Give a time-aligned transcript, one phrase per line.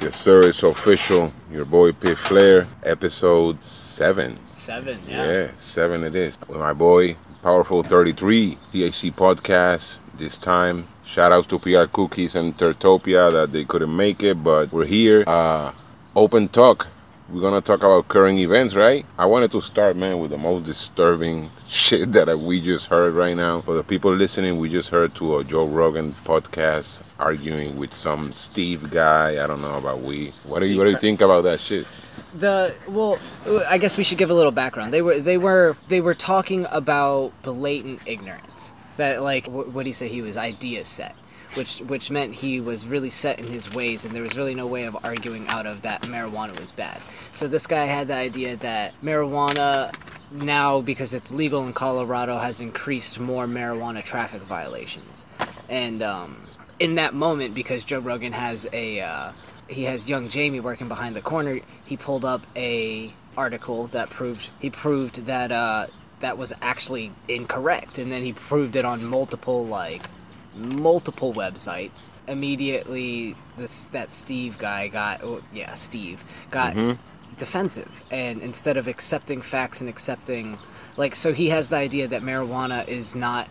[0.00, 0.48] Yes, sir.
[0.48, 1.32] It's official.
[1.50, 4.38] Your boy Pit Flair, episode seven.
[4.52, 5.24] Seven, yeah.
[5.26, 6.38] Yeah, seven it is.
[6.46, 9.98] With my boy, Powerful 33, THC podcast.
[10.14, 14.72] This time, shout outs to PR Cookies and Tertopia that they couldn't make it, but
[14.72, 15.24] we're here.
[15.26, 15.72] Uh,
[16.14, 16.86] open talk.
[17.30, 19.04] We're gonna talk about current events, right?
[19.18, 23.36] I wanted to start, man, with the most disturbing shit that we just heard right
[23.36, 23.60] now.
[23.60, 28.32] For the people listening, we just heard to a Joe Rogan podcast arguing with some
[28.32, 29.44] Steve guy.
[29.44, 30.32] I don't know about we.
[30.44, 31.86] What do you What do you think about that shit?
[32.38, 33.18] The well,
[33.68, 34.94] I guess we should give a little background.
[34.94, 38.74] They were they were they were talking about blatant ignorance.
[38.96, 40.08] That like what did he say?
[40.08, 41.14] He was idea set
[41.54, 44.66] which which meant he was really set in his ways, and there was really no
[44.66, 47.00] way of arguing out of that marijuana was bad.
[47.32, 49.94] So this guy had the idea that marijuana
[50.30, 55.26] now, because it's legal in Colorado, has increased more marijuana traffic violations,
[55.68, 56.42] and um,
[56.78, 59.32] in that moment, because Joe Rogan has a uh,
[59.68, 64.50] he has young Jamie working behind the corner, he pulled up a article that proved
[64.60, 65.86] he proved that uh,
[66.20, 70.02] that was actually incorrect, and then he proved it on multiple like
[70.58, 72.12] multiple websites.
[72.26, 77.00] Immediately, this that Steve guy got, oh, yeah, Steve got mm-hmm.
[77.38, 80.58] defensive, and instead of accepting facts and accepting,
[80.96, 83.48] like, so he has the idea that marijuana is not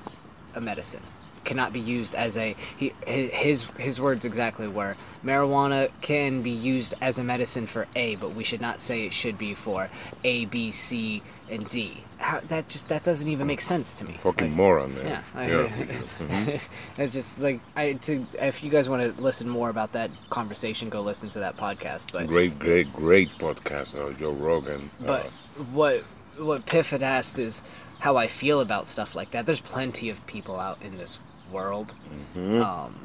[0.55, 1.03] a medicine
[1.47, 6.93] cannot be used as a he, his his words exactly were marijuana can be used
[7.01, 9.89] as a medicine for A, but we should not say it should be for
[10.25, 12.03] A, B, C, and D.
[12.17, 14.13] How, that just that doesn't even make sense to me.
[14.13, 15.05] Fucking like, moron, man.
[15.05, 15.67] Yeah, I, yeah.
[15.67, 17.09] mm-hmm.
[17.09, 21.01] just like I to if you guys want to listen more about that conversation, go
[21.01, 22.13] listen to that podcast.
[22.13, 24.89] But great, great, great podcast, uh, Joe Rogan.
[24.99, 26.03] But uh, what
[26.37, 27.63] what Piff had asked is
[27.99, 29.45] how I feel about stuff like that.
[29.45, 31.19] There's plenty of people out in this
[31.51, 31.93] world
[32.35, 32.61] mm-hmm.
[32.61, 32.95] um,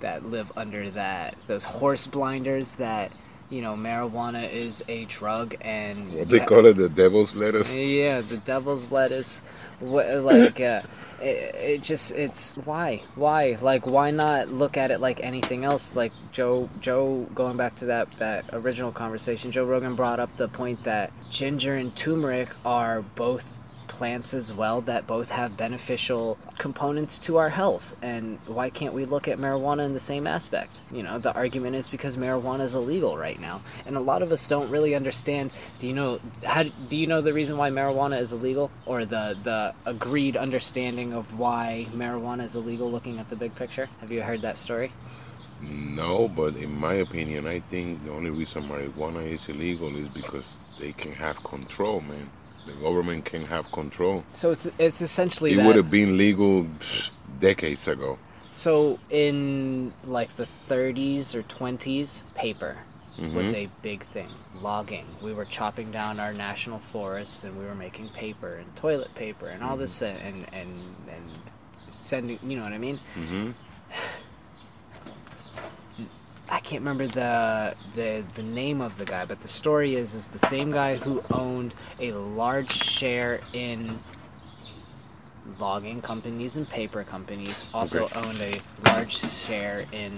[0.00, 3.12] that live under that those horse blinders that
[3.50, 7.76] you know marijuana is a drug and what they call it the devil's lettuce?
[7.76, 9.42] Yeah the devil's lettuce.
[9.80, 10.82] Like uh,
[11.20, 13.02] it, it just it's why?
[13.14, 13.56] Why?
[13.60, 15.96] Like why not look at it like anything else?
[15.96, 20.48] Like joe joe going back to that that original conversation joe rogan brought up the
[20.48, 23.56] point that ginger and turmeric are both
[23.88, 27.96] plants as well that both have beneficial components to our health.
[28.02, 30.82] And why can't we look at marijuana in the same aspect?
[30.92, 34.32] You know, the argument is because marijuana is illegal right now, and a lot of
[34.32, 35.52] us don't really understand.
[35.78, 36.64] Do you know how?
[36.64, 41.38] Do you know the reason why marijuana is illegal, or the the agreed understanding of
[41.38, 42.90] why marijuana is illegal?
[42.90, 44.92] Looking at the big picture, have you heard that story?
[45.60, 50.44] No, but in my opinion, I think the only reason marijuana is illegal is because
[50.78, 52.28] they can have control, man
[52.66, 54.24] the government can have control.
[54.34, 56.66] So it's it's essentially it that, would have been legal
[57.40, 58.18] decades ago.
[58.52, 62.78] So in like the 30s or 20s, paper
[63.18, 63.34] mm-hmm.
[63.34, 64.28] was a big thing.
[64.60, 65.06] Logging.
[65.22, 69.46] We were chopping down our national forests and we were making paper and toilet paper
[69.46, 69.80] and all mm-hmm.
[69.80, 70.74] this and and
[71.08, 71.30] and
[71.90, 72.38] sending.
[72.42, 72.98] You know what I mean?
[73.16, 73.50] Mm-hmm.
[76.50, 80.28] I can't remember the the the name of the guy, but the story is is
[80.28, 83.98] the same guy who owned a large share in
[85.58, 88.20] logging companies and paper companies also okay.
[88.20, 88.60] owned a
[88.90, 90.16] large share in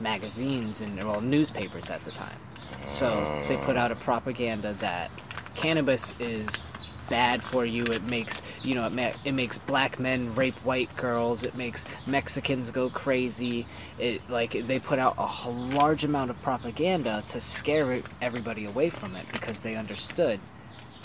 [0.00, 2.38] magazines and well newspapers at the time.
[2.86, 3.80] So they put uh.
[3.80, 5.10] out a propaganda that
[5.54, 6.66] cannabis is
[7.08, 7.84] bad for you.
[7.84, 11.44] It makes you know it, ma- it makes black men rape white girls.
[11.44, 13.66] It makes Mexicans go crazy.
[13.98, 19.16] It like they put out a large amount of propaganda to scare everybody away from
[19.16, 20.40] it because they understood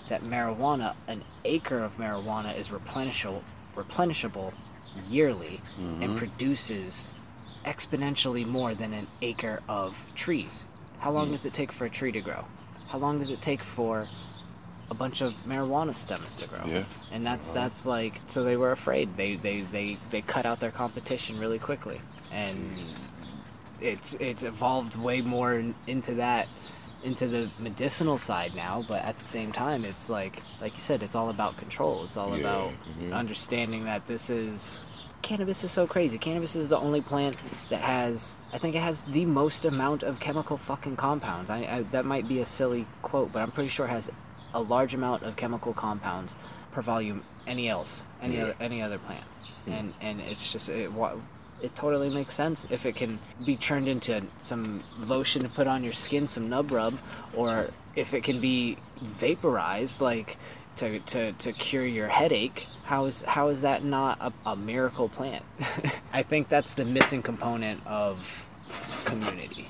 [0.10, 3.42] that marijuana, an acre of marijuana, is replenishable
[3.76, 4.54] replenishable
[5.10, 6.04] yearly mm-hmm.
[6.04, 7.12] and produces
[7.66, 10.68] exponentially more than an acre of trees.
[11.00, 11.32] How long mm.
[11.32, 12.44] does it take for a tree to grow?
[12.88, 14.08] How long does it take for
[14.92, 16.66] a bunch of marijuana stems to grow.
[16.68, 16.84] Yeah.
[17.14, 19.16] And that's that's like so they were afraid.
[19.16, 22.00] They they they they cut out their competition really quickly.
[22.32, 22.72] And
[23.80, 26.48] it's it's evolved way more into that
[27.04, 31.02] into the medicinal side now, but at the same time it's like like you said
[31.02, 32.04] it's all about control.
[32.04, 32.42] It's all yeah.
[32.42, 33.14] about mm-hmm.
[33.14, 34.86] understanding that this is
[35.22, 36.18] cannabis is so crazy.
[36.18, 37.38] Cannabis is the only plant
[37.70, 41.50] that has, I think it has the most amount of chemical fucking compounds.
[41.50, 44.12] I, I, that might be a silly quote, but I'm pretty sure it has
[44.54, 46.36] a large amount of chemical compounds
[46.72, 48.44] per volume any else any yeah.
[48.44, 49.24] other any other plant
[49.66, 49.72] hmm.
[49.72, 50.92] and and it's just it,
[51.62, 55.84] it totally makes sense if it can be turned into some lotion to put on
[55.84, 56.98] your skin some nub rub
[57.36, 60.38] or if it can be vaporized like
[60.78, 65.10] to, to, to cure your headache how is how is that not a, a miracle
[65.10, 65.44] plant
[66.14, 68.46] i think that's the missing component of
[69.06, 69.68] community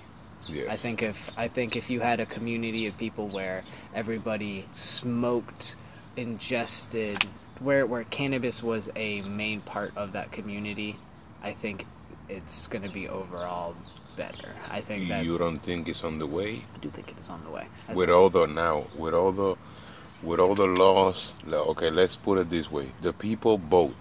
[0.48, 0.68] Yes.
[0.70, 5.76] I think if I think if you had a community of people where everybody smoked,
[6.16, 7.24] ingested,
[7.60, 10.98] where where cannabis was a main part of that community,
[11.44, 11.86] I think
[12.30, 13.76] it's going to be overall
[14.18, 14.50] better.
[14.70, 15.26] I think that's.
[15.26, 16.64] You don't think it's on the way?
[16.76, 17.68] I do think it is on the way.
[17.88, 19.56] I with all the now with all the
[20.24, 23.96] with all the laws okay let's put it this way the people vote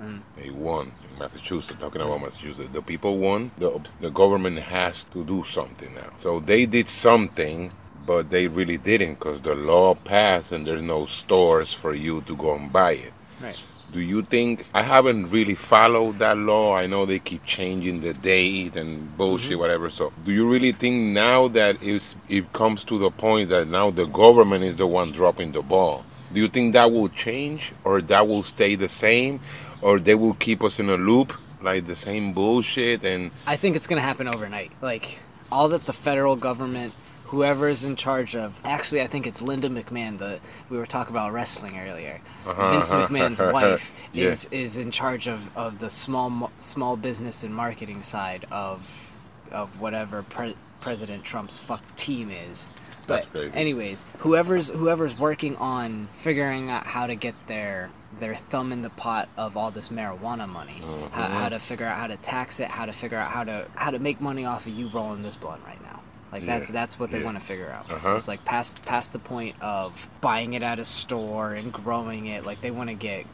[0.00, 0.22] Mm.
[0.34, 5.22] they won in massachusetts talking about massachusetts the people won the, the government has to
[5.24, 7.70] do something now so they did something
[8.10, 12.34] but they really didn't because the law passed and there's no stores for you to
[12.34, 13.56] go and buy it Right.
[13.92, 16.74] do you think I haven't really followed that law?
[16.74, 19.60] I know they keep changing the date and bullshit, mm-hmm.
[19.60, 19.90] whatever.
[19.90, 20.96] So, do you really think
[21.26, 25.12] now that it's, it comes to the point that now the government is the one
[25.12, 26.04] dropping the ball?
[26.32, 29.40] Do you think that will change, or that will stay the same,
[29.82, 33.04] or they will keep us in a loop like the same bullshit?
[33.04, 34.70] And I think it's going to happen overnight.
[34.82, 35.18] Like
[35.50, 36.92] all that the federal government,
[37.30, 38.58] whoever is in charge of.
[38.64, 40.18] Actually, I think it's Linda McMahon.
[40.18, 42.20] The we were talking about wrestling earlier.
[42.44, 43.06] Uh-huh, Vince uh-huh.
[43.06, 44.30] McMahon's wife Yeah.
[44.30, 49.20] is is in charge of, of the small small business and marketing side of
[49.52, 52.68] of whatever pre- President Trump's fuck team is.
[53.06, 58.82] But anyways, whoever's whoever's working on figuring out how to get their their thumb in
[58.82, 60.80] the pot of all this marijuana money,
[61.12, 63.66] how, how to figure out how to tax it, how to figure out how to
[63.74, 65.99] how to make money off of you rolling this blunt right now.
[66.32, 67.24] Like that's Yeah, that's what they yeah.
[67.24, 67.90] want to figure out.
[67.90, 68.14] Uh-huh.
[68.14, 72.44] It's like past past the point of buying it at a store and growing it.
[72.44, 73.26] Like they want to get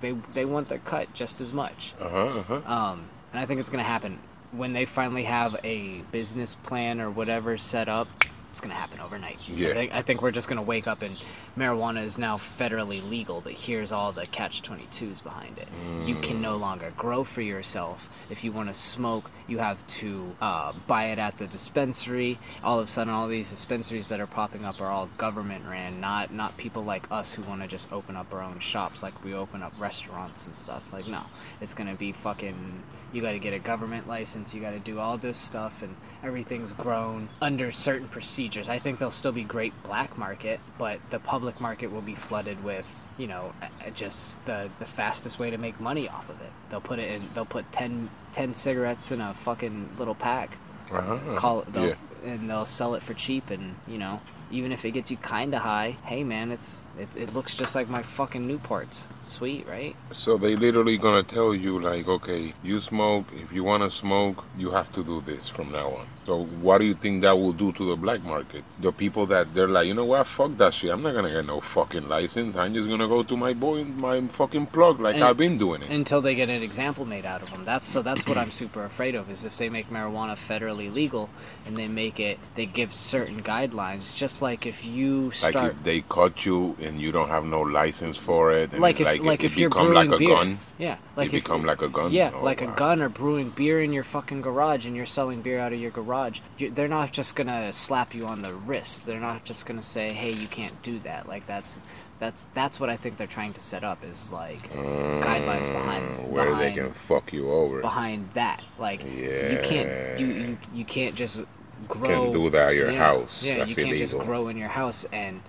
[0.00, 1.94] they they want their cut just as much.
[2.00, 2.72] uh huh, uh huh.
[2.72, 4.18] Um, and I think it's gonna happen
[4.52, 8.08] when they finally have a business plan or whatever set up.
[8.54, 9.36] It's gonna happen overnight.
[9.48, 9.70] Yeah.
[9.70, 11.18] I think, I think we're just gonna wake up and
[11.56, 15.66] marijuana is now federally legal, but here's all the catch 22s behind it.
[16.06, 18.08] You can no longer grow for yourself.
[18.30, 22.38] If you want to smoke, you have to uh, buy it at the dispensary.
[22.62, 26.00] All of a sudden, all these dispensaries that are popping up are all government ran,
[26.00, 29.24] not not people like us who want to just open up our own shops, like
[29.24, 30.92] we open up restaurants and stuff.
[30.92, 31.22] Like no,
[31.60, 32.84] it's gonna be fucking.
[33.14, 34.54] You got to get a government license.
[34.54, 35.94] You got to do all this stuff, and
[36.24, 38.68] everything's grown under certain procedures.
[38.68, 42.62] I think there'll still be great black market, but the public market will be flooded
[42.64, 42.84] with
[43.16, 43.52] you know
[43.94, 46.50] just the the fastest way to make money off of it.
[46.70, 47.22] They'll put it in.
[47.34, 50.58] They'll put 10, 10 cigarettes in a fucking little pack.
[50.90, 51.36] Uh-huh.
[51.36, 51.72] Call it.
[51.72, 51.94] They'll, yeah.
[52.24, 54.20] and they'll sell it for cheap, and you know.
[54.50, 57.74] Even if it gets you kind of high, hey man, it's it, it looks just
[57.74, 59.06] like my fucking Newports.
[59.22, 59.96] Sweet, right?
[60.12, 63.26] So they literally gonna tell you like, okay, you smoke.
[63.34, 66.06] If you wanna smoke, you have to do this from now on.
[66.26, 68.64] So what do you think that will do to the black market?
[68.80, 70.90] The people that they're like, you know what, fuck that shit.
[70.90, 72.56] I'm not gonna get no fucking license.
[72.56, 75.82] I'm just gonna go to my boy, my fucking plug, like And- I've been doing
[75.82, 75.90] it.
[75.90, 77.66] until they get an example made out of them.
[77.66, 81.28] That's so that's what I'm super afraid of is if they make marijuana federally legal
[81.66, 85.82] and they make it they give certain guidelines just like if you like start if
[85.84, 89.22] they caught you and you don't have no license for it, and like if like,
[89.22, 90.28] like if it you're become brewing like a beer.
[90.36, 90.58] gun.
[90.78, 92.10] Yeah, like it if become like a gun.
[92.12, 92.72] yeah, Oh, like wow.
[92.72, 95.78] a gun or brewing beer in your fucking garage and you're selling beer out of
[95.78, 96.13] your garage.
[96.58, 99.06] You, they're not just gonna slap you on the wrist.
[99.06, 101.78] They're not just gonna say, "Hey, you can't do that." Like that's
[102.18, 106.28] that's that's what I think they're trying to set up is like guidelines behind Mm,
[106.28, 107.80] where they can fuck you over.
[107.80, 108.62] behind that.
[108.78, 111.42] Like you can't you, you you can't just
[111.88, 112.06] grow.
[112.08, 113.44] Can do that at your yeah, house.
[113.44, 115.40] Yeah, That's you can't just grow in your house and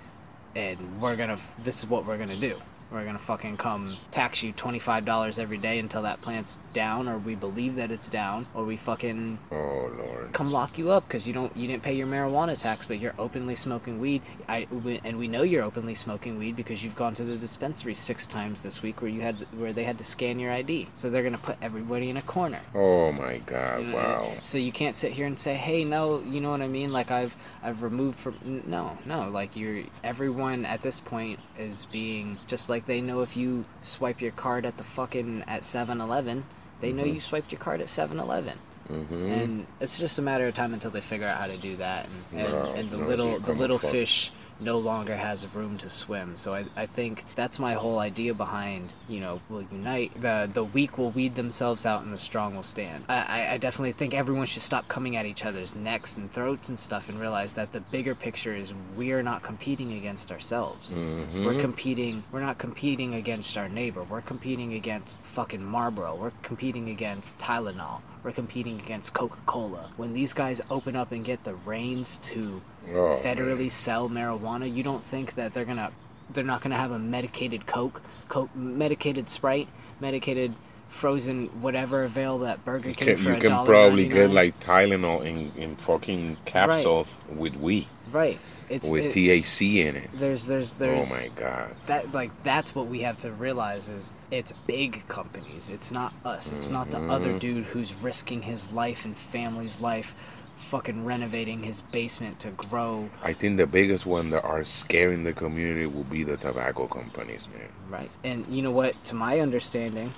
[0.55, 1.37] and we're gonna.
[1.61, 2.59] This is what we're gonna do.
[2.91, 7.09] We're gonna fucking come tax you twenty five dollars every day until that plant's down,
[7.09, 10.31] or we believe that it's down, or we fucking Oh lord.
[10.31, 13.15] come lock you up because you don't you didn't pay your marijuana tax, but you're
[13.17, 14.21] openly smoking weed.
[14.47, 17.95] I we- and we know you're openly smoking weed because you've gone to the dispensary
[17.95, 20.87] six times this week where you had where they had to scan your ID.
[20.93, 22.61] So they're gonna put everybody in a corner.
[22.73, 23.81] Oh my god.
[23.81, 24.31] You know, Wow.
[24.43, 26.93] So you can't sit here and say, "Hey, no," you know what I mean?
[26.93, 29.29] Like I've I've removed from no, no.
[29.29, 34.21] Like you're everyone at this point is being just like they know if you swipe
[34.21, 36.43] your card at the fucking at 7-Eleven,
[36.81, 37.13] they know Mhm.
[37.15, 38.57] you swiped your card at 7-Eleven.
[38.87, 41.75] hmm And it's just a matter of time until they figure out how to do
[41.77, 43.91] that, and, and, and the little the little fuck.
[43.91, 46.37] fish no longer has room to swim.
[46.37, 50.63] So I, I think that's my whole idea behind you know we'll unite the the
[50.63, 53.05] weak will weed themselves out and the strong will stand.
[53.09, 56.79] I, I, definitely think everyone should stop coming at each other's necks and throats and
[56.79, 60.93] stuff and realize that the bigger picture is we're not competing against ourselves.
[60.93, 62.23] hmm We're competing.
[62.31, 64.03] We're not competing against our neighbor.
[64.03, 66.15] We're competing against fucking Marlboro.
[66.15, 68.01] We're competing against Tylenol.
[68.25, 69.91] We're competing against Coca-Cola.
[69.97, 74.81] When these guys open up and get the reins to oh, federally sell marijuana, you
[74.81, 75.91] don't think that they're gonna,
[76.31, 79.67] they're not gonna have a medicated Coke, Coke, medicated Sprite,
[79.99, 80.55] medicated
[80.87, 85.23] frozen whatever available at Burger You King can, for you can probably get like Tylenol
[85.23, 88.39] in, in fucking capsules with weed, right.
[88.67, 90.09] It's with it- THC in it.
[90.15, 91.75] there's there's there's oh my god.
[91.85, 96.51] that like that's what we have to realize is it's big companies it's not us
[96.51, 97.39] it's not the other Mhm.
[97.39, 100.15] dude who's risking his life and family's life
[100.55, 105.33] fucking renovating his basement to grow I think the biggest one that are scaring the
[105.33, 107.69] community will be the tobacco companies, man.
[107.87, 110.11] right and you know what to my understanding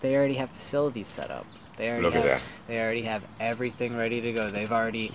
[0.00, 2.42] they already have facilities set up they already Look at that.
[2.68, 5.10] they already have everything ready to go they've already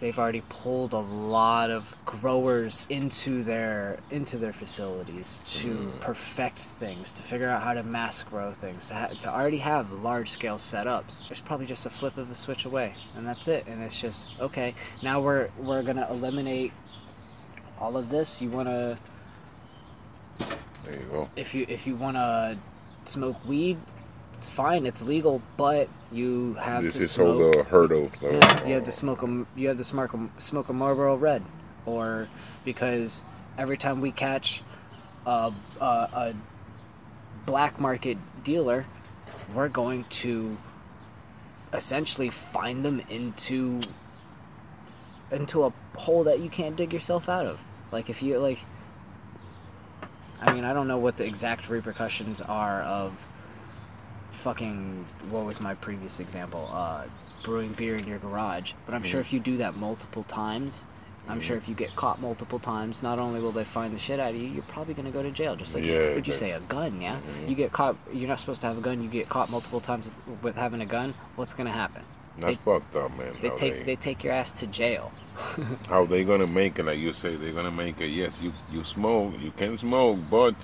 [0.00, 6.00] they've already pulled a lot of growers into their into their facilities to Mm.
[6.00, 9.90] perfect things to figure out how to mass grow things to, ha- to already have
[9.92, 13.66] large scale setups there's probably just a flip of a switch away and that's it
[13.66, 16.72] and it's just okay now we're we're gonna eliminate
[17.80, 18.98] all of this you want to
[20.84, 21.28] There you go.
[21.36, 22.56] if you if you want to
[23.04, 23.78] smoke weed
[24.38, 28.14] it's fine it's legal but you have This to is smoke the hurdles.
[28.22, 31.16] of- yeah, you have to smoke a you have to smoke a, smoke a Marlboro
[31.16, 31.42] Red,
[31.84, 32.28] or
[32.64, 33.24] because
[33.58, 34.62] every time we catch
[35.26, 36.34] a, a, a
[37.44, 38.84] black market dealer,
[39.54, 40.56] we're going to
[41.72, 43.80] essentially find them into
[45.32, 47.60] into a hole that you can't dig yourself out of.
[47.90, 48.60] Like if you like,
[50.40, 53.12] I mean, I don't know what the exact repercussions are of
[54.46, 57.02] fucking what was my previous example uh
[57.42, 59.24] brewing beer in your garage but i'm sure Mhm.
[59.26, 60.84] if you do that multiple times
[61.28, 64.20] i'm sure if you get caught multiple times not only will they find the shit
[64.20, 66.32] out of you you're probably going to go to jail just like Yeah, would you
[66.32, 67.48] say a gun yeah Mhm.
[67.48, 70.14] you get caught you're not supposed to have a gun you get caught multiple times
[70.28, 72.02] with, with having a gun what's going to happen
[72.38, 73.32] That's they- fucked up, man.
[73.42, 75.10] they take they, they take your ass to jail
[75.92, 76.84] how they gonna make it?
[76.88, 78.10] Like you say, they're gonna make it.
[78.22, 80.54] Yes, you you smoke, you can smoke, but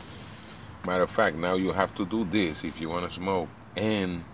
[0.86, 4.24] matter of fact, now you have to do this if you want to smoke, and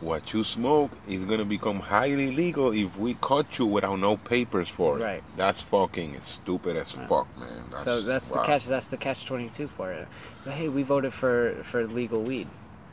[0.00, 4.68] what you smoke is gonna become highly legal if we caught you without no papers
[4.68, 5.02] for it.
[5.02, 5.22] Right.
[5.36, 7.64] That's fucking stupid as fuck, man.
[7.70, 8.42] That's, so that's wow.
[8.42, 10.06] the catch that's the catch 22 for it
[10.44, 12.48] but hey we voted for for legal weed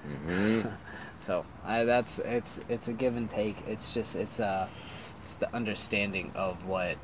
[0.07, 0.69] Mm-hmm.
[1.17, 3.55] So I, that's it's it's a give and take.
[3.67, 4.67] It's just it's uh
[5.21, 6.97] it's the understanding of what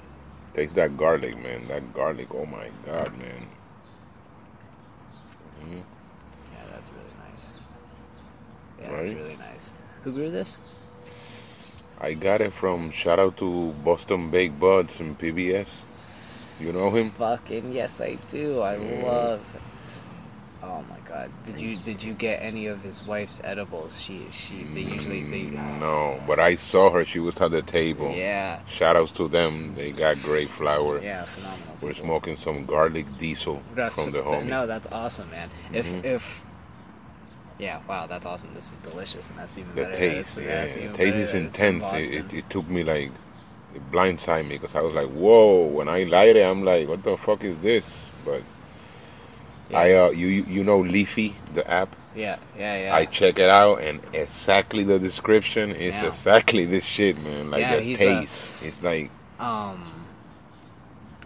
[0.54, 1.66] Taste that garlic, man.
[1.68, 2.34] That garlic.
[2.36, 3.48] Oh my god, man.
[5.64, 5.78] Mhm.
[5.78, 7.54] yeah that's really nice.
[8.82, 9.04] Yeah, Right.
[9.06, 9.74] that's really nice.
[10.04, 10.60] Who grew this?
[12.02, 15.82] I got it from shout out to Boston Baked Buds and PBS.
[16.60, 17.10] You know him?
[17.12, 18.62] Fucking yes, I do.
[18.62, 19.06] I Yeah.
[19.06, 19.42] love.
[20.62, 21.30] Oh my god!
[21.46, 24.00] Did you did you get any of his wife's edibles?
[24.00, 27.06] She she they usually they Mm, No, but I saw her.
[27.06, 28.12] She was at the table.
[28.14, 29.74] yeah Shout outs to them.
[29.76, 31.02] They got great flour.
[31.02, 31.78] yeah phenomenal.
[31.82, 34.48] We're smoking some garlic diesel That's from the home.
[34.50, 35.50] No, that's awesome, man.
[35.74, 36.04] If Mhm.
[36.04, 36.44] if
[37.60, 38.54] yeah, wow, that's awesome.
[38.54, 39.94] This is delicious, and that's even The better.
[39.96, 41.94] taste, That's- yeah, that's the taste is that it's from intense.
[42.10, 43.12] It, it, it took me like,
[43.76, 45.66] it blindsided me because I was like, whoa.
[45.66, 48.10] When I light it, I'm like, what the fuck is this?
[48.26, 48.42] But
[49.70, 51.96] Yeah, I, uh, you you know Leafly, the app.
[52.16, 52.96] yeah, yeah, yeah.
[52.96, 56.08] I check it out, and exactly the description is Yeah.
[56.08, 57.52] exactly this shit, man.
[57.52, 59.86] Like Yeah, the he's a- taste, it's like um,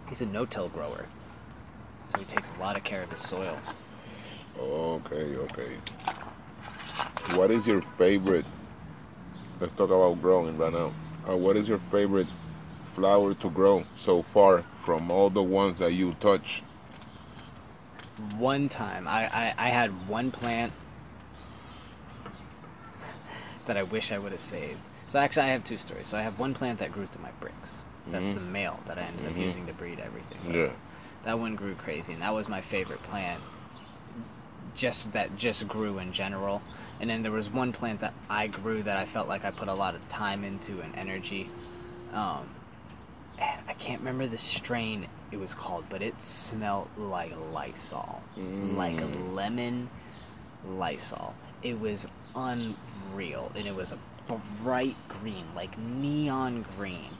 [0.08, 1.06] he's a no-till grower,
[2.10, 3.56] so he takes a lot of care of his soil.
[4.58, 5.76] Okay, okay.
[7.36, 8.46] What is your favorite?
[9.60, 10.92] Let's talk about growing right now.
[11.28, 12.26] Uh, what is your favorite
[12.84, 16.62] flower to grow so far from all the ones that you touch?
[18.38, 20.72] One time, I, I, I had one plant
[23.66, 24.78] that I wish I would have saved.
[25.06, 26.06] So actually, I have two stories.
[26.08, 27.84] So I have one plant that grew through my bricks.
[28.08, 28.34] That's Mhm.
[28.34, 29.42] the male that I ended up Mhm.
[29.42, 30.38] using to breed everything.
[30.46, 30.56] with.
[30.56, 30.72] Yeah.
[31.24, 33.40] That one grew crazy, and that was my favorite plant.
[34.74, 36.62] Just that just grew in general.
[37.00, 39.68] And then there was one plant that I grew that I felt like I put
[39.68, 41.48] a lot of time into and energy.
[42.12, 42.48] Um,
[43.38, 48.96] and I can't remember the strain it was called, but it smelled like Lysol, like
[48.96, 49.34] Mm.
[49.34, 49.90] lemon
[50.64, 51.34] Lysol.
[51.62, 53.98] It was unreal, and it was a
[54.62, 57.10] bright green, like neon green.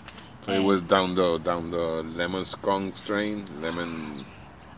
[0.47, 4.25] So it was down the down the lemon skunk strain, lemon.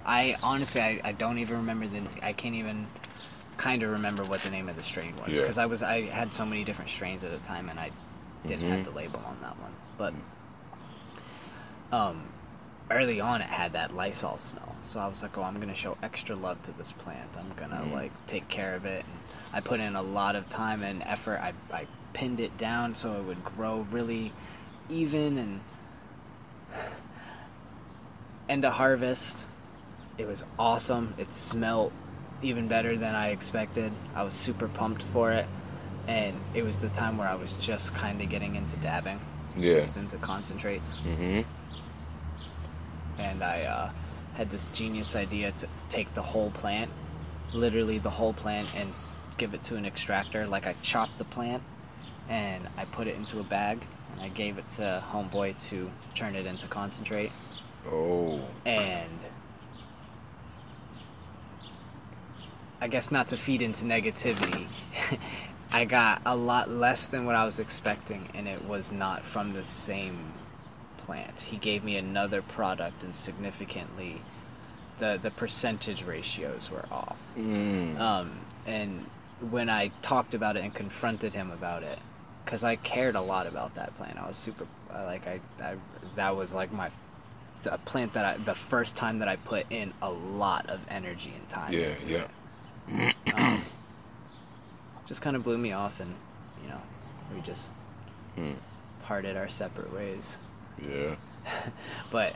[0.06, 2.00] I honestly, I, I don't even remember the.
[2.22, 2.86] I can't even
[3.56, 5.40] kind of remember what the name of the strain was Yeah.
[5.40, 7.90] because I was I had so many different strains at the time and I
[8.46, 9.72] didn't have the label on that one.
[9.98, 10.14] But
[11.96, 12.22] um,
[12.90, 15.96] early on, it had that Lysol smell, so I was like, oh, I'm gonna show
[16.02, 17.28] extra love to this plant.
[17.36, 17.92] I'm gonna Mhm.
[17.92, 19.04] like take care of it.
[19.04, 19.18] And
[19.52, 21.40] I put in a lot of time and effort.
[21.40, 24.32] I I pinned it down so it would grow really
[24.88, 25.60] even and
[28.48, 29.48] end of harvest
[30.18, 31.92] it was awesome it smelled
[32.42, 35.46] even better than i expected i was super pumped for it
[36.08, 39.18] and it was the time where I was just kind of getting into dabbing,
[39.56, 39.72] Yeah.
[39.72, 41.40] just into concentrates, Mm-hmm.
[43.18, 43.90] and I uh,
[44.34, 46.92] had this genius idea to take the whole plant,
[47.52, 48.90] literally the whole plant, and
[49.36, 50.46] give it to an extractor.
[50.46, 51.60] Like I chopped the plant,
[52.28, 53.80] and I put it into a bag,
[54.12, 57.32] and I gave it to homeboy to turn it into concentrate,
[57.90, 58.40] Oh.
[58.64, 59.10] and
[62.80, 64.66] I guess not to feed into negativity.
[65.72, 69.52] I got a lot less than what I was expecting, and it was not from
[69.52, 70.32] the same
[70.98, 71.40] plant.
[71.40, 74.20] He gave me another product, and significantly,
[74.98, 77.20] the the percentage ratios were off.
[77.36, 77.98] Mm.
[77.98, 78.32] Um,
[78.66, 79.06] and
[79.50, 81.98] when I talked about it and confronted him about it,
[82.44, 85.76] because I cared a lot about that plant, I was super like I, I
[86.14, 86.90] that was like my
[87.62, 91.32] the plant that I the first time that I put in a lot of energy
[91.36, 91.72] and time.
[91.72, 92.18] Yeah, yeah.
[92.18, 92.30] It.
[93.32, 93.64] Um,
[95.06, 96.14] just kind of blew me off, and
[96.62, 96.80] you know,
[97.34, 97.74] we just
[98.36, 98.54] Hmm.
[99.02, 100.38] parted our separate ways.
[100.78, 101.16] Yeah.
[102.10, 102.34] But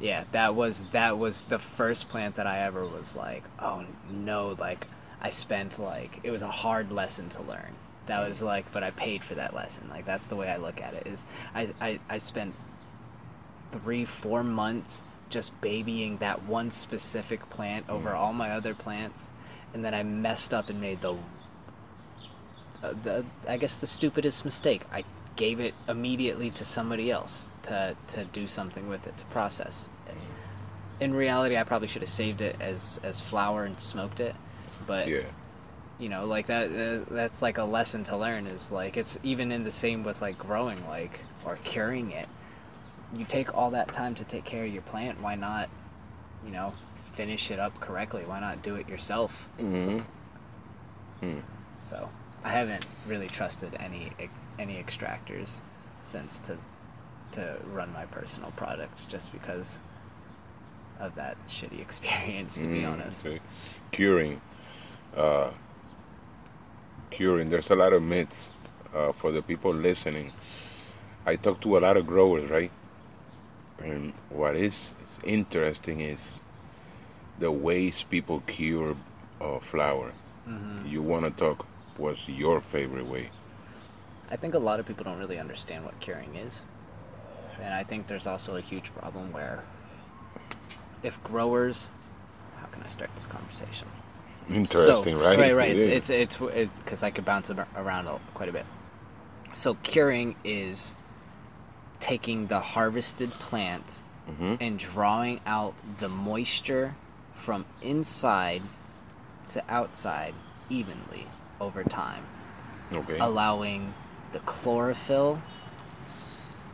[0.00, 4.50] yeah, that was that was the first plant that I ever was like, oh no,
[4.58, 4.86] like
[5.20, 7.74] I spent like it was a hard lesson to learn.
[8.06, 9.88] That was like, but I paid for that lesson.
[9.90, 11.06] Like that's the way I look at it.
[11.06, 12.54] Is I I, I spent
[13.72, 19.30] three four months just babying that one specific plant over all my other plants,
[19.76, 21.12] and then I messed up and made the
[22.82, 24.80] uh, the I guess the stupidest mistake.
[24.90, 25.04] I
[25.36, 29.90] gave it immediately to somebody else to to do something with it to process.
[30.98, 34.34] In reality, I probably should have saved it as as flour and smoked it,
[34.86, 35.24] but Yeah.
[35.98, 38.46] you know, like that uh, that's like a lesson to learn.
[38.46, 42.26] Is like it's even in the same with like growing, like or curing it.
[43.14, 45.20] You take all that time to take care of your plant.
[45.20, 45.68] Why not,
[46.46, 46.72] you know,
[47.16, 48.22] finish it up correctly?
[48.26, 49.48] Why not do it yourself?
[49.58, 50.00] Mm-hmm.
[51.80, 52.08] So
[52.44, 54.12] I haven't really trusted any
[54.58, 55.62] any extractors
[56.02, 56.58] since to
[57.32, 59.80] to run my personal products just because
[61.00, 63.26] of that shitty experience to be Mm, honest.
[63.26, 63.40] okay.
[63.92, 64.40] Curing.
[65.16, 65.50] Uh,
[67.10, 67.50] curing.
[67.50, 68.52] There's a lot of myths
[68.94, 70.32] uh, for the people listening.
[71.26, 72.72] I talk to a lot of growers, right?
[73.78, 74.92] And what is
[75.24, 76.40] interesting is
[77.38, 78.96] the ways people cure
[79.40, 80.12] uh, flower.
[80.46, 81.66] hmm You want to talk?
[81.96, 83.30] What's your favorite way?
[84.30, 86.62] I think a lot of people don't really understand what curing is.
[87.62, 89.64] And I think there's also a huge problem where
[91.02, 91.88] if growers
[92.60, 93.88] how can I start this conversation?
[94.50, 95.38] Interesting, So- right?
[95.38, 95.76] Right, right.
[95.76, 98.66] It It's it's it's because I could bounce around quite a bit.
[99.54, 100.96] So curing is
[102.00, 104.58] taking the harvested plant Mhm.
[104.60, 106.94] and drawing out the moisture
[107.36, 108.62] from inside
[109.48, 110.34] to outside
[110.68, 111.28] evenly
[111.60, 112.24] over time,
[112.92, 113.18] Okay.
[113.20, 113.94] allowing
[114.32, 115.40] the chlorophyll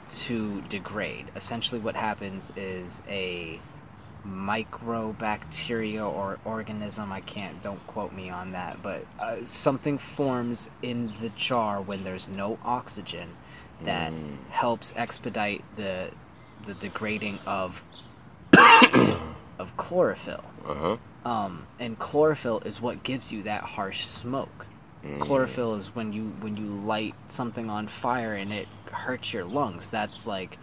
[0.08, 1.26] to degrade.
[1.36, 3.60] Essentially, what happens is a
[4.24, 11.12] microbacteria or organism i can't don't quote me on that but uh, something forms in
[11.20, 13.28] the jar when there's no oxygen
[13.82, 14.36] that Mm.
[14.50, 16.08] helps expedite the
[16.66, 17.82] the degrading of
[19.62, 20.44] of chlorophyll.
[20.68, 20.96] Uh-huh.
[21.24, 24.66] um, and chlorophyll is what gives you that harsh smoke.
[25.04, 25.18] Mm.
[25.20, 29.90] chlorophyll is when you when you light something on fire and it hurts your lungs.
[29.90, 30.58] That's like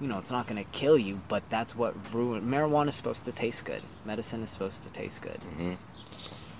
[0.00, 3.24] you know it's not going to kill you but that's what ruin marijuana is supposed
[3.26, 3.82] to taste good.
[4.06, 5.38] Medicine is supposed to taste good.
[5.58, 5.76] Mhm.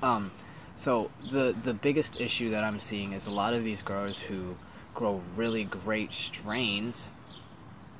[0.02, 0.30] um
[0.74, 4.54] so the the biggest issue that i'm seeing is a lot of these growers who
[4.94, 7.12] grow really great strains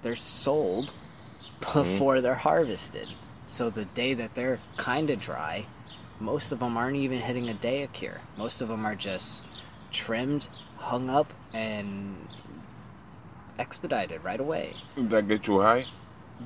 [0.03, 0.93] they're sold
[1.73, 3.09] before they're harvested
[3.47, 5.67] so the day that they're kind of dry
[6.21, 9.45] most of them aren't even hitting a day of cure most of them are just
[9.93, 12.17] trimmed hung up and
[13.59, 15.87] expedited right away Does That get you high?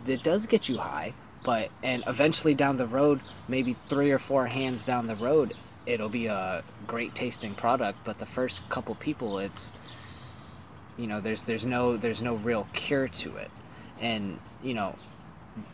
[0.07, 4.47] it does get you high, but and eventually down the road, maybe three or four
[4.47, 5.55] hands down the road,
[5.87, 7.99] it'll be a great tasting product.
[8.05, 9.73] But the first couple people, it's
[10.97, 13.51] you know, there's there's no there's no real cure to it,
[14.01, 14.97] and you know,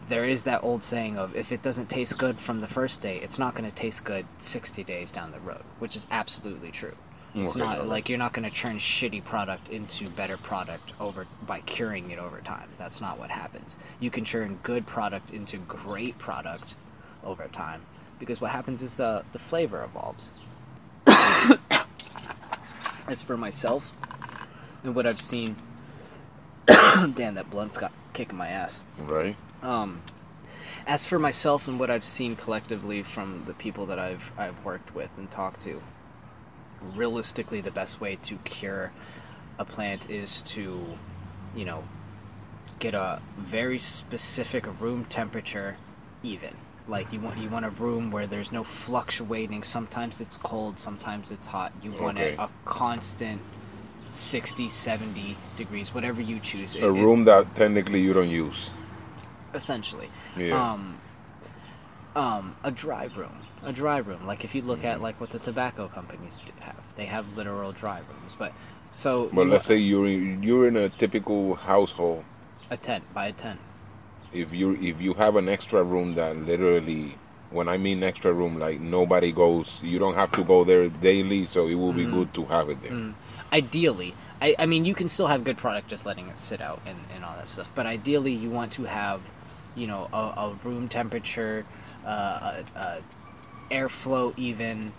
[0.08, 3.18] there is that old saying of if it doesn't taste good from the first day,
[3.18, 6.94] it's not going to taste good 60 days down the road, which is absolutely true.
[7.34, 7.88] It's Okay, not alright.
[7.88, 12.18] like you're not going to turn shitty product into better product over by curing it
[12.18, 12.68] over time.
[12.78, 13.76] That's not what happens.
[13.98, 16.76] You can turn good product into great product
[17.24, 17.82] over time
[18.20, 20.32] because what happens is the the flavor evolves.
[23.08, 23.92] As for myself
[24.84, 25.56] and what I've seen,
[26.66, 28.82] damn that blunt's got kicking my ass.
[28.98, 29.36] Right?
[29.64, 30.00] Um,
[30.86, 34.94] as for myself and what I've seen collectively from the people that I've I've worked
[34.94, 35.82] with and talked to,
[36.94, 38.92] realistically the best way to cure
[39.58, 40.84] a plant is to,
[41.56, 41.82] you know,
[42.78, 45.76] get a very specific room temperature
[46.22, 46.54] even.
[46.86, 49.62] Like you want you want a room where there's no fluctuating.
[49.62, 51.72] Sometimes it's cold, sometimes it's hot.
[51.82, 52.36] You want Okay.
[52.36, 53.40] a, a constant
[54.10, 56.76] 60, 70 degrees, whatever you choose.
[56.76, 58.70] A It- it- room that technically you don't use.
[59.54, 60.10] Essentially.
[60.36, 60.72] Yeah.
[60.72, 61.00] Um,
[62.16, 63.46] um, a dry room.
[63.62, 64.26] A dry room.
[64.26, 64.84] Like if you look Mm-hmm.
[64.84, 68.34] at like what the tobacco companies have, they have literal dry rooms.
[68.36, 68.52] But
[68.92, 72.24] so But let's say you're in, you're in a typical household.
[72.70, 73.60] a tent by a tent.
[74.32, 78.58] If you if you have an extra room that literally, when I mean extra room,
[78.58, 82.10] like nobody goes, you don't have to go there daily, so it will be Mhm.
[82.10, 82.96] good to have it there.
[82.96, 83.14] Mm.
[83.52, 86.82] Ideally, I, I mean, you can still have good product just letting it sit out
[86.86, 87.70] and, and all that stuff.
[87.74, 89.20] But ideally, you want to have,
[89.76, 91.64] you know, a, a room temperature,
[92.06, 93.02] uh, a, a
[93.70, 94.92] airflow even.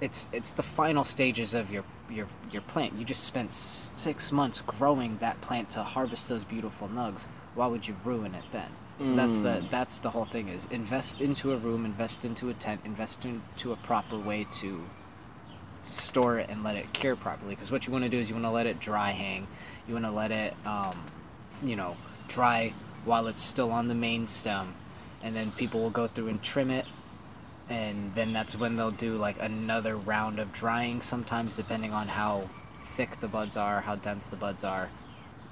[0.00, 2.94] It's it's the final stages of your your your plant.
[2.94, 7.26] You just spent six months growing that plant to harvest those beautiful nugs.
[7.54, 8.70] Why would you ruin it then?
[9.00, 12.54] So that's the that's the whole thing is invest into a room, invest into a
[12.54, 14.82] tent, invest into a proper way to
[15.80, 17.54] store it and let it cure properly.
[17.54, 19.46] Because what you want to do is you want to let it dry hang.
[19.86, 20.98] You want to let it, um,
[21.62, 21.96] you know,
[22.26, 22.72] dry
[23.04, 24.74] while it's still on the main stem,
[25.22, 26.86] and then people will go through and trim it.
[27.70, 32.48] And then that's when they'll do like another round of drying, sometimes depending on how
[32.82, 34.88] thick the buds are, how dense the buds are,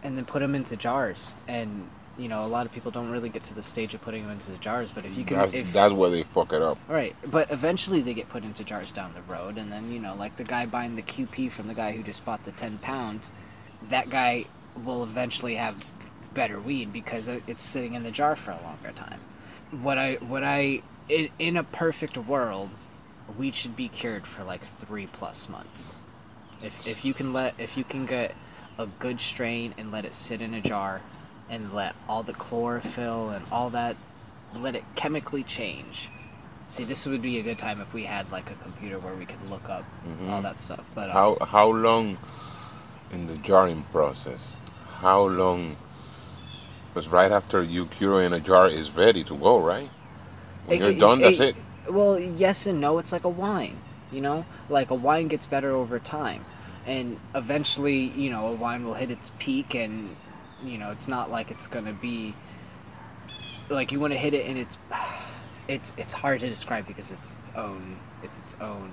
[0.03, 1.37] and then put them into jars.
[1.47, 4.23] And you know, a lot of people don't really get to the stage of putting
[4.23, 6.63] them into the jars, but if you can, That's if, that's where they fuck it
[6.63, 6.79] up.
[6.89, 10.15] Right, but eventually they get put into jars down the road, and then you know,
[10.15, 13.33] like the guy buying the QP from the guy who just bought the ten pounds,
[13.91, 14.47] that guy
[14.85, 15.77] will eventually have
[16.37, 19.19] better weed because it's sitting in the jar for a longer time.
[19.83, 22.71] What I, what I, in, in a perfect world,
[23.39, 25.99] weed should be cured for like three plus months.
[26.63, 28.35] If if you can let, if you can get
[28.79, 31.01] a good strain and let it sit in a jar,
[31.49, 33.97] and let all the chlorophyll and all that
[34.55, 36.11] let it chemically change.
[36.71, 39.27] See, this would be a good time if we had like a computer where we
[39.27, 40.31] could look up Mhm.
[40.31, 40.85] all that stuff.
[40.95, 42.19] But um, How how long
[43.13, 44.57] in the jarring process?
[45.01, 45.77] How long?
[46.97, 49.91] Because right after you cure in a jar is ready to go, right?
[50.65, 51.55] When It- you're done, that's it-
[51.87, 51.93] it.
[51.93, 52.97] well, yes and no.
[52.97, 53.77] It's like a wine,
[54.11, 54.47] you know.
[54.71, 56.43] Like a wine gets better over time,
[56.87, 60.17] and eventually, you know, a wine will hit its peak, and
[60.65, 62.33] you know, it's not like it's gonna be
[63.69, 64.79] like you want to hit it in its.
[65.69, 68.89] It's it's hard to describe because it's its own it's its own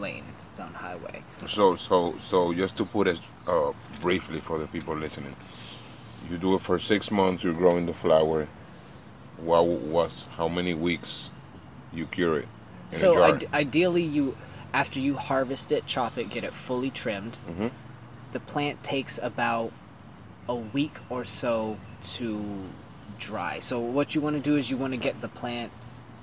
[0.00, 0.24] lane.
[0.34, 1.22] It's its own highway.
[1.46, 5.36] So so so just to put it uh, briefly for the people listening,
[6.30, 7.42] you do it for six months.
[7.44, 8.46] You're growing the flower.
[9.38, 11.30] What was how many weeks
[11.92, 12.48] you cure it
[12.90, 14.36] So ide- ideally, you
[14.74, 17.38] after you harvest it, chop it, get it fully trimmed.
[17.48, 17.70] Mhm.
[18.32, 19.72] The plant takes about
[20.48, 21.78] a week or so
[22.16, 22.44] to
[23.18, 23.58] dry.
[23.60, 25.70] So what you want to do is you want to get the plant,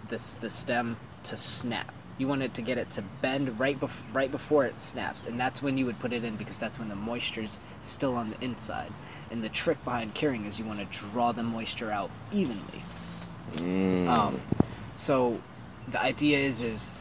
[0.09, 1.91] this the stem to snap.
[2.17, 5.39] You want it to get it to bend right bef- right before it snaps, and
[5.39, 8.43] that's when you would put it in because that's when the moisture's still on the
[8.45, 8.91] inside.
[9.35, 12.81] And the trick behind curing is you want to draw the moisture out evenly.
[13.57, 14.07] Mm.
[14.07, 14.39] Um,
[14.95, 15.37] so
[15.89, 16.93] the idea is is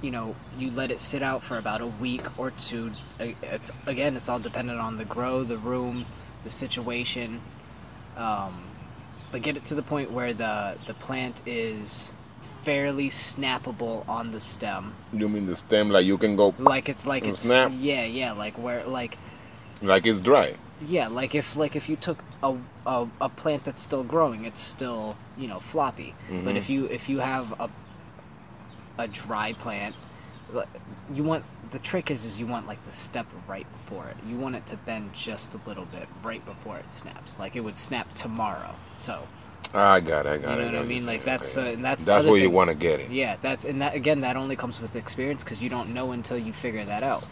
[0.00, 2.92] you know you let it sit out for about a week or two.
[3.20, 6.06] It's again it's all dependent on the grow, the room,
[6.44, 7.42] the situation.
[8.16, 8.62] Um,
[9.30, 14.40] but get it to the point where the the plant is fairly snappable on the
[14.40, 14.94] stem.
[15.12, 17.70] you mean the stem like you can go Like it's like it's snap?
[17.78, 19.18] yeah yeah like where like
[19.82, 20.54] like it's dry.
[20.88, 24.58] Yeah like if like if you took a, a, a plant that's still growing it's
[24.60, 26.14] still you know floppy
[26.44, 26.56] but Mhm.
[26.56, 27.68] if you if you have a
[28.98, 29.94] a dry plant
[31.14, 34.36] you want the trick is is you want like the step right before it you
[34.36, 37.78] want it to bend just a little bit right before it snaps like it would
[37.78, 39.26] snap tomorrow so
[39.74, 40.30] I got it.
[40.32, 40.72] I got you it.
[40.72, 43.00] know what i mean like that's uh, and that's that's where you want to get
[43.00, 43.10] it.
[43.10, 46.36] Yeah, that's and that again that only comes with experience because you don't know until
[46.36, 47.24] you figure that out.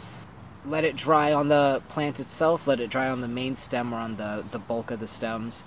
[0.66, 2.66] Let it dry on the plant itself.
[2.66, 5.64] Let it dry on the main stem or on the the bulk of the stems.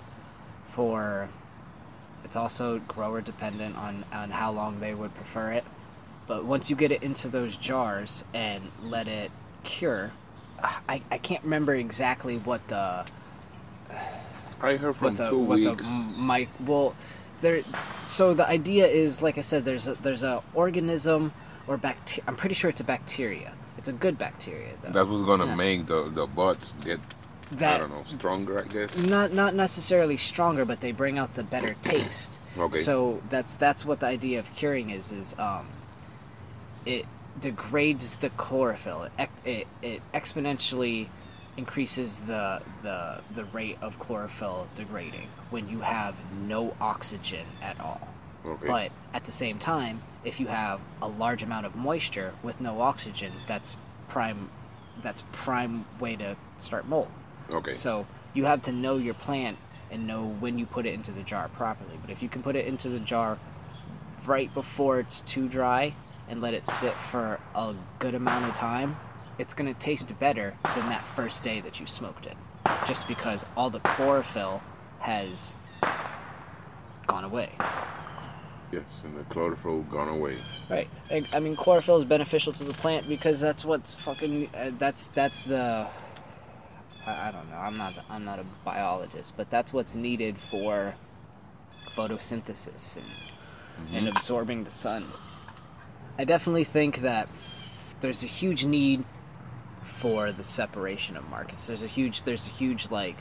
[0.68, 1.28] For
[2.24, 5.64] it's also grower dependent on on how long they would prefer it.
[6.26, 9.30] But once you get it into those jars and let it
[9.64, 10.12] cure,
[10.62, 13.06] uh, I I can't remember exactly what the
[14.62, 15.82] I heard from the two what weeks.
[15.82, 16.94] the mic well
[17.40, 17.62] there
[18.04, 21.32] so the idea is like i said there's a there's a organism
[21.66, 23.52] or bacteria i'm pretty sure it's a bacteria
[23.84, 25.54] it's a good bacteria though That's what's gonna Yeah.
[25.56, 26.98] make the the buds get
[27.60, 28.60] I don't know stronger.
[28.60, 28.96] I guess.
[28.96, 32.78] not not necessarily stronger but they bring out the better taste Okay.
[32.78, 35.66] so that's that's what the idea of curing is is um
[36.86, 37.04] it
[37.40, 39.08] degrades the chlorophyll.
[39.18, 41.08] It, it, it exponentially
[41.56, 46.14] increases the, the the rate of chlorophyll degrading when you have
[46.46, 48.08] no oxygen at all.
[48.46, 48.66] Okay.
[48.66, 52.80] But at the same time, if you have a large amount of moisture with no
[52.80, 53.76] oxygen, that's
[54.08, 54.50] prime
[55.02, 57.08] that's prime way to start mold.
[57.52, 57.72] okay.
[57.72, 59.58] So you have to know your plant
[59.90, 61.98] and know when you put it into the jar properly.
[62.00, 63.38] But if you can put it into the jar
[64.26, 65.94] right before it's too dry
[66.28, 68.96] and let it sit for a good amount of time,
[69.38, 72.36] it's going to taste better than that first day that you smoked it.
[72.86, 74.62] Just because all the chlorophyll
[75.00, 75.58] has
[77.06, 77.50] gone away.
[78.74, 80.36] Yes, and the chlorophyll gone away.
[80.68, 80.88] Right.
[81.08, 84.50] I, I mean, chlorophyll is beneficial to the plant because that's what's fucking.
[84.52, 85.86] Uh, that's that's the.
[87.06, 87.56] I, I don't know.
[87.56, 87.94] I'm not.
[88.10, 90.92] I'm not a biologist, but that's what's needed for
[91.90, 92.98] photosynthesis
[93.92, 95.06] and, and absorbing the sun.
[96.18, 97.28] I definitely think that
[98.00, 99.04] there's a huge need
[99.84, 101.68] for the separation of markets.
[101.68, 102.24] There's a huge.
[102.24, 103.18] There's a huge like.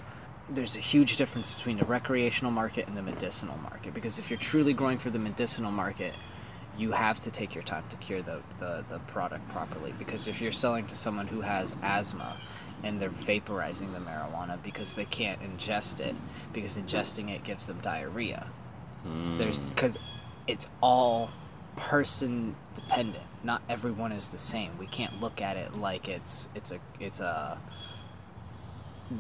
[0.49, 4.39] There's a huge difference between the recreational market and the medicinal market because if you're
[4.39, 6.13] truly growing for the medicinal market,
[6.77, 9.93] you have to take your time to cure the, the, the product properly.
[9.97, 12.36] Because if you're selling to someone who has asthma
[12.84, 16.15] and they're vaporizing the marijuana because they can't ingest it
[16.51, 18.45] because ingesting it gives them diarrhea.
[19.03, 19.38] Hmm.
[19.38, 19.97] There's because
[20.47, 21.29] it's all
[21.75, 23.23] person dependent.
[23.43, 24.71] Not everyone is the same.
[24.77, 27.58] We can't look at it like it's it's a it's a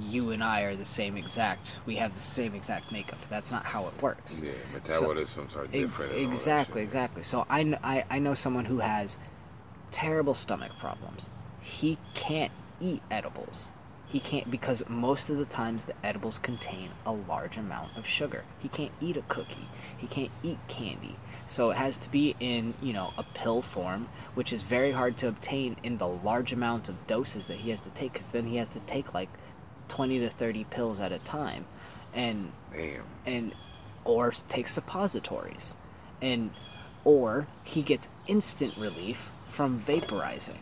[0.07, 3.63] you and I are the same exact we have the same exact makeup that's not
[3.65, 6.11] how it works Yeah, metabolisms are different.
[6.11, 7.23] that Exactly, exactly.
[7.23, 9.19] So I, kn- I, I know someone who has
[9.91, 11.29] terrible stomach problems.
[11.61, 13.71] He can't eat edibles.
[14.07, 18.43] He can't because most of the times the edibles contain a large amount of sugar.
[18.61, 19.67] He can't eat a cookie.
[19.97, 21.15] He can't eat candy.
[21.47, 25.17] So it has to be in, you know, a pill form, which is very hard
[25.19, 28.45] to obtain in the large amount of doses that he has to take cuz then
[28.45, 29.29] he has to take like
[29.93, 31.65] 20 to 30 pills at a time.
[32.15, 33.03] And Damn.
[33.27, 33.53] and
[34.05, 35.75] or s- take suppositories
[36.21, 36.49] and
[37.05, 40.57] or he gets instant relief from vaporizing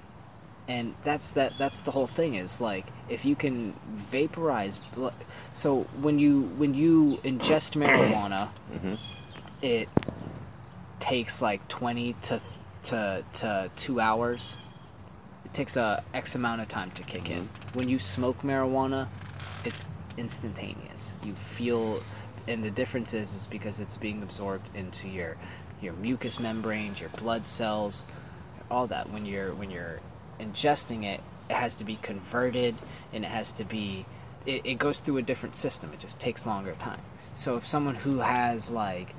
[0.68, 4.80] and that's that that's the whole thing is like if you can vaporize
[5.54, 8.96] so when you when you ingest marijuana Mhm.
[9.62, 9.90] it
[11.00, 12.40] takes like 20 to
[12.84, 14.58] to to 2 hours
[15.54, 17.44] takes a x amount of time to kick in.
[17.44, 17.78] Mm-hmm.
[17.78, 19.08] When you smoke marijuana
[19.64, 19.88] it's
[20.18, 21.14] instantaneous.
[21.24, 22.02] You feel
[22.48, 25.38] and the difference is is because it's being absorbed into your
[25.82, 28.06] your mucous membranes your blood cells
[28.70, 29.10] all that.
[29.10, 30.00] When you're when you're
[30.40, 32.76] ingesting it it has to be converted
[33.14, 34.06] and it has to be
[34.46, 35.92] it, it goes through a different system.
[35.94, 37.02] It just takes longer time.
[37.34, 39.14] So if someone who has like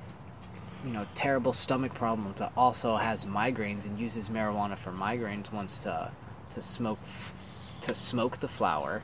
[0.84, 5.78] you know terrible stomach problems but also has migraines and uses marijuana for migraines wants
[5.80, 6.10] to
[6.52, 7.34] to smoke f-
[7.80, 9.02] to smoke the flower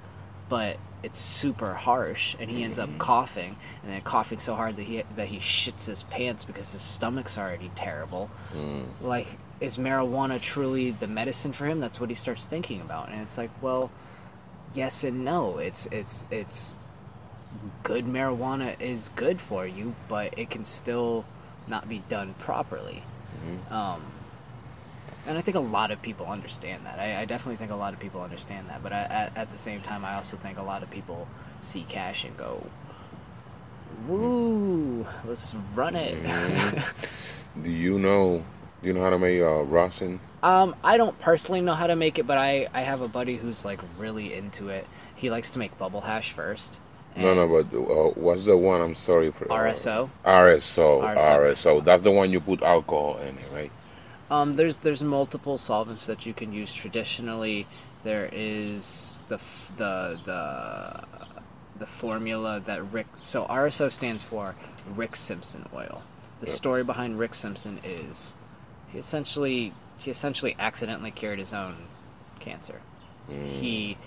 [0.49, 4.85] but it's super harsh and he ends up coughing and then coughing so hard that
[4.85, 8.31] he that he shits his pants because his stomach's already terrible.
[8.55, 8.85] Mm.
[9.03, 9.27] like
[9.61, 11.81] is marijuana truly the medicine for him?
[11.81, 13.91] That's what he starts thinking about and it's like well
[14.75, 15.59] yes and no.
[15.59, 16.77] It's it's it's
[17.83, 21.25] good marijuana is good for you but it can still
[21.67, 23.03] not be done properly.
[23.47, 23.73] Mhm.
[23.73, 24.03] um
[25.29, 26.99] and I think a lot of people understand that.
[26.99, 28.83] I, I definitely think a lot of people understand that.
[28.83, 31.29] But I, at, at the same time, I also think a lot of people
[31.61, 32.63] see cash and go,
[34.07, 37.35] "Woo, let's run it." Mhm.
[37.63, 38.45] Do you know?
[38.83, 40.21] Do you know how to make uh, rosin?
[40.43, 43.37] Um, I don't personally know how to make it, but I, I have a buddy
[43.37, 44.87] who's like really into it.
[45.17, 46.81] He likes to make bubble hash first.
[47.17, 48.81] No, no, but uh, what's the one?
[48.81, 50.09] I'm sorry for uh, RSO.
[50.25, 51.19] RSO, RSO.
[51.19, 51.85] RSO.
[51.85, 53.73] That's the one you put alcohol in it, right?
[54.31, 56.73] Um, there's there's multiple solvents that you can use.
[56.73, 57.67] Traditionally,
[58.03, 61.07] there is the f- the the
[61.77, 63.07] the formula that Rick.
[63.21, 66.07] So RSO stands for Rick Simpson oil.
[66.41, 66.57] The Yep.
[66.57, 68.37] story behind Rick Simpson is
[68.87, 71.89] he essentially he essentially accidentally cured his own
[72.41, 72.83] cancer.
[73.29, 73.47] Mm.
[73.47, 73.99] he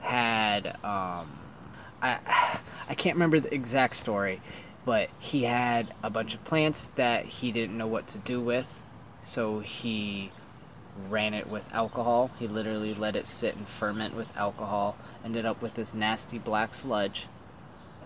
[0.00, 1.38] had um
[2.02, 2.18] I
[2.88, 4.42] I can't remember the exact story,
[4.84, 8.89] but he had a bunch of plants that he didn't know what to do with,
[9.22, 10.30] so he
[11.08, 12.30] ran it with alcohol.
[12.38, 16.74] He literally let it sit and ferment with alcohol, ended up with this nasty black
[16.74, 17.26] sludge,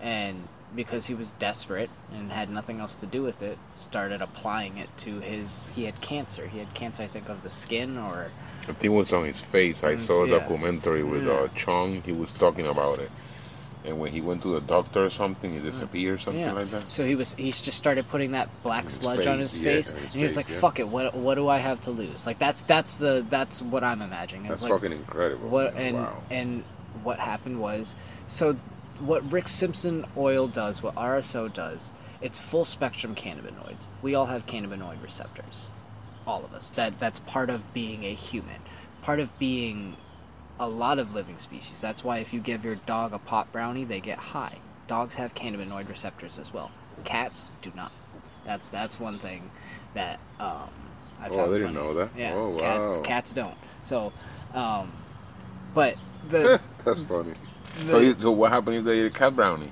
[0.01, 4.77] and because he was desperate and had nothing else to do with it, started applying
[4.77, 5.69] it to his.
[5.75, 6.47] He had cancer.
[6.47, 8.29] He had cancer, I think, of the skin or
[8.63, 9.83] I think it was on his face.
[9.83, 10.39] I saw a yeah.
[10.39, 12.01] documentary with uh, Chong.
[12.01, 13.11] He was talking about it.
[13.85, 16.53] And when he went to the doctor or something, he disappeared or something Yeah.
[16.53, 16.89] like that.
[16.91, 19.97] So he was he's just started putting that black sludge on his yeah, face, on
[19.99, 20.59] his and he was face, like, yeah.
[20.59, 23.83] "Fuck it, what what do I have to lose?" Like that's that's the that's what
[23.83, 24.45] I'm imagining.
[24.45, 25.49] It's That's like, fucking incredible.
[25.49, 25.83] what man.
[25.85, 26.23] and wow.
[26.29, 26.63] and
[27.03, 27.95] what happened was
[28.27, 28.55] so
[28.99, 33.87] what Rick Simpson oil does, what RSO does, it's full spectrum cannabinoids.
[34.01, 35.69] We all have cannabinoid receptors,
[36.25, 36.71] all of us.
[36.71, 38.61] That that's part of being a human,
[39.01, 39.95] part of being
[40.59, 41.81] a lot of living species.
[41.81, 44.57] That's why if you give your dog a pot brownie, they get high.
[44.87, 46.71] Dogs have cannabinoid receptors as well.
[47.03, 47.91] Cats do not.
[48.45, 49.49] That's that's one thing
[49.93, 50.69] that um,
[51.21, 52.09] I Oh, found I didn't know that.
[52.15, 53.03] Yeah, Oh, cats wow.
[53.03, 53.57] cats don't.
[53.81, 54.13] So,
[54.53, 54.91] um,
[55.73, 55.97] but
[56.29, 57.33] the, That's funny.
[57.85, 59.71] the So, so what happened if they eat a cat brownie?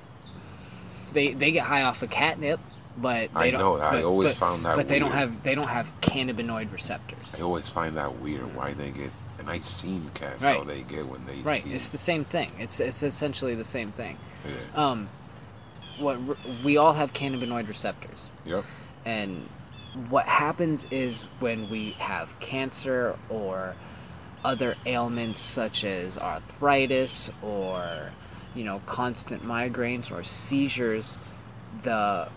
[1.12, 2.60] they they get high off of catnip,
[2.96, 3.60] but they I don't.
[3.60, 3.76] know.
[3.78, 7.40] I always but, found that but they don't have they don't have cannabinoid receptors.
[7.40, 9.10] I always find that weird why they get.
[9.46, 10.56] And I seen cats Right.
[10.56, 11.72] how they get when they Right, see.
[11.74, 12.50] it's the same thing.
[12.58, 14.16] It's it's essentially the same thing.
[14.46, 14.54] yeah.
[14.74, 15.08] Um,
[15.98, 16.18] what
[16.64, 18.32] we all have cannabinoid receptors.
[18.46, 18.64] Yep.
[19.04, 19.48] And
[20.08, 23.74] what happens is when we have cancer or
[24.44, 28.10] other ailments such as arthritis or
[28.54, 31.20] you know constant migraines or seizures,
[31.82, 32.28] the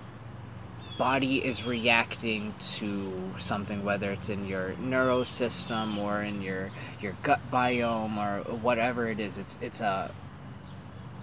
[0.97, 7.39] body is reacting to something whether it's in your neurosystem or in your your gut
[7.51, 10.11] biome or whatever it is it's it's a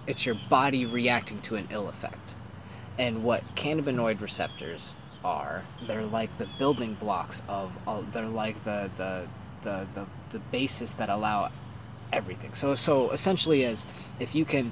[0.07, 2.35] it's your body reacting to an ill effect.
[2.97, 7.71] And what cannabinoid receptors are they're like the building blocks of,
[8.13, 9.27] they're like the the,
[9.63, 11.51] the the the basis that allow
[12.13, 12.53] everything.
[12.53, 13.85] So so essentially as
[14.19, 14.71] if you can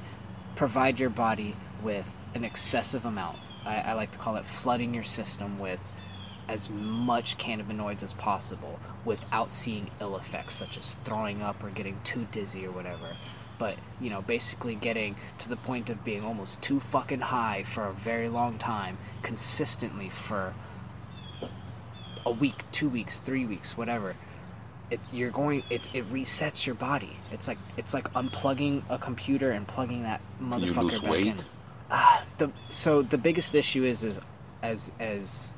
[0.56, 5.04] provide your body with an excessive amount I, I like to call it flooding your
[5.04, 5.84] system with
[6.49, 11.97] as much cannabinoids as possible without seeing ill effects such as throwing up or getting
[12.04, 13.15] too dizzy or whatever.
[13.58, 17.86] But you know basically getting to the point of being almost too fucking high for
[17.86, 20.54] a very long time consistently for
[22.26, 24.15] a week two weeks three weeks whatever
[24.93, 27.15] it's you're going it, it resets your body.
[27.32, 31.28] It's like it's like unplugging a computer and plugging that motherfucker back weight?
[31.28, 31.38] in
[32.39, 34.19] The so the biggest issue is is
[34.63, 35.53] as as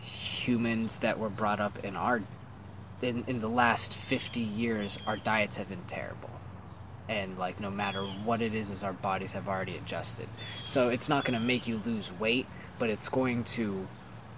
[0.00, 2.22] humans that were brought up in our
[3.02, 6.30] in in the last 50 years our diets have been terrible
[7.10, 10.26] and like no matter what it is is our bodies have already adjusted
[10.64, 12.46] so it's not going to make you lose weight
[12.78, 13.86] but it's going to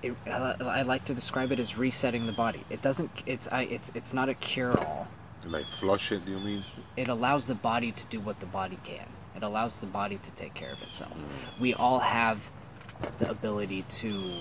[0.03, 2.65] it, I I like to describe it as resetting the body.
[2.71, 3.11] It doesn't.
[3.27, 3.63] It's I.
[3.63, 5.09] It's it's not a cure-all.
[5.45, 6.65] Like flush it, you mean?
[6.97, 9.07] It allows the body to do what the body can.
[9.39, 11.17] It allows the body to take care of itself.
[11.61, 12.51] We all have
[13.19, 14.33] the ability to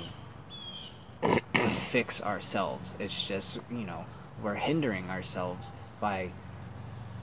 [1.22, 2.98] to fix ourselves.
[3.00, 4.04] It's just you know
[4.42, 6.32] we're hindering ourselves by.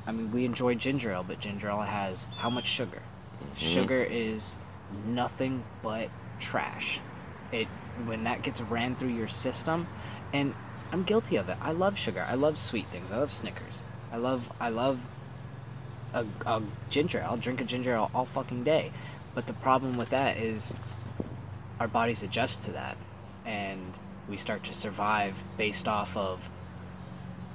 [0.06, 3.02] I mean, we enjoy ginger ale, but ginger ale has how much sugar?
[3.42, 3.56] Mm-hmm.
[3.56, 4.56] Sugar is
[5.06, 7.00] nothing but trash.
[7.50, 7.66] It
[8.04, 9.88] when that gets ran through your system,
[10.32, 10.54] and
[10.92, 11.56] I'm guilty of it.
[11.60, 12.24] I love sugar.
[12.28, 13.10] I love sweet things.
[13.10, 13.82] I love Snickers.
[14.12, 15.00] I love I love
[16.14, 17.18] a, a ginger.
[17.18, 17.26] ale.
[17.30, 18.92] I'll drink a ginger ale all fucking day.
[19.34, 20.76] But the problem with that is
[21.80, 22.96] our bodies adjust to that,
[23.44, 23.92] and
[24.28, 26.48] we start to survive based off of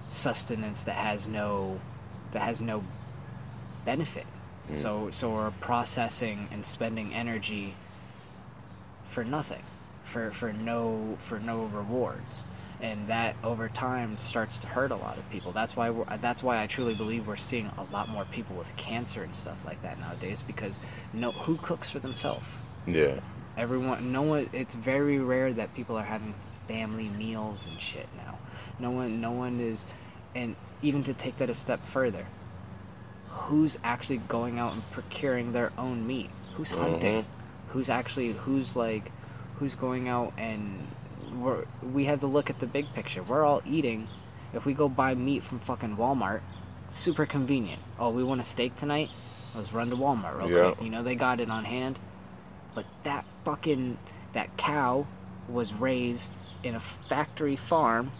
[0.06, 1.80] sustenance that has no
[2.32, 2.84] that has no
[3.86, 4.26] benefit.
[4.70, 4.76] Mm.
[4.76, 7.74] So so we're processing and spending energy
[9.06, 9.64] for nothing,
[10.04, 12.46] for for no for no rewards,
[12.82, 15.52] and that over time starts to hurt a lot of people.
[15.52, 18.76] That's why we're, that's why I truly believe we're seeing a lot more people with
[18.78, 20.80] cancer and stuff like that nowadays because
[21.14, 22.48] no who cooks for themselves.
[22.88, 23.20] Yeah.
[23.58, 24.50] Everyone, no one.
[24.54, 26.34] It's very rare that people are having
[26.68, 28.38] family meals and shit now.
[28.80, 29.86] No one, no one is,
[30.36, 32.26] and even to take that a step further,
[33.28, 36.30] who's actually going out and procuring their own meat?
[36.56, 37.24] Who's hunting?
[37.24, 37.72] Mm-hmm.
[37.72, 39.12] Who's actually who's like,
[39.58, 40.88] who's going out and
[41.34, 43.24] we're we have to look at the big picture.
[43.24, 44.08] We're all eating.
[44.54, 46.42] If we go buy meat from fucking Walmart,
[46.90, 47.82] super convenient.
[48.00, 49.10] Oh, we want a steak tonight?
[49.56, 50.72] Let's run to Walmart real Yeah.
[50.72, 50.84] quick.
[50.84, 52.00] You know they got it on hand.
[52.76, 53.98] But that fucking
[54.34, 55.06] that cow
[55.48, 58.12] was raised in a factory farm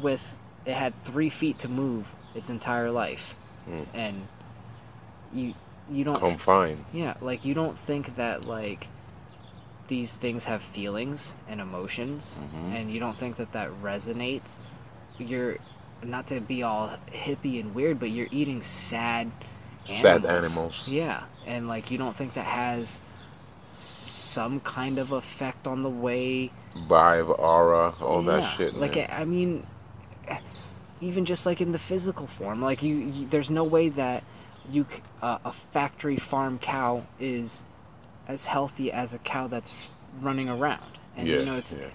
[0.00, 3.34] with it had three feet to move its entire life,
[3.68, 3.86] Mm.
[3.94, 4.28] and
[5.32, 5.54] you
[5.90, 6.84] you don't Confined.
[6.92, 8.86] yeah like you don't think that like
[9.88, 12.74] these things have feelings and emotions Mhm.
[12.76, 14.58] and you don't think that that resonates
[15.18, 15.56] you're
[16.02, 19.30] not to be all hippie and weird but you're eating sad
[19.84, 20.84] Sad animals.
[20.86, 23.00] yeah and like you don't think that has
[23.64, 26.50] some kind of effect on the way
[26.86, 28.74] Vibe, aura, all yeah, that shit.
[28.74, 29.08] like man.
[29.10, 29.66] I mean
[31.00, 34.22] even just like in the physical form like you, you there's no way that
[34.70, 34.84] you
[35.22, 37.64] uh, a factory farm cow is
[38.28, 40.84] as healthy as a cow that's running around.
[41.16, 41.86] And yeah, you know it's yeah.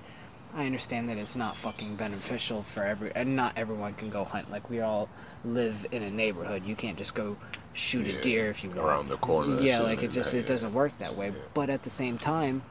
[0.55, 4.51] I understand that it's not fucking beneficial for every and not everyone can go hunt.
[4.51, 5.09] Like we all
[5.45, 6.63] live in a neighborhood.
[6.65, 7.37] You can't just go
[7.73, 8.81] shoot Yeah, a deer if you want.
[8.81, 9.59] around the corner.
[9.61, 11.33] Yeah, like it just it doesn't work that way.
[11.53, 12.61] But at the same time,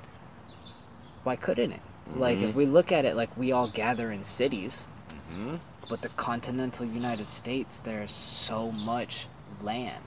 [1.25, 1.81] why couldn't it?
[2.17, 2.43] Like Mhm.
[2.43, 4.87] if we look at it like we all gather in cities,
[5.33, 5.59] Mhm.
[5.89, 9.27] but the continental United States there's so much
[9.63, 10.05] land.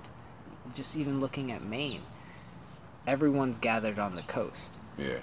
[0.75, 2.01] Just even looking at Maine,
[3.07, 4.81] everyone's gathered on the coast.
[4.97, 5.19] Yeah.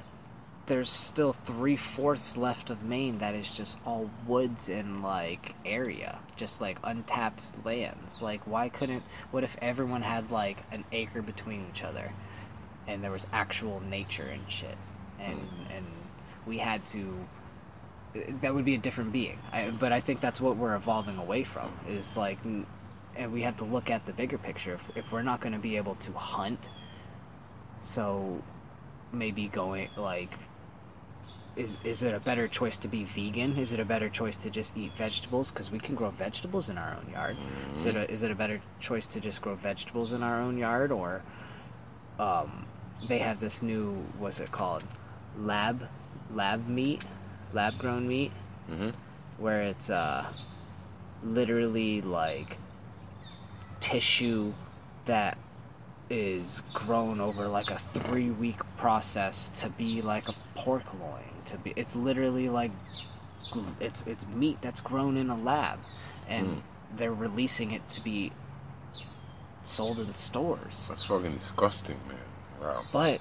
[0.66, 6.18] There's still three fourths left of Maine that is just all woods and like area,
[6.36, 8.22] just like untapped lands.
[8.22, 9.02] Like, why couldn't?
[9.32, 12.12] What if everyone had like an acre between each other,
[12.86, 14.76] and there was actual nature and shit,
[15.18, 15.72] and hmm.
[15.72, 15.86] and
[16.46, 17.26] we had to.
[18.42, 19.38] That would be a different being.
[19.52, 21.72] I, but I think that's what we're evolving away from.
[21.88, 24.74] Is like, and we have to look at the bigger picture.
[24.74, 26.68] If, if we're not going to be able to hunt,
[27.82, 28.40] so
[29.12, 30.38] maybe going like
[31.56, 33.58] is is it a better choice to be vegan?
[33.58, 36.78] Is it a better choice to just eat vegetables because we can grow vegetables in
[36.78, 37.36] our own yard?
[37.74, 40.56] Is it a, is it a better choice to just grow vegetables in our own
[40.56, 41.20] yard or
[42.18, 42.64] um
[43.06, 44.82] they have this new what's it called?
[45.36, 45.86] Lab
[46.32, 47.04] lab meat,
[47.52, 48.32] lab grown meat
[48.70, 48.94] Mhm.
[49.38, 50.24] where it's uh
[51.22, 52.56] literally like
[53.80, 54.52] tissue
[55.04, 55.36] that
[56.12, 61.56] is grown over like a three week process to be like a pork loin to
[61.58, 62.70] be it's literally like
[63.80, 65.78] it's it's meat that's grown in a lab
[66.28, 66.62] and Mm.
[66.96, 68.30] they're releasing it to be
[69.62, 72.18] sold in stores That's fucking disgusting, man.
[72.60, 72.82] Wow.
[72.92, 73.20] but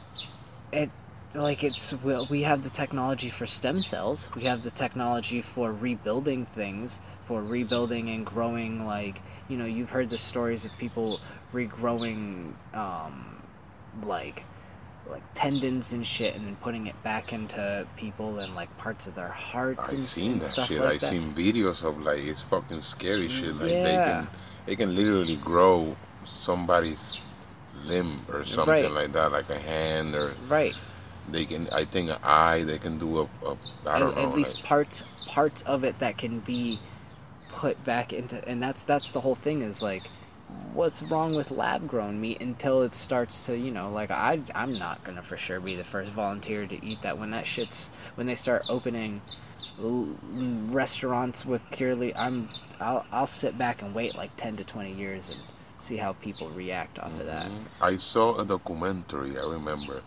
[0.73, 0.89] it
[1.33, 5.71] like it's well, we have the technology for stem cells we have the technology for
[5.71, 11.19] rebuilding things for rebuilding and growing like you know you've heard the stories of people
[11.53, 13.41] regrowing um
[14.03, 14.45] like
[15.09, 19.15] like tendons and shit and then putting it back into people and like parts of
[19.15, 20.79] their hearts I've and, seen and that stuff shit.
[20.79, 23.53] like I've that seen videos of like it's fucking scary shit.
[23.55, 24.27] Like they can
[24.65, 25.95] they can literally grow
[26.25, 27.25] somebody's
[27.85, 28.91] limb or something Right.
[28.91, 30.75] like that, like a hand or right
[31.29, 34.33] they can I think an eye they can do a, a I don't know at
[34.35, 36.79] least like- parts parts of it that can be
[37.49, 40.03] put back into and that's that's the whole thing is like
[40.73, 44.77] what's wrong with lab grown meat until it starts to you know like i i'm
[44.77, 48.27] not gonna for sure be the first volunteer to eat that when that shit's when
[48.27, 49.21] they start opening
[50.71, 52.47] restaurants with purely i'm
[52.79, 55.39] i'll i'll sit back and wait like 10 to 20 years and
[55.77, 57.65] see how people react off of that Mhm.
[57.81, 59.37] I saw a documentary.
[59.39, 60.03] I remember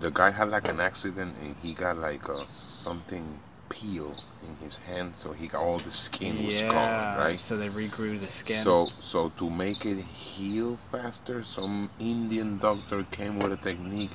[0.00, 4.14] the guy had like an accident and he got like a something peel
[4.46, 7.38] in his hand, so he got all the skin was gone, right?
[7.38, 13.04] so they regrew the skin So, so to make it heal faster, some Indian doctor
[13.04, 14.12] came with a technique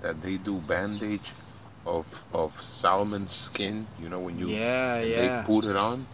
[0.00, 1.32] that they do bandage
[1.86, 3.86] of of salmon skin.
[4.00, 6.06] You know when you yeah yeah they put it on,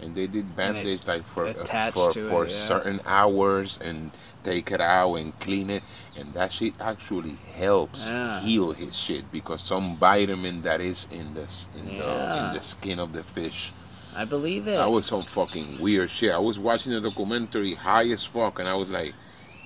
[0.00, 1.52] and they did bandage like for uh,
[1.90, 2.52] for, it, for yeah.
[2.54, 4.10] certain hours and
[4.44, 5.82] take it out and clean it,
[6.16, 8.40] and that shit actually helps Yeah.
[8.40, 11.46] heal his shit because some vitamin that is in the
[11.78, 13.72] in the in the skin of the fish.
[14.14, 16.32] i believe it That was some fucking weird shit.
[16.32, 19.14] I was watching a documentary high as fuck, and I was like,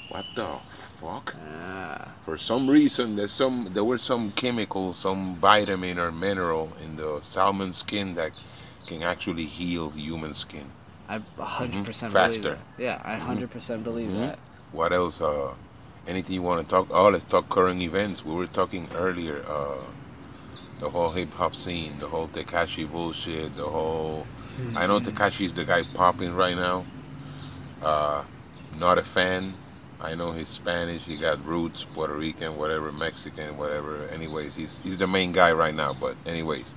[0.09, 0.49] "What the
[1.01, 2.09] fuck?" Ah.
[2.25, 7.21] For some reason, there's some there were some chemical, some vitamin or mineral in the
[7.23, 8.33] salmon skin that
[8.91, 10.67] can actually heal human skin.
[11.09, 11.87] I a hundred Mhm.
[11.87, 12.55] percent believe Faster.
[12.57, 12.83] that.
[12.89, 14.21] Yeah, I hundred percent believe Mhm.
[14.27, 14.39] that.
[14.73, 15.21] What else?
[15.21, 15.53] Uh,
[16.07, 16.87] anything you want to talk?
[16.91, 18.25] Oh, let's talk current events.
[18.25, 19.39] We were talking earlier.
[19.57, 19.83] Uh,
[20.79, 24.27] the whole hip hop scene, the whole Tekashi bullshit, the whole.
[24.77, 26.85] I know Tekashi's the guy popping right now.
[27.83, 28.23] Uh,
[28.79, 29.55] not a fan.
[30.01, 31.03] I know he's Spanish.
[31.05, 34.07] He got roots, Puerto Rican, whatever, Mexican, whatever.
[34.09, 35.93] Anyways, he's he's the main guy right now.
[35.93, 36.75] But anyways,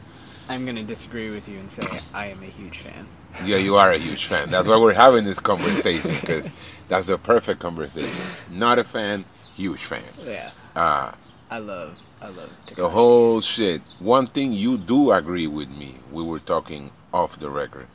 [0.50, 3.08] I'm gonna disagree with you and say I am a huge fan.
[3.46, 4.50] yeah, you are a huge fan.
[4.50, 6.52] That's why we're having this conversation because
[6.88, 8.12] that's a perfect conversation.
[8.50, 9.26] Not a fan,
[9.56, 10.04] huge fan.
[10.24, 11.12] Yeah, Uh,
[11.50, 12.76] I love, I love Tekashi.
[12.76, 13.82] the whole shit.
[14.00, 15.96] One thing you do agree with me.
[16.12, 17.88] We were talking off the record.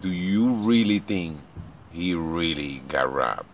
[0.00, 1.38] Do you really think
[1.92, 3.48] he really got robbed?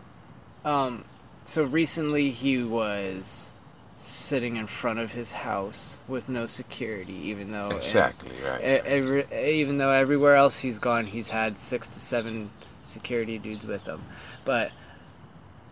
[0.65, 1.05] Um,
[1.45, 3.53] so recently he was
[3.99, 8.61] sitting in front of his house with no security, even though Exactly right.
[8.61, 12.51] e- every, even though everywhere else he's gone, he's had six to seven
[12.83, 14.01] security dudes with him.
[14.45, 14.71] But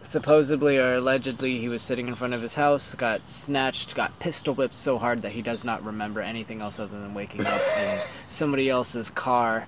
[0.02, 4.54] supposedly or allegedly, he was sitting in front of his house, got snatched, got pistol
[4.54, 7.98] whipped so hard that he does not remember anything else other than waking up in
[8.28, 9.66] somebody else's car.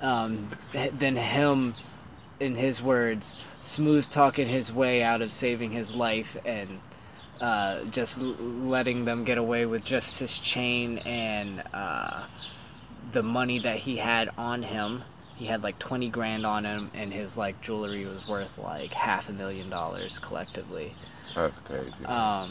[0.00, 1.74] Um, then him
[2.40, 6.80] in his words, smooth talking his way out of saving his life and
[7.40, 12.24] uh, just l- letting them get away with just his chain and uh,
[13.12, 15.02] the money that he had on him.
[15.36, 19.28] He had like 20 grand on him, and his like jewelry was worth like half
[19.28, 20.94] a million dollars collectively.
[21.34, 22.04] That's crazy.
[22.06, 22.50] Um,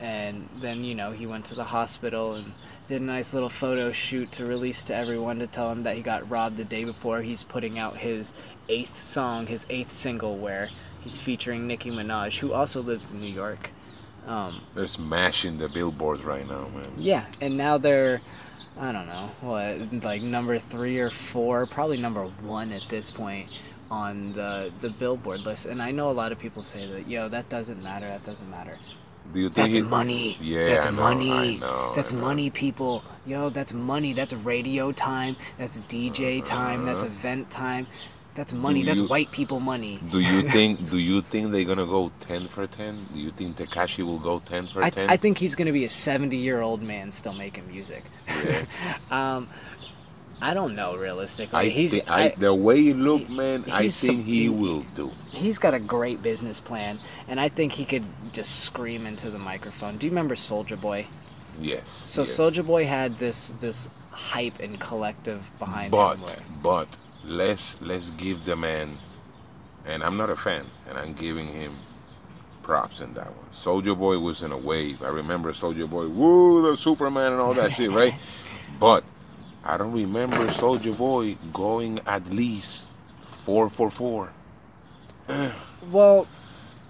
[0.00, 2.52] and then you know he went to the hospital and
[2.88, 6.02] did a nice little photo shoot to release to everyone to tell him that he
[6.02, 8.34] got robbed the day before he's putting out his
[8.68, 10.68] eighth song, his eighth single, where
[11.00, 13.70] he's featuring Nicki Minaj, who also lives in New York.
[14.26, 16.90] Um, They're smashing the billboards right now, man.
[16.96, 18.20] yeah, and now they're,
[18.78, 23.56] I don't know, what, like number three or four, probably number one at this point
[23.90, 25.66] on the the Billboard list.
[25.66, 28.50] And I know a lot of people say that, yo, that doesn't matter, that doesn't
[28.50, 28.76] matter.
[29.32, 30.36] Do you think That's he- money.
[30.40, 31.32] Yeah, that's I know, money.
[31.32, 32.22] I know, that's I know.
[32.22, 33.04] money, people.
[33.26, 34.12] Yo, that's money.
[34.12, 35.36] That's radio time.
[35.58, 36.84] That's DJ time.
[36.84, 37.12] That's Uh-huh.
[37.12, 37.86] event time.
[38.36, 38.80] That's money.
[38.82, 39.98] Do That's you- white people money.
[40.10, 40.90] Do you think?
[40.90, 43.04] Do you think they're gonna go ten for ten?
[43.12, 45.10] Do you think Tekashi will go ten for ten?
[45.10, 48.04] I think he's gonna be a 70 year old man still making music.
[48.28, 48.62] Yeah.
[49.10, 49.48] um,
[50.42, 51.58] I don't know realistically.
[51.58, 55.10] I he's thi- I, I, the way he look, man, I think he will do.
[55.32, 59.38] he's got a great business plan, and I think he could just scream into the
[59.38, 59.96] microphone.
[59.96, 61.06] Do you remember Soldier Boy?
[61.58, 61.88] Yes.
[61.88, 62.30] So yes.
[62.32, 66.26] Soldier Boy had this this hype and collective behind But him.
[66.26, 66.88] Where, but
[67.26, 68.96] let's let's give the man,
[69.84, 71.74] and I'm not a fan, and I'm giving him
[72.62, 73.46] props in that one.
[73.52, 75.02] Soldier Boy was in a wave.
[75.02, 78.14] I remember Soldier Boy, woo, the Superman and all that shit, right?
[78.80, 79.04] But
[79.64, 82.88] I don't remember Soldier Boy going at least
[83.24, 84.32] four for four.
[85.90, 86.26] well,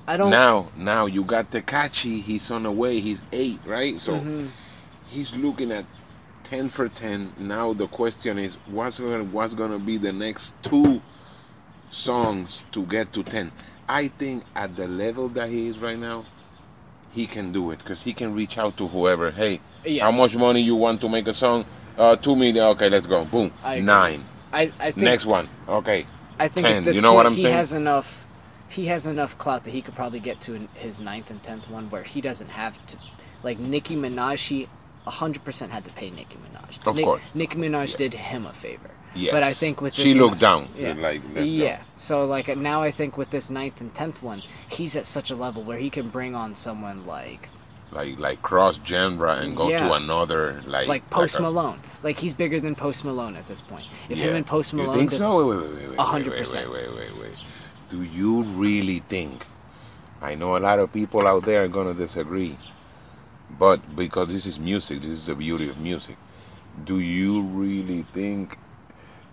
[0.09, 0.30] I don't.
[0.30, 2.22] Now, now you got Tekashi.
[2.22, 3.01] He's on the way.
[3.01, 4.01] He's eight, right?
[4.01, 4.49] So Mhm.
[5.11, 5.84] he's looking at
[6.47, 7.32] ten for ten.
[7.38, 11.03] Now the question is, what's gonna what's gonna be the next two
[11.90, 13.51] songs to get to ten?
[13.88, 16.24] I think at the level that he is right now,
[17.12, 19.30] he can do it because he can reach out to whoever.
[19.30, 20.03] Hey, Yes.
[20.03, 21.64] how much money you want to make a song?
[21.99, 22.64] Uh, two million.
[22.68, 23.24] Okay, let's go.
[23.24, 23.51] Boom.
[23.64, 23.80] I.
[23.80, 24.22] Nine.
[24.53, 25.49] I, I think Next one.
[25.68, 26.07] Okay.
[26.38, 27.55] I think 10, this you know point what I'm he saying?
[27.55, 28.22] has enough.
[28.68, 31.88] He has enough clout that he could probably get to his ninth and tenth one
[31.90, 32.99] where he doesn't have to.
[33.42, 34.68] Like Nicki Minaj, he
[35.07, 36.86] 100% had to pay Nicki Minaj.
[36.86, 37.22] Of Nick- course.
[37.34, 37.94] Nicki Minaj Yes.
[37.96, 38.90] did him a favor.
[39.14, 39.32] Yes.
[39.32, 40.68] But I think with she looked down.
[40.76, 40.92] Yeah.
[40.92, 41.42] Like let's go.
[41.42, 41.80] yeah.
[41.96, 45.36] So like now I think with this ninth and tenth one, he's at such a
[45.36, 47.48] level where he can bring on someone like
[47.92, 51.80] like like cross genre and go to another like like Post a- Malone.
[52.02, 53.88] Like he's bigger than Post Malone at this point.
[54.11, 54.36] If him Yeah.
[54.36, 55.36] and Post Malone You think just- so?
[55.48, 56.70] Wait, wait, wait, wait, A wait, hundred wait, percent.
[56.70, 57.36] Wait, wait, wait, wait.
[57.88, 59.46] Do you really think?
[60.20, 62.57] I know a lot of people out there are gonna disagree,
[63.59, 66.16] but because this is music, this is the beauty of music.
[66.84, 68.59] Do you really think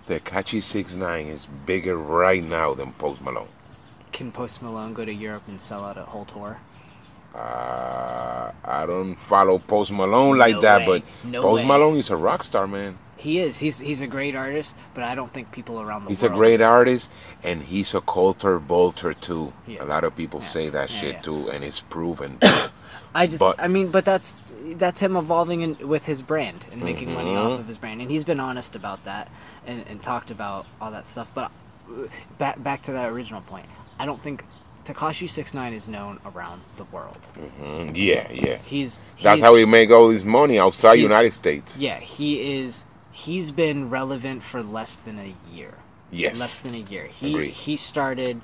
[0.07, 3.47] Tekashi Six Nine is bigger right now than Post Malone?
[4.11, 6.57] Can Post Malone go to Europe and sell out a whole tour?
[7.33, 10.99] Uh, I don't follow Post Malone like No that, way.
[10.99, 11.67] but No Post way.
[11.67, 12.97] Malone is a rock star, man.
[13.17, 13.59] He is.
[13.59, 16.29] He's he's a great artist, but I don't think people around the world He's a
[16.29, 17.11] great artist,
[17.43, 19.51] and he's a culture vulture too.
[19.79, 20.45] A lot of people Yeah.
[20.45, 21.21] say that Yeah, shit yeah.
[21.21, 22.37] too, and it's proven.
[23.15, 23.39] I just.
[23.39, 24.35] but- I mean, but that's
[24.75, 27.45] that's him evolving in, with his brand and making money Mhm.
[27.53, 29.29] off of his brand, and he's been honest about that
[29.67, 31.29] and, and talked about all that stuff.
[31.35, 31.51] But
[31.89, 32.05] uh,
[32.37, 33.65] back back to that original point,
[33.99, 34.45] I don't think
[34.85, 37.19] Tekashi Six Nine is known around the world.
[37.61, 37.91] Mhm.
[37.95, 38.57] Yeah, yeah.
[38.65, 41.77] He's, That's how he make all his money outside he's- United States.
[41.77, 42.85] Yeah, he is.
[43.11, 45.73] He's been relevant for less than a year.
[46.11, 46.39] Yes.
[46.39, 47.07] less than a year.
[47.07, 47.51] He Agreed.
[47.51, 48.39] he started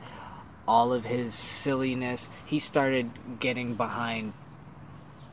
[0.67, 2.29] all of his silliness.
[2.45, 3.09] He started
[3.39, 4.33] getting behind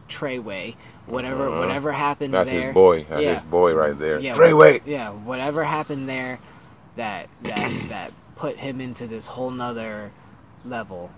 [0.09, 0.75] Treyway.
[1.07, 1.61] Whatever Uh-huh.
[1.61, 2.67] whatever happened That's there.
[2.67, 3.05] his boy.
[3.05, 3.35] That's yeah.
[3.35, 4.19] his boy right there.
[4.19, 4.83] Yeah, Treyway.
[4.87, 6.39] Yeah, whatever happened there
[6.97, 10.11] that that that put him into this whole nother
[10.65, 11.11] level.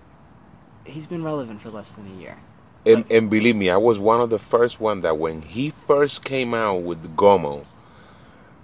[0.85, 2.37] He's been relevant for less than a year.
[2.85, 6.23] And, and believe me, I was one of the first one that when he first
[6.23, 7.65] came out with Gummo,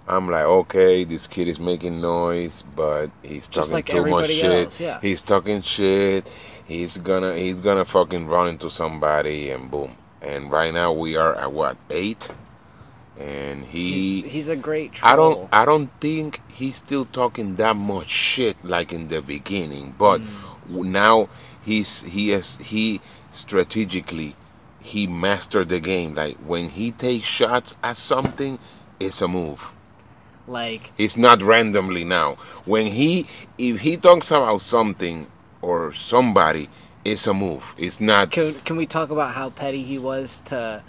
[0.08, 4.64] I'm like, okay, this kid is making noise, but he's talking like too much shit.
[4.64, 5.00] else, yeah.
[5.00, 6.28] He's talking shit.
[6.66, 9.94] He's gonna he's gonna fucking run into somebody and boom.
[10.22, 12.30] And right now we are at what eight,
[13.18, 14.22] and he.
[14.22, 15.12] He's, he's a great troll.
[15.12, 19.94] I don't I don't think he's still talking that much shit like in the beginning,
[19.98, 20.84] but Mm.
[20.86, 21.28] now
[21.62, 23.00] he's he has he
[23.32, 24.34] strategically
[24.80, 26.14] he mastered the game.
[26.14, 28.58] Like when he takes shots at something,
[29.00, 29.72] it's a move.
[30.46, 32.34] like It's not randomly now.
[32.64, 33.26] When he
[33.58, 35.26] if he talks about something
[35.62, 36.68] or somebody,
[37.12, 37.74] it's a move.
[37.78, 38.30] It's not.
[38.32, 40.82] can, can we talk about how petty he was to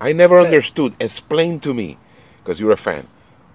[0.00, 0.94] I never So- understood.
[1.00, 1.98] Explain to me,
[2.38, 3.06] because you're a fan.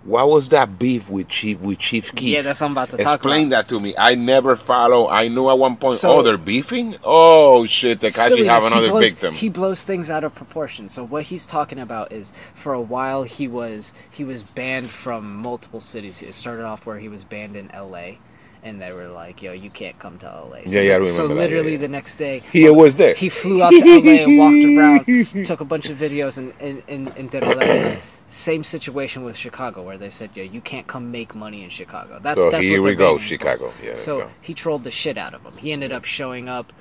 [0.04, 2.34] what was that beef with Chief with Chief Keef?
[2.36, 3.14] Yeah, that's what I'm about to talk about.
[3.16, 3.96] Explain that to me.
[3.98, 5.08] I never follow.
[5.08, 5.96] I knew at one point.
[5.96, 6.96] So- oh, they're beefing.
[7.04, 8.00] Oh shit!
[8.00, 9.34] Tekashi Silliness, have he blows, victim.
[9.34, 10.90] He blows things out of proportion.
[10.90, 15.38] So what he's talking about is, for a while he was he was banned from
[15.42, 16.22] multiple cities.
[16.22, 18.18] It started off where he was banned in L.A.
[18.64, 21.24] And they were like, "Yo, you can't come to LA." So, Yeah, yeah, I So
[21.24, 21.78] remember that, yeah, literally yeah.
[21.80, 23.14] the next day, He was there.
[23.14, 25.06] he flew out to LA and walked around,
[25.46, 28.24] took a bunch of videos, and, and, and, and did all that stuff.
[28.28, 32.20] Same situation with Chicago, where they said, "Yo, you can't come make money in Chicago."
[32.22, 33.24] That's so that's here what we go, for.
[33.24, 33.74] Chicago.
[33.84, 33.96] Yeah.
[33.96, 35.58] So he trolled the shit out of him.
[35.58, 36.72] He ended up showing up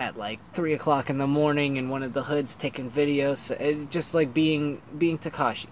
[0.00, 3.90] at like three o'clock in the morning in one of the hoods taking videos, it,
[3.90, 5.68] just like being being Tekashi.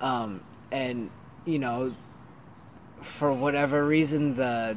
[0.00, 0.40] Um,
[0.72, 1.10] and
[1.44, 1.94] you know,
[3.04, 4.76] for whatever reason, the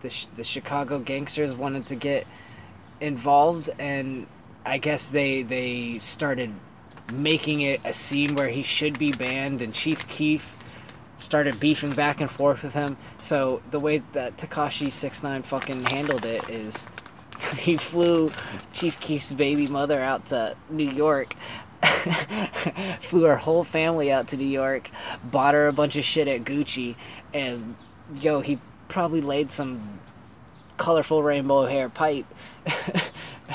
[0.00, 2.26] the the Chicago gangsters wanted to get
[3.00, 4.26] involved, and
[4.64, 6.52] I guess they they started
[7.12, 10.52] making it a scene where he should be banned, and Chief Keef
[11.18, 12.96] started beefing back and forth with him.
[13.18, 16.90] So the way that Tekashi Six Nine fucking handled it is
[17.58, 18.30] he flew
[18.72, 21.34] Chief Keef's baby mother out to New York.
[23.00, 24.90] flew her whole family out to New York,
[25.24, 26.96] bought her a bunch of shit at Gucci,
[27.34, 27.76] and
[28.16, 28.58] yo, he
[28.88, 29.80] probably laid some
[30.76, 32.26] colorful rainbow hair pipe.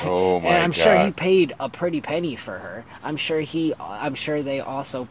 [0.03, 2.85] Oh my and I'm sure he paid a pretty penny for her.
[3.03, 3.73] I'm sure he.
[3.77, 5.07] I'm sure they also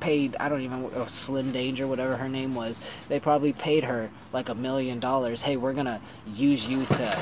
[0.00, 0.36] paid.
[0.38, 2.82] I don't even know oh, Slim Danger, whatever her name was.
[3.08, 5.40] They probably paid her like a million dollars.
[5.40, 6.00] Hey, we're gonna
[6.34, 7.18] use you to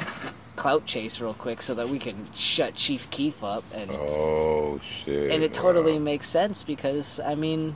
[0.58, 5.30] clout chase real quick so that we can shut Chief Keef up, and Oh shit.
[5.30, 5.98] and it totally wow.
[6.10, 7.74] makes sense because I mean,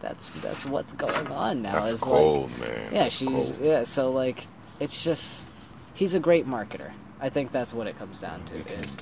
[0.00, 1.80] that's that's what's going on now.
[1.80, 2.92] That's is cold, like, man.
[2.92, 3.58] yeah, That's she's cold.
[3.60, 3.84] yeah.
[3.84, 4.46] So like,
[4.80, 5.50] it's just
[5.94, 6.90] he's a great marketer.
[7.20, 8.56] I think that's what it comes down to.
[8.80, 8.96] Is.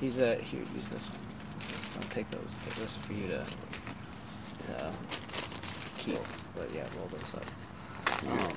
[0.00, 0.62] He's a here.
[0.74, 1.18] Use this one.
[1.68, 2.58] Just don't take those.
[2.64, 3.44] Take those for you to
[4.66, 4.90] to
[5.98, 6.18] keep.
[6.54, 7.44] But yeah, roll those up.
[8.30, 8.54] Um,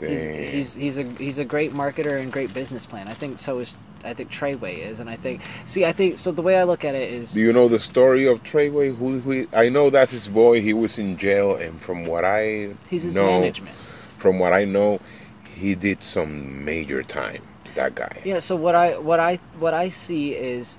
[0.00, 3.08] he's, he's he's a he's a great marketer and great business plan.
[3.08, 6.32] I think so is I think Treyway is, and I think see I think so.
[6.32, 8.94] The way I look at it is Do you know the story of Treyway?
[8.96, 10.60] Who, who I know that's his boy.
[10.60, 13.76] He was in jail, and from what I he's his know, management.
[14.16, 15.00] from what I know,
[15.48, 17.42] he did some major time.
[17.74, 18.22] That guy.
[18.24, 18.38] Yeah.
[18.40, 20.78] So what I what I what I see is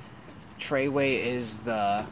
[0.59, 2.05] Treyway is the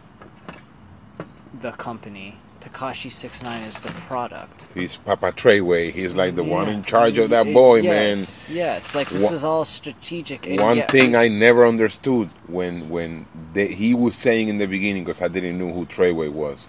[1.62, 2.36] the company.
[2.64, 4.68] Tekashi Six Nine is the product.
[4.74, 5.92] He's Papa Treyway.
[5.92, 8.16] He's like the one in charge of that boy, man.
[8.18, 10.48] yes, Yes, like this Wha- is all strategic.
[10.48, 14.66] and One yeah, thing I never understood when when they, he was saying in the
[14.68, 16.68] beginning, because I didn't know who Treyway was.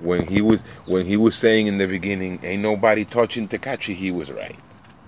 [0.00, 3.94] When he was when he was saying in the beginning, "Ain't nobody touching Takashi.
[3.94, 4.56] he was right.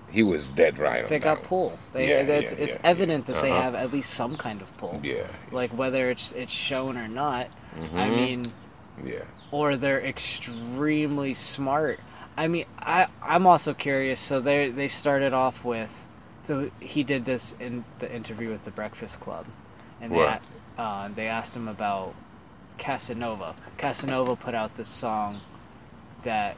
[0.09, 1.05] He was dead right.
[1.07, 1.45] They got one.
[1.47, 1.79] pull.
[1.91, 3.61] They, Yeah, it's yeah, it's yeah, evident that they Uh-huh.
[3.61, 4.99] have at least some kind of pull.
[5.03, 5.27] Yeah.
[5.51, 7.47] Like whether it's it's shown or not.
[7.75, 8.15] I Mhm.
[8.15, 8.43] mean,
[9.05, 9.23] yeah.
[9.51, 11.99] or they're extremely smart.
[12.37, 14.19] I mean, I I'm also curious.
[14.19, 16.05] So they they started off with,
[16.43, 19.45] so he did this in the interview with the Breakfast Club,
[20.01, 20.37] and they
[20.77, 22.13] uh, they asked him about
[22.77, 23.55] Casanova.
[23.77, 25.41] Casanova put out this song
[26.23, 26.55] that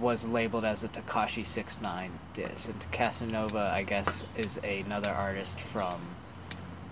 [0.00, 5.60] was labeled as a Tekashi Six Nine diss, and Casanova, I guess, is another artist
[5.60, 6.00] from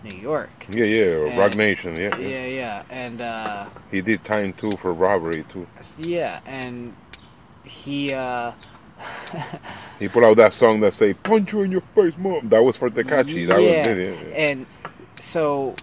[0.04, 0.50] New York.
[0.68, 1.96] Yeah, yeah, And- Roc Nation.
[1.96, 2.28] Yeah, yeah.
[2.28, 3.20] Yeah, yeah, and.
[3.20, 5.66] uh He did time too for robbery too.
[5.98, 6.92] Yeah, and
[7.64, 8.52] he uh
[9.98, 12.76] He put out that song that say "Punch you in your face, mom." That was
[12.76, 13.46] for Tekashi.
[13.46, 14.66] That Yeah, was yeah, yeah, and
[15.18, 15.74] so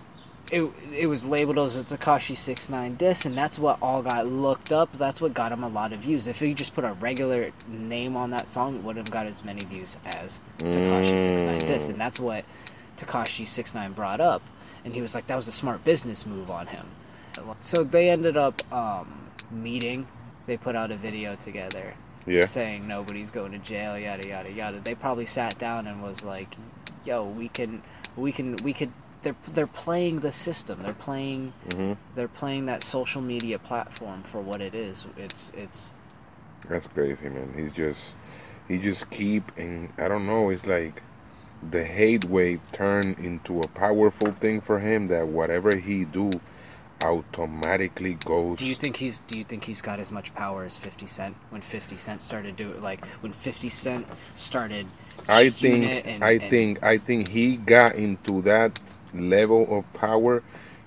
[0.52, 0.64] it
[0.98, 4.72] it was labeled as a Tekashi Six Nine diss, and that's what all got looked
[4.74, 4.92] up.
[4.94, 6.28] That's what got him a lot of views.
[6.28, 9.44] If he just put a regular name on that song, it wouldn't have got as
[9.44, 11.92] many views as Tekashi Six Nine diss, Mm.
[11.92, 12.44] and that's what
[13.00, 14.42] Tekashi Six Nine brought up,
[14.84, 16.86] and he was like, that was a smart business move on him.
[17.60, 20.08] So they ended up um, meeting.
[20.46, 22.46] They put out a video together Yeah.
[22.46, 24.80] saying nobody's going to jail, yada yada yada.
[24.80, 26.58] They probably sat down and was like,
[27.06, 27.84] "Yo, we can,
[28.16, 28.92] we can, we could."
[29.22, 30.82] They're they're playing the system.
[30.82, 35.06] They're playing hmm they're playing that social media platform for what it is.
[35.18, 35.94] It's it's
[36.70, 37.54] That's crazy, man.
[37.56, 38.18] He's just
[38.68, 40.50] he just keep and I don't know.
[40.50, 41.04] It's like
[41.72, 45.08] the hate wave turned into a powerful thing for him.
[45.08, 46.32] That whatever he do,
[47.02, 48.58] automatically goes.
[48.58, 51.36] Do you think he's Do you think he's got as much power as Fifty Cent
[51.50, 54.06] when Fifty Cent started doing like when Fifty Cent
[54.36, 54.86] started?
[55.28, 58.80] I think and- I and- think I think he got into that
[59.14, 60.42] level of power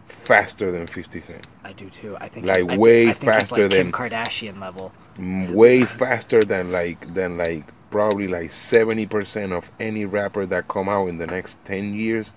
[0.06, 1.46] faster than 50 Cent.
[1.64, 2.16] I do too.
[2.20, 4.92] I think Like, I way I think faster like Kim than- Kardashian level.
[5.18, 10.88] Mm, way faster than like than like probably like 70% of any rapper that come
[10.88, 12.32] out in the next 10 years.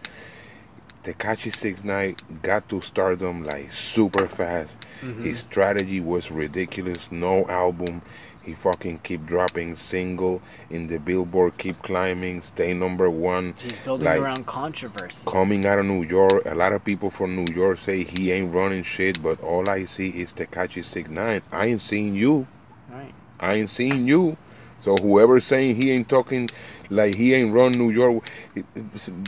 [1.03, 4.77] Tekashi Six Nine got to stardom like super fast.
[5.01, 5.23] Mhm.
[5.23, 7.11] His strategy was ridiculous.
[7.11, 8.01] No album.
[8.43, 13.53] He fucking keep dropping single in the Billboard, keep climbing, stay number one.
[13.59, 15.27] He's building like- around controversy.
[15.29, 18.53] Coming out of New York, a lot of people from New York say he ain't
[18.53, 21.41] running shit, but all I see is Tekashi Six Nine.
[21.51, 22.45] I ain't seen you.
[22.91, 23.13] Right.
[23.39, 24.37] I ain't seen you.
[24.85, 26.47] So whoever's saying he ain't talking
[26.91, 28.23] like he ain't run New York,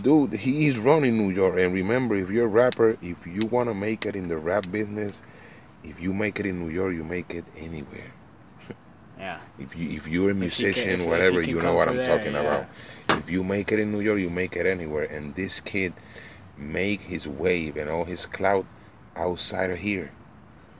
[0.04, 1.58] dude, he is running New York.
[1.58, 4.66] And remember, if you're a rapper, if you want to make it in the rap
[4.72, 5.24] business,
[5.84, 8.12] if you make it in New York, you make it anywhere.
[9.18, 9.40] Yeah.
[9.58, 11.88] If you if you're a you can- musician, you- if whatever, you you, know what
[11.88, 12.42] I'm there, talking yeah.
[12.42, 12.66] about.
[13.18, 15.06] If you make it in New York, you make it anywhere.
[15.06, 15.94] And this kid
[16.56, 18.68] make his wave and all his clout
[19.16, 20.12] outside of here.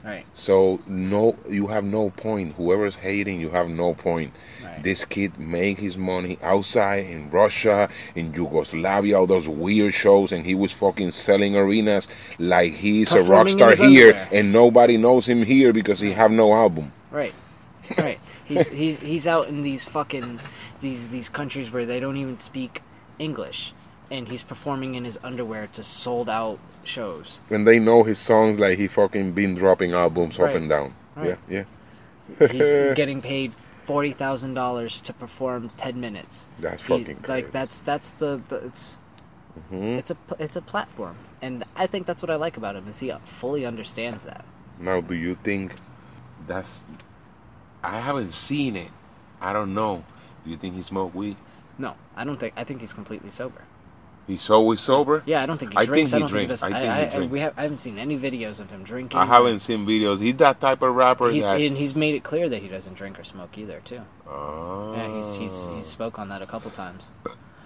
[0.04, 0.24] Right.
[0.34, 2.54] So no, you have no point.
[2.54, 4.32] Whoever's hating, you have no point.
[4.64, 4.82] Right.
[4.82, 10.46] This kid made his money outside in Russia, in Yugoslavia, all those weird shows, and
[10.46, 14.28] he was fucking selling arenas like he's a rock star here, underwear.
[14.32, 16.92] and nobody knows him here because he have no album.
[17.10, 17.34] Right.
[17.96, 18.20] Right.
[18.44, 20.40] He's he's he's out in these fucking
[20.80, 22.82] these these countries where they don't even speak
[23.18, 23.72] English,
[24.10, 27.40] and he's performing in his underwear to sold out shows.
[27.50, 30.94] And they know his songs like he fucking been dropping albums up and down.
[31.16, 31.36] Right.
[31.48, 31.64] Yeah,
[32.38, 32.48] yeah.
[32.48, 36.48] He's getting paid forty thousand dollars to perform ten minutes.
[36.60, 37.42] That's He's, fucking crazy.
[37.42, 38.98] like that's that's the, the it's
[39.72, 39.98] Mhm.
[39.98, 43.00] it's a it's a platform, and I think that's what I like about him is
[43.00, 44.44] he fully understands that.
[44.78, 45.74] Now, do you think
[46.46, 46.84] that's?
[47.82, 48.90] I haven't seen it.
[49.40, 50.04] I don't know.
[50.44, 51.36] Do you think he smoked weed?
[51.78, 53.62] No, I don't think I think he's completely sober.
[54.28, 55.22] He's always sober.
[55.24, 56.12] Yeah, I don't think he I think drinks.
[56.12, 56.60] I, don't drinks.
[56.60, 56.76] think he does.
[56.76, 57.32] I think he I, I, drinks.
[57.32, 59.18] we have, I haven't seen any videos of him drinking.
[59.18, 60.20] I haven't seen videos.
[60.20, 61.58] He's that type of rapper He's that.
[61.58, 64.02] and he's made it clear that he doesn't drink or smoke either, too.
[64.28, 64.92] Oh.
[64.94, 65.80] Yeah, he's he's he's oh.
[65.80, 67.10] spoke on that a couple times.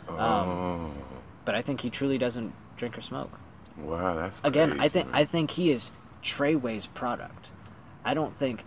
[0.09, 0.17] Oh.
[0.17, 0.95] Um,
[1.45, 3.31] but I think he truly doesn't drink or smoke.
[3.77, 5.17] wow, that's Again, I think man.
[5.17, 5.91] I think he is
[6.23, 7.51] Treyway's product.
[8.05, 8.63] I don't think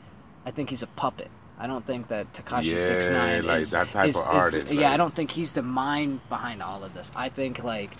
[0.45, 1.29] I think he's a puppet.
[1.57, 4.43] I don't think that Tekashi Yeah, Six Nine like is, that type is- of is-
[4.43, 7.11] artist, Yeah, I don't think he's the mind behind all of this.
[7.15, 7.91] I think like,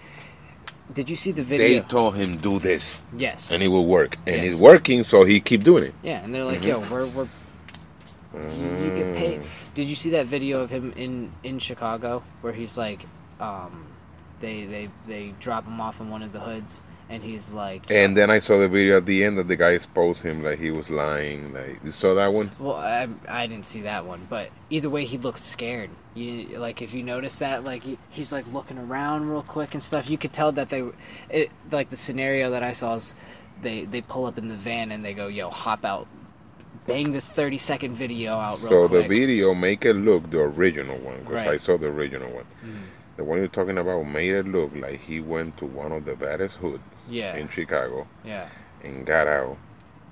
[0.94, 1.68] did you see the video?
[1.68, 3.52] They told him do this, yes.
[3.52, 4.54] and it will work, and Yes.
[4.54, 5.94] it's working, so he keep doing it.
[6.04, 6.68] yeah, and they're like, Mhm.
[6.68, 7.28] yo, we're we're
[8.36, 9.40] you, you get paid.
[9.40, 9.46] Mm.
[9.76, 13.00] Did you see that video of him in in Chicago where he's like,
[13.40, 13.85] um,
[14.40, 18.16] they they they drop him off in one of the hoods, and he's like, And
[18.18, 20.72] then I saw the video at the end that the guy exposed him like he
[20.72, 21.54] was lying.
[21.54, 22.52] Like you saw that one?
[22.60, 25.90] well, I I didn't see that one, but either way, he looked scared.
[26.16, 29.84] You like if you notice that, like he, he's like looking around real quick and
[29.84, 30.10] stuff.
[30.10, 30.84] You could tell that they,
[31.30, 33.16] it like the scenario that I saw is,
[33.62, 36.08] they they pull up in the van and they go, yo, hop out.
[36.88, 39.04] Bang this thirty second video out real So quick.
[39.04, 42.46] the video make it look the original one because I saw the original one.
[42.64, 42.95] Mm.
[43.18, 46.16] The one you're talking about made it look like he went to one of the
[46.16, 48.48] baddest hoods Yeah, in Chicago yeah,
[48.84, 49.58] and got out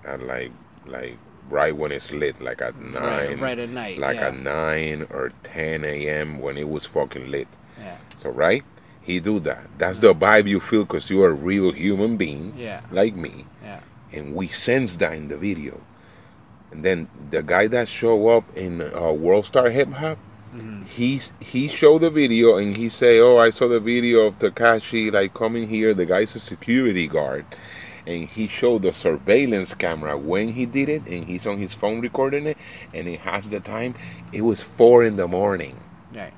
[0.05, 0.51] at like
[0.85, 1.17] like
[1.49, 3.97] right when it's lit, like at nine, right at night.
[3.97, 4.27] like yeah.
[4.27, 6.39] at nine or ten a.m.
[6.39, 7.47] when it was fucking lit.
[7.79, 7.97] Yeah.
[8.19, 8.63] So right,
[9.01, 9.67] he do that.
[9.77, 13.81] That's the vibe you feel because you're a real human being Yeah, like me, yeah,
[14.13, 15.79] and we sense that in the video.
[16.71, 20.17] And then the guy that show up in uh, World Star Hip Hop,
[20.53, 24.39] hmm he's he showed the video and he say, "Oh, I saw the video of
[24.39, 25.93] Tekashi like coming here.
[25.93, 27.45] The guy's a security guard."
[28.05, 32.01] And he showed the surveillance camera when he did it, and he's on his phone
[32.01, 32.57] recording it,
[32.93, 33.95] and it has the time.
[34.33, 35.79] It was four in the morning.
[36.15, 36.33] right.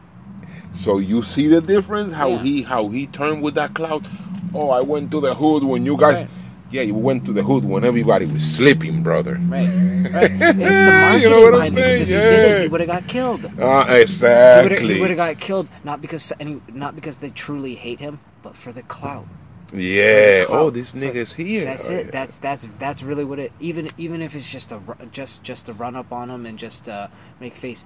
[0.72, 2.44] So you see the difference how Yeah.
[2.44, 4.06] he how he turned with that cloud.
[4.54, 6.16] Oh, I went to the hood when you guys.
[6.16, 6.30] Right.
[6.76, 9.36] Yeah, you went to the hood when everybody was sleeping, brother.
[9.48, 9.74] Right,
[10.12, 10.32] right.
[10.60, 11.84] It's the marketing You know what I'm behind it.
[11.84, 12.22] Because if saying?
[12.22, 13.42] he did it, he would have got killed.
[13.46, 15.00] He exactly.
[15.00, 18.74] would have got killed not because any, not because they truly hate him, but for
[18.74, 19.28] the clout.
[19.74, 20.32] yeah.
[20.32, 20.62] the clout.
[20.62, 21.66] Oh, this nigga's here.
[21.66, 22.08] That's Oh, it.
[22.08, 22.12] yeah.
[22.12, 23.54] That's that's that's really what it.
[23.60, 26.90] Even even if it's just a just just a run up on him and just
[26.90, 27.08] uh,
[27.40, 27.86] make face.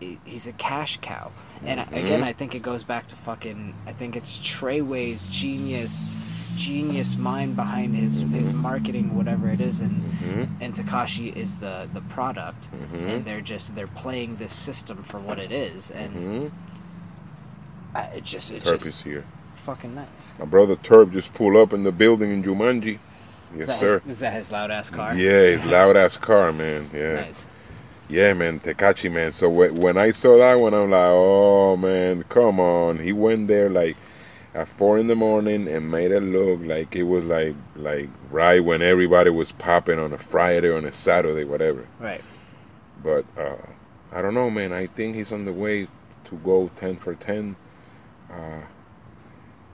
[0.00, 1.30] He- He's a cash cow,
[1.64, 2.22] and I again.
[2.22, 3.74] I think it goes back to fucking.
[3.86, 9.90] I think it's Treyway's genius, genius mind behind his his marketing, whatever it is, and
[10.22, 15.02] Mhm, and Tekashi is the the product, mhm, and they're just they're playing this system
[15.02, 16.50] for what it is, and mhm.
[17.94, 19.24] I, it just it's Terp just is here.
[19.54, 20.34] fucking nice.
[20.38, 22.98] My brother Terp just pulled up in the building in Jumanji.
[23.56, 23.98] Yes, that sir.
[24.00, 25.14] His, is that his loud ass car?
[25.14, 26.88] Yeah, his loud ass car, man.
[26.92, 27.14] Yeah.
[27.14, 27.46] Nice.
[28.08, 29.32] Yeah, man, Tekashi, man.
[29.32, 32.98] So wh- when I saw that one, I'm like, oh man, come on.
[32.98, 33.96] He went there like
[34.54, 38.64] at four in the morning and made it look like it was like like right
[38.64, 41.86] when everybody was popping on a Friday or on a Saturday, whatever.
[42.00, 42.22] Right.
[43.02, 43.56] But uh,
[44.12, 44.72] I don't know, man.
[44.72, 45.86] I think he's on the way
[46.26, 47.56] to go ten for ten.
[48.30, 48.60] Uh,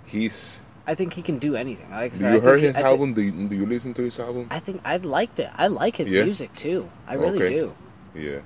[0.07, 1.89] he's I think he can do anything.
[1.91, 3.15] Like I Do said, you I heard he- his thi- album?
[3.15, 4.49] Do you, do you listen to his album?
[4.51, 5.51] I think I liked it.
[5.55, 6.25] I like his Yeah?
[6.25, 6.91] music too.
[7.07, 7.49] I really Okay.
[7.55, 7.75] do.
[8.15, 8.41] Yeah,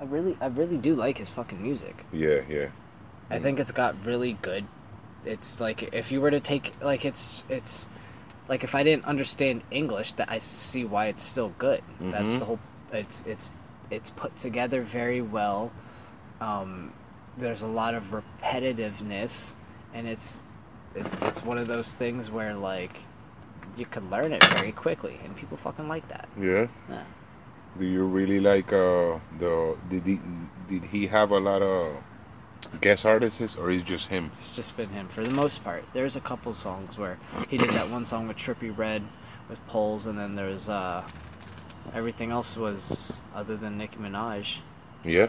[0.00, 2.04] I really, I really do like his fucking music.
[2.12, 2.68] yeah, yeah.
[3.30, 4.64] I think it's got really good.
[5.24, 7.88] It's like if you were to take like it's it's
[8.48, 11.82] like if I didn't understand English, that I see why it's still good.
[12.00, 12.38] That's Mhm.
[12.38, 12.58] the whole.
[12.92, 13.52] It's it's
[13.90, 15.72] it's put together very well.
[16.40, 16.92] Um,
[17.38, 19.56] there's a lot of repetitiveness,
[19.94, 20.44] and it's
[20.94, 22.96] it's it's one of those things where like
[23.76, 26.28] you can learn it very quickly, and people fucking like that.
[26.40, 26.68] Yeah.
[26.88, 27.02] Yeah.
[27.78, 30.20] Do you really like uh the did he
[30.68, 31.96] did he have a lot of
[32.80, 34.30] guest artists or is just him?
[34.32, 35.84] It's just been him for the most part.
[35.92, 37.18] There's a couple songs where
[37.48, 39.02] he did that one song with Trippie Redd
[39.48, 41.02] with Poles, and then there's uh,
[41.94, 44.58] everything else was other than Nicki Minaj.
[45.04, 45.28] Yeah.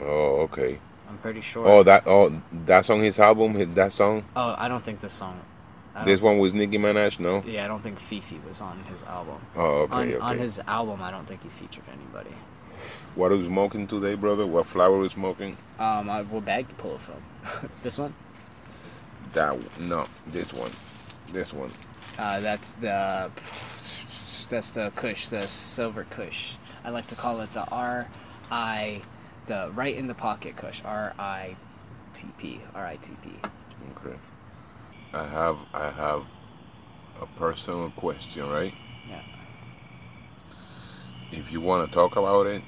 [0.00, 0.80] Oh, okay.
[1.08, 1.66] I'm pretty sure.
[1.66, 3.74] Oh, that oh that's on his album.
[3.74, 4.24] That song.
[4.34, 5.40] Oh, I don't think this song.
[6.02, 7.20] This one was Nicki Minaj.
[7.20, 7.44] No.
[7.46, 9.38] Yeah, I don't think FEFE was on his album.
[9.54, 12.34] Oh, on, okay, on his album, I don't think he featured anybody.
[13.14, 14.44] What are you smoking today, brother?
[14.44, 15.56] What flower are you smoking?
[15.78, 17.70] Um, I, what bag you pull it from?
[17.84, 18.12] this one?
[19.34, 20.70] That no, this one,
[21.32, 21.70] this one.
[22.18, 23.30] Uh, that's the
[24.50, 26.56] that's the Kush, the silver Kush.
[26.84, 28.08] I like to call it the R
[28.50, 29.00] I,
[29.46, 30.82] the right in the pocket Kush.
[30.84, 31.56] R I
[32.14, 32.60] T P.
[32.74, 33.30] R I T P.
[33.96, 34.16] Okay.
[35.14, 36.22] I have I have
[37.20, 38.74] a personal question, right?
[39.08, 39.20] Yeah.
[41.30, 42.62] If you want to talk about it,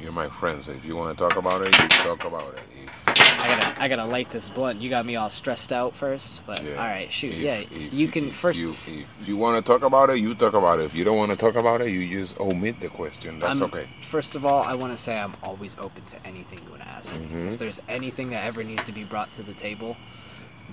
[0.00, 0.62] you're my friend.
[0.62, 2.60] So if you want to talk about it, you talk about it.
[2.74, 4.80] If, I gotta I gotta light this blunt.
[4.80, 6.72] You got me all stressed out first, but Yeah.
[6.72, 7.32] all right, shoot.
[7.32, 8.60] if- yeah, if- you can first.
[8.62, 10.84] You, if you want to talk about it, you talk about it.
[10.84, 13.38] If you don't want to talk about it, you just omit the question.
[13.38, 13.86] That's I'm- okay.
[14.00, 16.88] First of all, I want to say I'm always open to anything you want to
[16.88, 17.14] ask.
[17.14, 17.48] Mhm.
[17.48, 19.96] If there's anything that ever needs to be brought to the table,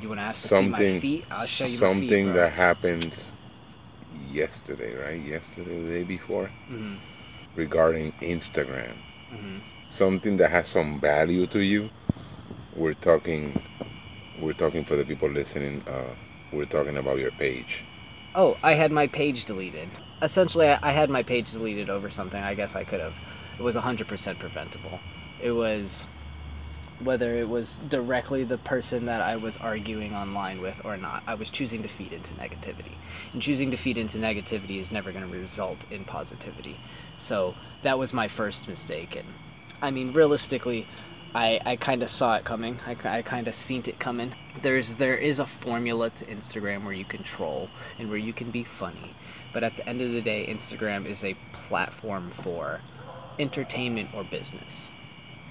[0.02, 2.00] you want to ask to see my Something- feet, I'll show you my feet.
[2.10, 3.14] Something that happened
[4.32, 5.22] yesterday, right?
[5.22, 6.98] Yesterday, the day before, Mhm,
[7.56, 8.96] regarding Instagram.
[9.34, 9.60] mhm.
[9.88, 11.90] something that has some value to you
[12.76, 13.54] we're talking
[14.42, 16.10] we're talking for the people listening uh
[16.52, 17.84] we're talking about your page
[18.34, 19.88] Oh, I had my page deleted.
[20.22, 22.42] Essentially, I I had my page deleted over something.
[22.44, 23.16] I guess I could have.
[23.58, 25.00] It was 100% preventable.
[25.42, 26.08] It was
[27.00, 31.24] whether it was directly the person that I was arguing online with or not.
[31.28, 32.94] I was choosing to feed into negativity.
[33.34, 36.78] And choosing to feed into negativity is never going to result in positivity.
[37.18, 39.16] So that was my first mistake.
[39.16, 39.28] And
[39.82, 40.88] I mean, realistically,
[41.36, 42.80] I, I kind of saw it coming.
[42.88, 44.34] I, I kind of seen it coming.
[44.62, 47.70] There's there is a formula to Instagram where you can troll
[48.00, 49.14] and where you can be funny,
[49.52, 52.80] but at the end of the day, Instagram is a platform for
[53.38, 54.90] entertainment or business.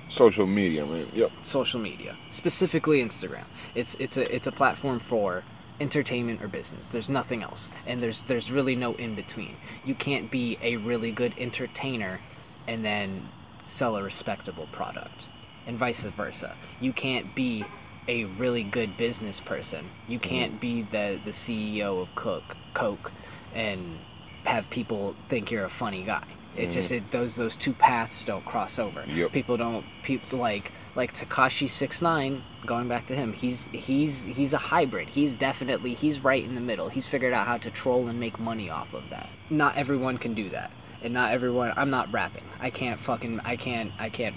[0.09, 3.45] Social media man yep Social media, specifically Instagram.
[3.75, 5.43] It's it's a it's a platform for
[5.81, 6.89] entertainment or business.
[6.89, 9.57] There's nothing else, and there's there's really no in between.
[9.85, 12.21] You can't be a really good entertainer
[12.69, 13.29] and then
[13.65, 15.29] sell a respectable product,
[15.67, 16.55] and vice versa.
[16.81, 17.65] You can't be
[18.09, 19.89] a really good business person.
[20.09, 20.29] You mm-hmm.
[20.29, 23.13] can't be the the CEO of Coke Coke
[23.55, 23.99] and
[24.45, 26.25] have people think you're a funny guy.
[26.57, 26.99] It just mm.
[26.99, 29.05] it, those those two paths don't cross over.
[29.09, 29.33] Yep.
[29.33, 32.43] People don't people like like Tekashi six nine.
[32.67, 35.09] Going back to him, he's he's he's a hybrid.
[35.09, 36.89] He's definitely he's right in the middle.
[36.89, 39.29] He's figured out how to troll and make money off of that.
[39.51, 40.71] Not everyone can do that,
[41.03, 41.73] and not everyone.
[41.77, 42.45] I'm not rapping.
[42.61, 44.37] I can't fucking I can't I can't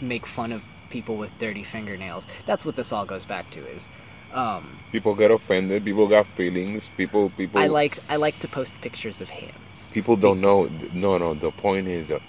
[0.00, 2.26] make fun of people with dirty fingernails.
[2.46, 3.88] That's what this all goes back to is.
[4.34, 8.80] Um, people get offended people got feelings people people I like I like to post
[8.80, 9.88] pictures of hands.
[9.92, 12.20] people don't know no no the point is that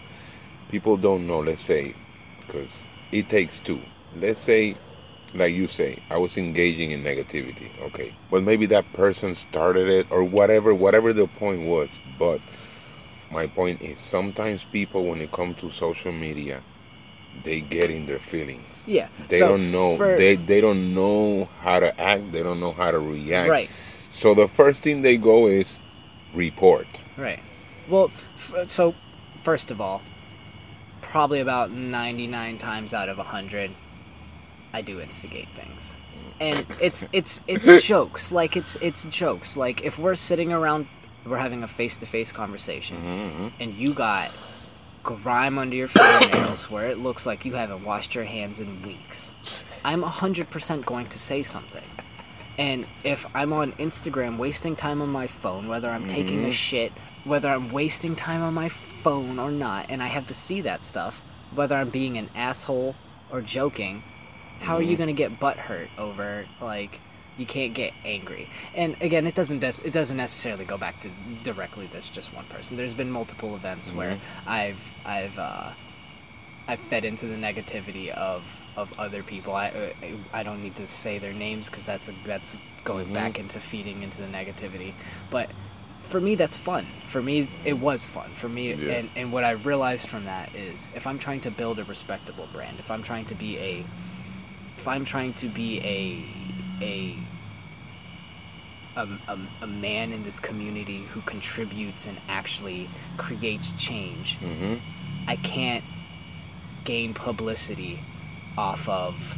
[0.70, 1.96] people don't know let's say
[2.40, 3.80] because it takes two.
[4.16, 4.76] Let's say
[5.34, 8.14] like you say i was engaging in negativity okay.
[8.32, 12.00] But maybe that person started it or whatever whatever the point was.
[12.20, 12.40] But
[13.32, 16.62] my point is sometimes people when it comes to social media
[17.44, 19.08] they get in their feelings Yeah.
[19.28, 22.72] they so don't know for- they they don't know how to act they don't know
[22.74, 23.70] how to react Right.
[24.12, 25.80] so the first thing they go is
[26.36, 27.40] report Right.
[27.88, 28.94] Well, f- so
[29.42, 30.02] first of all,
[31.02, 33.72] probably about 99 times out of 100
[34.74, 35.96] I do instigate things.
[36.42, 38.32] And it's it's it's jokes.
[38.34, 39.56] Like it's it's jokes.
[39.56, 40.88] Like if we're sitting around
[41.26, 43.52] we're having a face-to-face conversation Mhm.
[43.62, 44.30] and you got
[45.06, 49.36] grime under your fingernails where it looks like you haven't washed your hands in weeks.
[49.86, 51.84] I'm 100% going to say something.
[52.58, 56.52] And if I'm on Instagram wasting time on my phone, whether I'm taking a Mhm.
[56.52, 56.92] shit,
[57.24, 60.84] whether I'm wasting time on my phone or not, and I have to see that
[60.84, 61.22] stuff,
[61.54, 62.96] whether I'm being an asshole
[63.30, 64.02] or joking,
[64.62, 64.98] how are you Mhm.
[64.98, 67.00] going to get butt hurt over, like,
[67.38, 68.50] You can't get angry.
[68.76, 71.10] And again, it doesn't des- it doesn't necessarily go back to
[71.44, 72.78] directly this just one person.
[72.78, 74.18] There's been multiple events where
[74.48, 75.72] I've I've uh,
[76.68, 79.54] I've fed into the negativity of of other people.
[79.54, 79.94] I
[80.34, 83.14] I don't need to say their names because that's a, that's going Mhm.
[83.14, 84.94] back into feeding into the negativity.
[85.30, 85.50] But
[86.00, 86.88] for me, that's fun.
[87.06, 88.32] For me, it was fun.
[88.36, 88.94] For me, Yeah.
[88.94, 92.48] and and what I realized from that is if I'm trying to build a respectable
[92.54, 93.84] brand, if I'm trying to be a
[94.78, 97.16] if I'm trying to be a a
[98.96, 104.76] a, a, a man in this community who contributes and actually creates change, Mm-hmm.
[105.28, 105.84] I can't
[106.86, 108.00] gain publicity
[108.58, 109.38] off of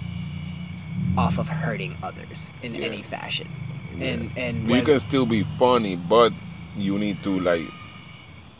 [1.17, 2.85] off of hurting others in Yeah.
[2.87, 3.47] any fashion.
[3.97, 4.07] Yeah.
[4.07, 6.33] And and You can still be funny, but
[6.77, 7.65] you need to like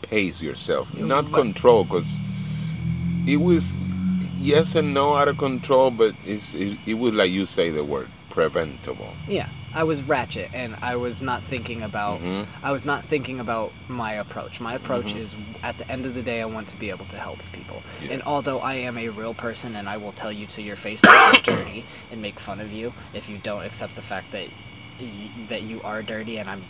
[0.02, 2.06] pace yourself, not But- control, because
[3.26, 3.76] it was
[4.40, 7.84] yes and no out of control, but it's it, it was like you say the
[7.84, 8.08] word
[8.38, 9.12] preventable.
[9.26, 12.46] yeah, I was ratchet and I was not thinking about Mhm.
[12.62, 14.60] I was not thinking about my approach.
[14.60, 15.20] My approach Mhm.
[15.24, 17.82] is at the end of the day I want to be able to help people.
[18.00, 18.12] Yeah.
[18.12, 21.00] And although I am a real person and I will tell you to your face
[21.02, 24.46] that you're dirty and make fun of you if you don't accept the fact that
[25.00, 26.62] you, that you are dirty and I'm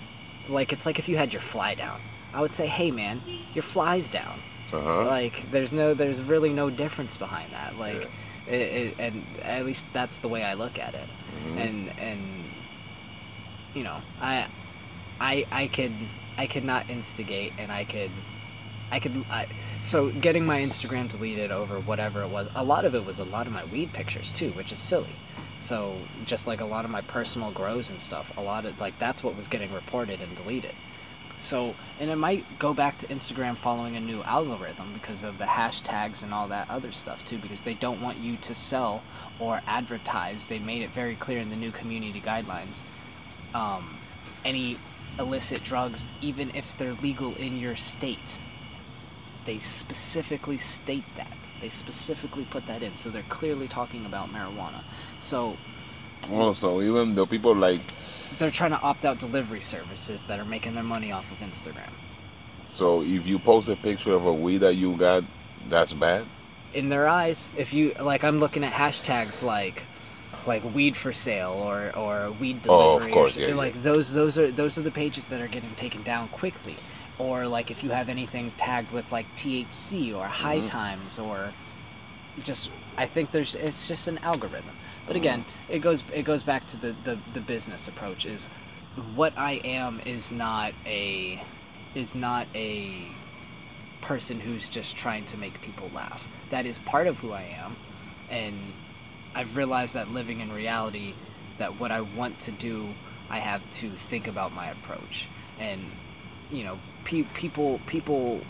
[0.49, 2.01] like it's like if you had your fly down.
[2.33, 3.23] I would say, "Hey man,
[3.55, 4.37] your fly's down."
[4.73, 5.05] Uh-huh.
[5.07, 7.79] Like there's no there's really no difference behind that.
[7.79, 8.09] Like
[8.49, 11.09] it, it, and at least that's the way I look at it.
[11.45, 11.57] Mhm.
[11.61, 12.45] and and
[13.75, 14.47] you know i
[15.21, 15.93] i i could
[16.37, 18.11] i could not instigate and i could
[18.91, 19.47] i could I,
[19.81, 23.25] so getting my instagram deleted over whatever it was a lot of it was a
[23.27, 25.15] lot of my weed pictures too which is silly.
[25.61, 28.99] So just like a lot of my personal grows and stuff a lot of like
[28.99, 30.75] that's what was getting reported and deleted
[31.41, 35.45] so and it might go back to instagram following a new algorithm because of the
[35.45, 39.03] hashtags and all that other stuff too because they don't want you to sell
[39.39, 40.47] or advertise.
[40.47, 42.85] They made it very clear in the new community guidelines
[43.55, 43.99] um,
[44.45, 44.79] any
[45.19, 48.41] illicit drugs even if they're legal in your state.
[49.45, 51.33] They specifically state that.
[51.61, 52.97] They specifically put that in.
[52.97, 54.83] So they're clearly talking about marijuana.
[55.21, 55.57] So
[56.31, 57.83] Also, even though people like
[58.37, 61.93] they're trying to opt out delivery services that are making their money off of instagram.
[62.71, 65.25] So if you post a picture of a weed that you got,
[65.69, 66.27] that's bad.
[66.73, 69.87] in their eyes if you like i'm looking at hashtags like
[70.47, 74.39] like weed for sale or or weed delivery Oh, of course, yeah, like those those
[74.39, 76.77] are those are the pages that are getting taken down quickly.
[77.19, 80.67] Or like if you have anything tagged with like thc or high Mhm.
[80.67, 81.53] times or
[82.43, 84.77] just i think there's it's just an algorithm
[85.09, 88.47] but again it goes it goes back to the, the the business approach is
[89.17, 91.43] what i am is not a
[91.95, 93.09] is not a
[94.01, 96.29] person who's just trying to make people laugh.
[96.51, 97.77] That is part of who I am,
[98.31, 98.57] and
[99.35, 101.15] I've realized that living in reality,
[101.59, 102.89] that what I want to do,
[103.31, 105.29] I have to think about my approach,
[105.59, 105.81] and
[106.51, 108.41] you know, pe- people, people,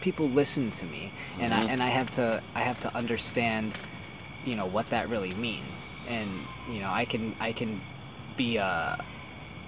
[0.00, 1.68] people listen to me, and I Mhm.
[1.70, 3.72] and I have to, I have to understand,
[4.44, 6.28] you know, what that really means, and
[6.70, 7.80] you know, I can, I can
[8.36, 8.98] be a,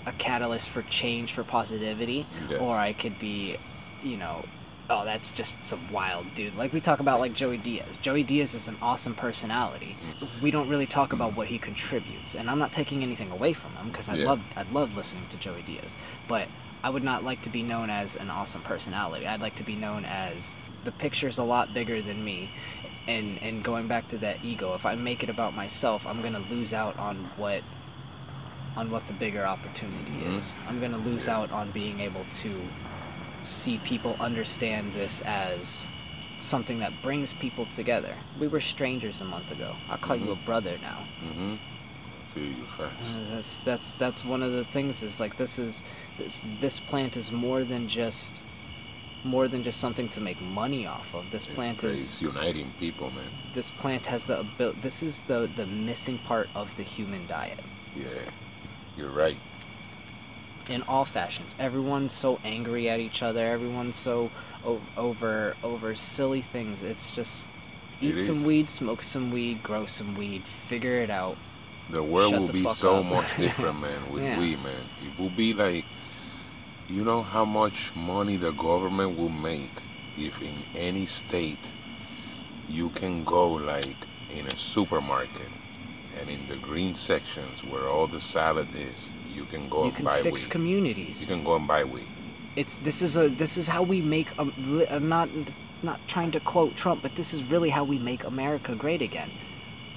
[0.06, 2.60] a catalyst for change for positivity, Yes.
[2.60, 3.56] or I could be,
[4.02, 4.44] you know,
[4.90, 6.54] oh, that's just some wild dude.
[6.56, 7.98] Like we talk about like Joey Diaz.
[7.98, 9.96] Joey Diaz is an awesome personality.
[10.42, 13.72] We don't really talk about what he contributes, and I'm not taking anything away from
[13.76, 14.26] him because I Yeah.
[14.26, 15.96] love I love listening to Joey Diaz,
[16.28, 16.48] but
[16.82, 19.26] I would not like to be known as an awesome personality.
[19.26, 20.54] I'd like to be known as
[20.84, 22.50] the picture's a lot bigger than me.
[23.06, 26.44] And, and going back to that ego, if I make it about myself, I'm gonna
[26.50, 27.62] lose out on what
[28.76, 30.38] on what the bigger opportunity Mhm.
[30.38, 30.56] is.
[30.66, 32.68] I'm gonna lose out on being able to
[33.44, 35.86] see people understand this as
[36.38, 38.12] something that brings people together.
[38.40, 39.76] We were strangers a month ago.
[39.88, 41.04] I'll call you a brother now.
[41.24, 41.54] Mm-hmm.
[42.34, 43.16] Feel you fast.
[43.20, 45.84] Uh, That's that's that's one of the things is like this is
[46.18, 48.42] this this plant is more than just
[49.24, 51.24] more than just something to make money off of.
[51.30, 53.24] This plant is uniting people, man.
[53.54, 54.78] this plant has the ability.
[54.82, 57.60] This is the the missing part of the human diet.
[57.96, 58.06] Yeah,
[58.96, 59.36] you're right.
[60.68, 61.54] in all fashions.
[61.58, 63.44] Everyone's so angry at each other.
[63.46, 64.30] Everyone's so
[64.64, 66.82] o- over over silly things.
[66.82, 67.48] It's just
[68.00, 68.44] eat It some is.
[68.44, 71.36] weed, smoke some weed, grow some weed, figure it out.
[71.90, 73.06] The world Shut will the be so up.
[73.06, 74.38] much different, man, with Yeah.
[74.38, 74.84] we, man.
[75.06, 75.84] It will be like,
[76.88, 79.70] you know how much money the government will make
[80.18, 81.72] if in any state
[82.68, 83.96] you can go like
[84.30, 85.48] in a supermarket
[86.20, 89.96] and in the green sections where all the salad is, you can go you and
[89.96, 90.52] can buy fix weed.
[90.52, 91.20] communities.
[91.22, 92.06] you can go and buy weed.
[92.56, 95.28] It's this is a this is how we make um, li- uh, not
[95.82, 99.30] not trying to quote Trump, but this is really how we make America great again.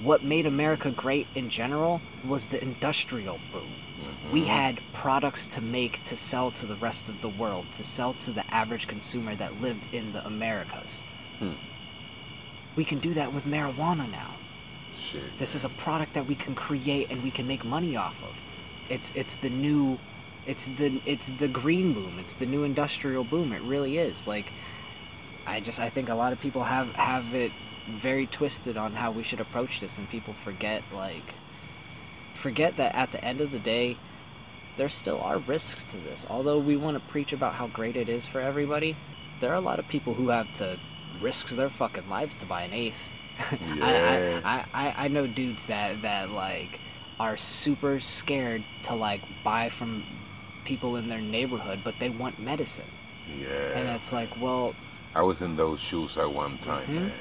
[0.00, 3.72] What made America great in general was the industrial boom.
[4.30, 4.46] We Mhm.
[4.46, 8.30] had products to make to sell to the rest of the world, to sell to
[8.30, 11.02] the average consumer that lived in the Americas.
[11.38, 11.54] Hmm.
[12.76, 14.34] We can do that with marijuana now.
[15.00, 15.38] Shit.
[15.38, 18.40] This is a product that we can create and we can make money off of.
[18.90, 19.98] It's it's the new
[20.46, 22.18] it's the it's the green boom.
[22.18, 23.52] It's the new industrial boom.
[23.52, 24.26] It really is.
[24.26, 24.52] Like
[25.46, 27.52] I just I think a lot of people have have it
[27.88, 31.34] very twisted on how we should approach this and people forget like
[32.34, 33.96] forget that at the end of the day
[34.78, 36.26] there still are risks to this.
[36.30, 38.96] Although we want to preach about how great it is for everybody,
[39.40, 40.78] there are a lot of people who have to
[41.20, 43.06] risk their fucking lives to buy an eighth.
[43.76, 44.40] Yeah.
[44.44, 46.80] I, I, I, I know dudes that, that like
[47.20, 50.04] are super scared to like buy from
[50.64, 52.86] people in their neighborhood, but they want medicine.
[53.36, 53.78] Yeah.
[53.78, 54.74] And it's like, well,
[55.14, 56.94] I was in those shoes at one time, Mhm.
[56.94, 57.12] man.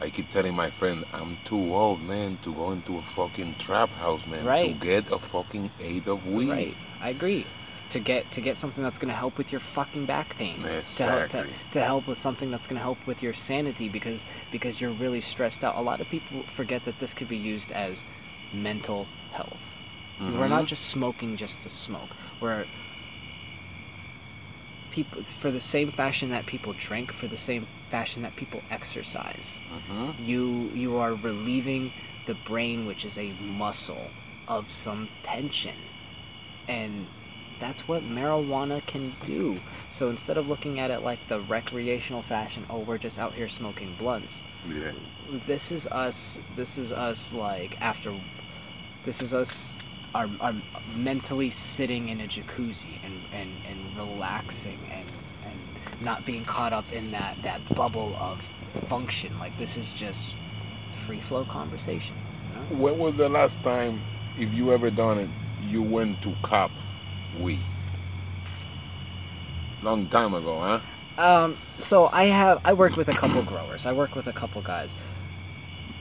[0.00, 3.90] I keep telling my friend, I'm too old, man, to go into a fucking trap
[3.90, 4.44] house, man.
[4.44, 4.78] Right.
[4.78, 6.50] To get a fucking eighth of weed.
[6.50, 7.46] right, I agree.
[7.90, 10.96] To get to get something that's gonna help with your fucking back pains.
[10.96, 11.52] To help to, Exactly.
[11.70, 15.62] to help with something that's gonna help with your sanity because because you're really stressed
[15.64, 15.76] out.
[15.76, 18.04] A lot of people forget that this could be used as
[18.52, 19.74] mental health.
[20.20, 20.68] We're not Mhm.
[20.68, 22.08] just smoking just to smoke.
[22.40, 22.66] We're
[24.96, 29.60] people for the same fashion that people drink, for the same fashion that people exercise.
[29.90, 30.14] Mhm.
[30.30, 30.42] You
[30.82, 31.92] you are relieving
[32.26, 33.32] the brain, which is a
[33.62, 34.10] muscle,
[34.48, 35.76] of some tension,
[36.68, 37.06] and
[37.58, 39.56] that's what marijuana can do.
[39.88, 43.48] So instead of looking at it like the recreational fashion, oh, we're just out here
[43.48, 44.92] smoking blunts Yeah.
[45.46, 48.12] this is us this is us like after
[49.04, 49.78] this is us
[50.14, 50.54] are, are
[50.96, 55.06] mentally sitting in a jacuzzi and, and, and relaxing and,
[55.44, 60.36] and not being caught up in that, that bubble of function like this is just
[60.92, 62.66] free flow conversation you know?
[62.82, 64.00] When was the last time,
[64.36, 65.30] if you ever done it,
[65.60, 66.70] you went to cop
[67.38, 67.60] weed?
[69.82, 70.80] Long time ago, huh?
[71.18, 73.86] Um, so I have I work with a couple growers.
[73.86, 74.96] I work with a couple guys.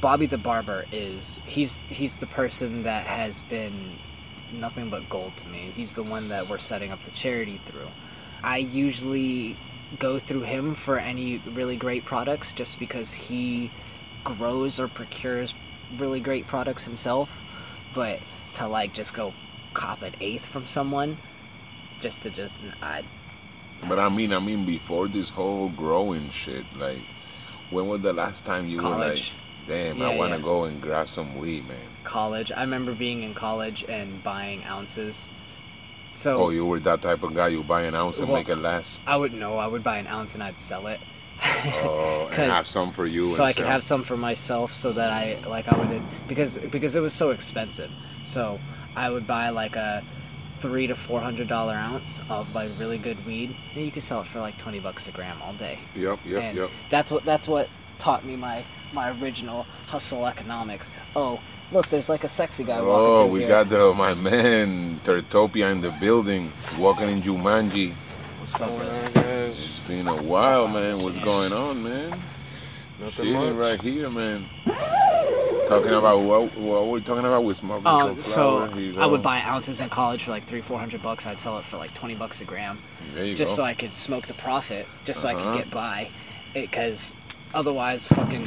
[0.02, 4.00] Bobby the barber is he's he's the person that has been
[4.60, 5.72] nothing but gold to me.
[5.72, 7.94] He's the one that we're setting up the charity through.
[8.44, 9.60] I usually
[10.00, 13.74] go through him for any really great products just because he
[14.24, 15.56] grows or procures
[15.92, 17.46] really great products himself.
[17.94, 19.36] But to like just go
[19.74, 21.20] cop an eighth from someone
[22.00, 23.04] just to just I
[23.88, 27.08] But I mean, I mean, before this whole growing shit, like,
[27.70, 30.42] when was the last time you were like, damn, Yeah, I want to yeah.
[30.42, 31.95] go and grab some weed, man?
[32.06, 32.52] College.
[32.52, 35.30] I remember being in college and buying ounces.
[36.14, 37.50] So Oh, you were that type of guy.
[37.50, 39.02] You buy an ounce and Well- make it last.
[39.06, 41.00] I would know I would buy an ounce and I'd sell it.
[41.84, 43.26] Oh, and have some for you.
[43.26, 46.96] so I could have some for myself, so that I like I would because because
[46.96, 47.92] it was so expensive.
[48.24, 48.58] So
[48.96, 50.02] I would buy like a
[50.62, 54.22] three to four hundred dollar ounce of like really good weed, and you could sell
[54.22, 55.78] it for like twenty bucks a gram all day.
[55.96, 56.70] Yep, yep, and yep.
[56.90, 57.68] That's what that's what
[58.00, 60.90] taught me my my original hustle economics.
[61.18, 61.42] Oh,
[61.72, 63.48] look, there's like a sexy guy walking Oh, we here.
[63.50, 67.92] got the my man Tertopia in the building, walking in Jumanji.
[68.40, 69.52] What's up, going on, guys?
[69.52, 71.00] It's been a while, man.
[71.02, 72.12] What's going on, man?
[73.00, 73.70] Nothing Chilling much.
[73.72, 74.46] right here, man.
[75.68, 76.56] Talking about what?
[76.58, 78.34] What we're talking about with smoking Oh, so
[78.68, 78.68] flower.
[78.76, 81.26] Here you I would buy ounces in college for like three, four hundred bucks.
[81.26, 82.78] I'd sell it for like twenty bucks a gram,
[83.16, 83.64] There you just go.
[83.64, 85.54] so I could smoke the profit, just so I Uh-huh.
[85.56, 86.08] could get by.
[86.54, 87.16] Because
[87.56, 88.46] otherwise, fucking,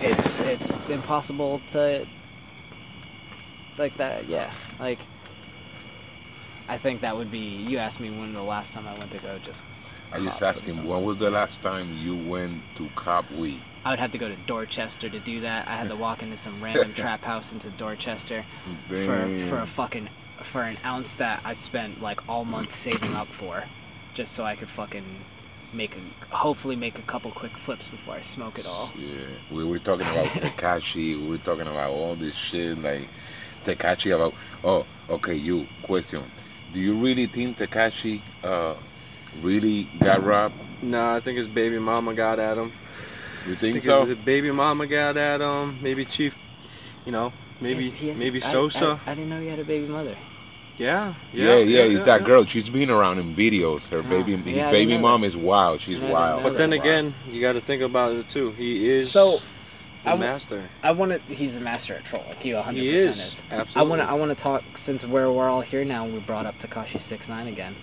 [0.00, 2.04] it's it's impossible to
[3.78, 4.28] like that.
[4.28, 4.98] Yeah, like
[6.68, 7.38] I think that would be.
[7.38, 9.38] You asked me when the last time I went to go.
[9.38, 9.64] Just
[10.12, 13.60] I just him, when was the last time you went to cop weed?
[13.84, 15.66] I would have to go to Dorchester to do that.
[15.66, 18.44] I had to walk into some random trap house into Dorchester.
[18.88, 20.08] for for a fucking
[20.42, 23.64] for an ounce that I spent like all month saving up for,
[24.14, 25.04] just so I could fucking
[25.72, 28.90] make a hopefully make a couple quick flips before I smoke it all.
[28.96, 29.16] Yeah,
[29.50, 31.20] we were talking about Tekashi.
[31.20, 33.08] We were talking about all this shit, like
[33.64, 34.14] Tekashi.
[34.14, 34.34] About
[34.64, 35.34] oh, okay.
[35.34, 36.22] You question:
[36.72, 38.74] Do you really think Tekashi uh,
[39.40, 40.54] really got robbed?
[40.82, 42.72] Nah, I think his baby mama got at him.
[43.46, 44.04] You I think think so?
[44.04, 45.78] his baby mama got at him.
[45.80, 46.36] Maybe Chief,
[47.04, 49.00] you know, maybe He has- he has- maybe I- Sosa.
[49.06, 50.16] I, I didn't know you had a baby mother.
[50.78, 52.26] yeah, Yeah, yeah, he's that yeah.
[52.26, 52.44] girl.
[52.44, 53.88] She's been around in videos.
[53.88, 55.80] Her baby, yeah, his I baby mom is wild.
[55.80, 56.42] She's I wild.
[56.42, 56.82] But then Wild.
[56.82, 58.50] again, you got to think about it too.
[58.52, 59.38] He is So,
[60.04, 60.62] the I w- master.
[60.82, 61.18] I want to.
[61.34, 62.24] He's the master at troll.
[62.28, 63.76] Like he 100 He percent is is.
[63.76, 64.08] I want to.
[64.08, 66.04] I want to talk since we're we're all here now.
[66.04, 67.74] and We brought up Tekashi Six Nine again.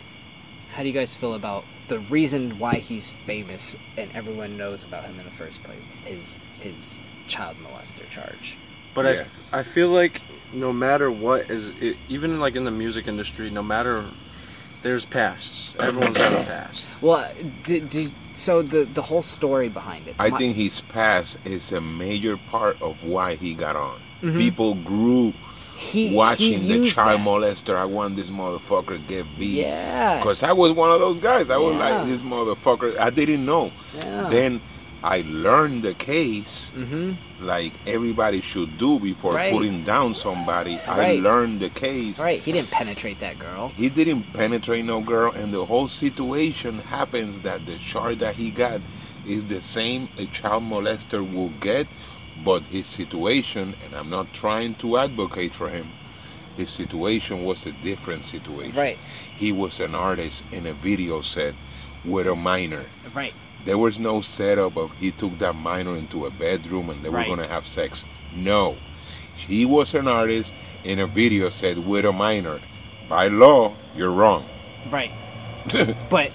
[0.72, 5.04] How do you guys feel about the reason why he's famous and everyone knows about
[5.04, 5.88] him in the first place?
[6.06, 8.58] His his child molester charge.
[8.94, 9.50] But Yes.
[9.54, 10.22] I, I feel like
[10.54, 14.04] no matter what is it, even like in the music industry, no matter
[14.81, 15.76] there's pasts.
[15.80, 16.89] Everyone's got a past.
[17.01, 17.31] Well,
[17.64, 20.15] did, did, so the the whole story behind it.
[20.19, 23.99] I My- think his past is a major part of why he got on.
[24.22, 24.38] Mhm.
[24.38, 25.34] People grew
[25.77, 27.26] he, watching he the child that.
[27.26, 27.76] molester.
[27.77, 29.61] I want this motherfucker to get beat.
[29.65, 30.18] Yeah.
[30.18, 31.49] Because I was one of those guys.
[31.49, 31.99] I was Yeah.
[31.99, 32.99] like, this motherfucker.
[32.99, 33.72] I didn't know.
[33.95, 34.27] Yeah.
[34.30, 34.60] Then
[35.03, 39.53] I learned the case hmm like everybody should do before Right.
[39.53, 40.77] putting down somebody.
[40.89, 42.19] I learned the case.
[42.19, 42.41] Right.
[42.41, 43.69] He didn't penetrate that girl.
[43.69, 48.51] He didn't penetrate no girl, and the whole situation happens that the charge that he
[48.51, 48.81] got
[49.26, 51.88] is the same a child molester will get,
[52.43, 55.88] but his situation, and I'm not trying to advocate for him,
[56.57, 58.76] his situation was a different situation.
[58.76, 58.97] Right.
[59.38, 61.53] He was an artist in a video set
[62.03, 62.85] with a minor.
[63.13, 63.34] Right.
[63.70, 67.24] There was no setup of he took that minor into a bedroom and they were
[67.24, 68.04] gonna have sex.
[68.36, 68.76] No.
[69.36, 72.60] He was an artist in a video set with a minor.
[73.08, 74.44] By law, you're wrong.
[74.90, 75.12] Right.
[76.10, 76.32] But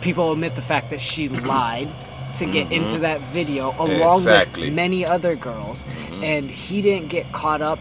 [0.00, 1.88] people omit the fact that she lied
[2.36, 2.72] to get Mhm.
[2.78, 4.64] into that video along Exactly.
[4.68, 6.24] with many other girls, Mhm.
[6.24, 7.80] and he didn't get caught up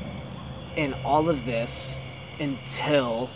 [0.76, 2.02] in all of this
[2.42, 3.30] until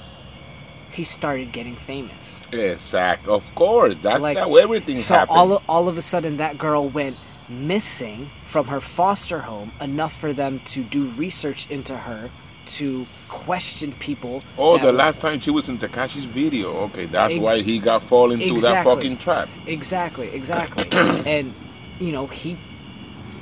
[0.94, 2.44] he started getting famous.
[2.52, 3.28] Exact.
[3.28, 3.96] Of course.
[4.02, 5.38] That's Like, how everything So happened.
[5.38, 7.18] all of, all of a sudden, that girl went
[7.50, 12.30] missing from her foster home enough for them to do research into her
[12.66, 14.44] to question people.
[14.58, 16.72] oh, the were- last time she was in Tekashi's video.
[16.86, 19.50] Okay, that's Ex- why he got fall into that fucking trap.
[19.66, 20.88] Exactly, exactly.
[21.26, 21.54] and
[22.00, 22.56] you know he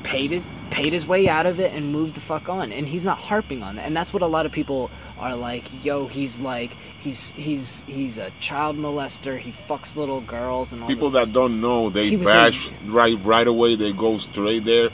[0.09, 2.71] paid his paid his way out of it and moved the fuck on.
[2.71, 3.85] And he's not harping on that.
[3.85, 5.85] And that's what a lot of people are like.
[5.85, 9.37] Yo, he's like he's he's he's a child molester.
[9.37, 12.71] He fucks little girls and all People that don't know, they He was a- bash
[12.85, 13.75] right right away.
[13.75, 14.89] They go straight there.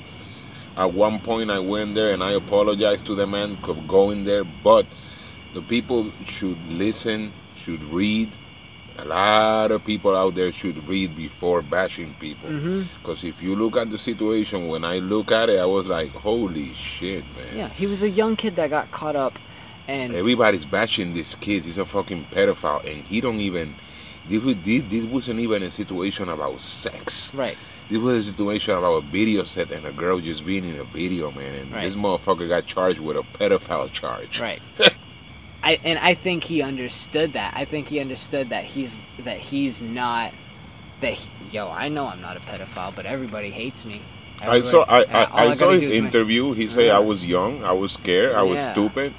[0.77, 4.43] At one point, I went there and I apologized to the man for going there.
[4.43, 4.85] But
[5.53, 8.29] the people should listen, should read.
[8.97, 12.49] A lot of people out there should read before bashing people.
[12.49, 15.88] hmm Because if you look at the situation, when I look at it, I was
[15.88, 17.57] like, holy shit, man.
[17.57, 19.38] Yeah, he was a young kid that got caught up,
[19.88, 21.65] and Everybody's bashing this kid.
[21.65, 23.76] He's a fucking pedophile, and he don't even.
[24.27, 24.41] This,
[24.89, 27.31] this wasn't even a situation about sex.
[27.35, 27.55] right,
[27.89, 30.84] This was a situation about a video set and a girl just being in a
[30.85, 31.53] video, man.
[31.53, 31.84] And Right.
[31.84, 34.39] this motherfucker got charged with a pedophile charge.
[34.41, 34.61] right.
[35.65, 37.53] I and I think he understood that.
[37.57, 40.31] I think he understood that he's that he's not
[41.01, 41.69] that he, yo.
[41.69, 44.01] I know I'm not a pedophile, but everybody hates me.
[44.41, 46.53] I saw I, Everybody- I, I saw his interview.
[46.53, 46.97] He said Yeah.
[46.97, 48.73] I was young, I was scared, I was Yeah.
[48.73, 49.13] stupid.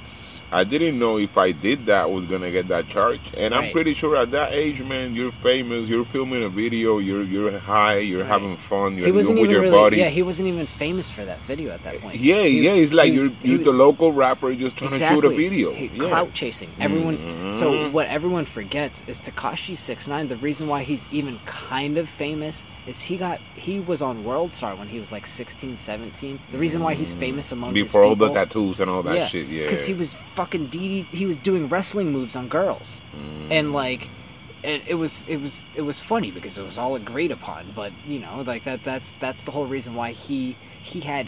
[0.51, 3.19] I didn't know if I did that I was gonna get that charge.
[3.35, 7.23] And I'm pretty sure at that age, man, you're famous, you're filming a video, you're
[7.23, 8.27] you're high, you're Right.
[8.29, 9.75] having fun, you're, he wasn't with even your really.
[9.75, 9.99] buddies.
[9.99, 12.15] Yeah, he wasn't even famous for that video at that point.
[12.15, 15.21] yeah, was- yeah, it's like was- you're, you're was- the local rapper just trying exactly.
[15.21, 15.73] to shoot a video.
[15.73, 16.07] He- yeah.
[16.07, 16.69] Clout chasing.
[16.79, 17.21] Everyone's
[17.51, 17.91] so Mhm.
[17.91, 20.27] what everyone forgets is Tekashi Six Nine.
[20.29, 24.53] The reason why he's even kind of famous is he got he was on World
[24.53, 26.39] Star when he was like 16, 17.
[26.51, 27.73] The reason why he's famous among Mm.
[27.73, 29.63] Before all the tattoos and all that yeah, shit, yeah.
[29.63, 33.51] because he was fucking DD, he was doing wrestling moves on girls, Mm.
[33.57, 34.01] and like,
[34.71, 37.61] it, it was it was it was funny because it was all agreed upon.
[37.75, 40.55] But you know, like that that's that's the whole reason why he
[40.91, 41.25] he had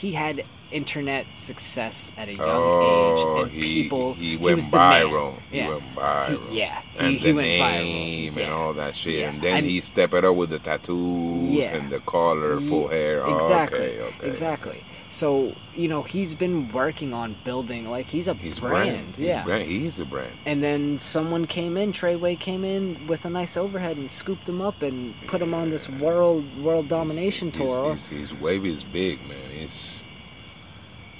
[0.00, 4.70] he had internet success at a young oh, age, and he, people he went was
[4.70, 5.06] the man.
[5.06, 5.34] viral.
[5.50, 5.68] He Yeah.
[5.68, 6.48] went viral.
[6.48, 8.36] He, yeah, and he, the he went name viral.
[8.38, 8.52] and Yeah.
[8.54, 9.20] all that shit.
[9.20, 9.28] Yeah.
[9.30, 11.74] And then And- he stepped it up with the tattoos Yeah.
[11.76, 13.26] and the colorful Ye- hair.
[13.26, 13.78] Oh, Exactly.
[13.78, 14.26] okay, okay.
[14.28, 14.82] Exactly.
[15.10, 18.72] So you know he's been working on building like he's a He's brand.
[18.88, 19.06] brand.
[19.16, 19.44] He's Yeah.
[19.44, 19.68] brand.
[19.68, 20.32] He's a brand.
[20.46, 24.62] And then someone came in, Treyway came in with a nice overhead and scooped him
[24.62, 27.92] up and put him on this world world domination His- tour.
[27.94, 29.36] He's his, wave is big, man.
[29.60, 30.01] It's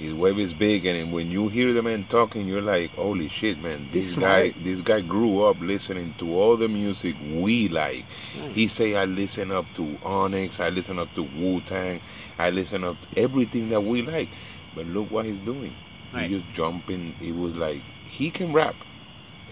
[0.03, 3.57] his wave is big, and when you hear the man talking, you're like, "Holy shit,
[3.59, 3.87] man!
[3.89, 8.05] This guy, this guy grew up listening to all the music we like."
[8.41, 8.51] Right.
[8.51, 12.01] He say, "I listen up to Onyx, I listen up to Wu Tang,
[12.37, 14.29] I listen up to everything that we like."
[14.75, 15.73] But look what he's doing.
[16.13, 16.29] Right.
[16.29, 17.15] He just jumping.
[17.21, 18.75] It was like he can rap.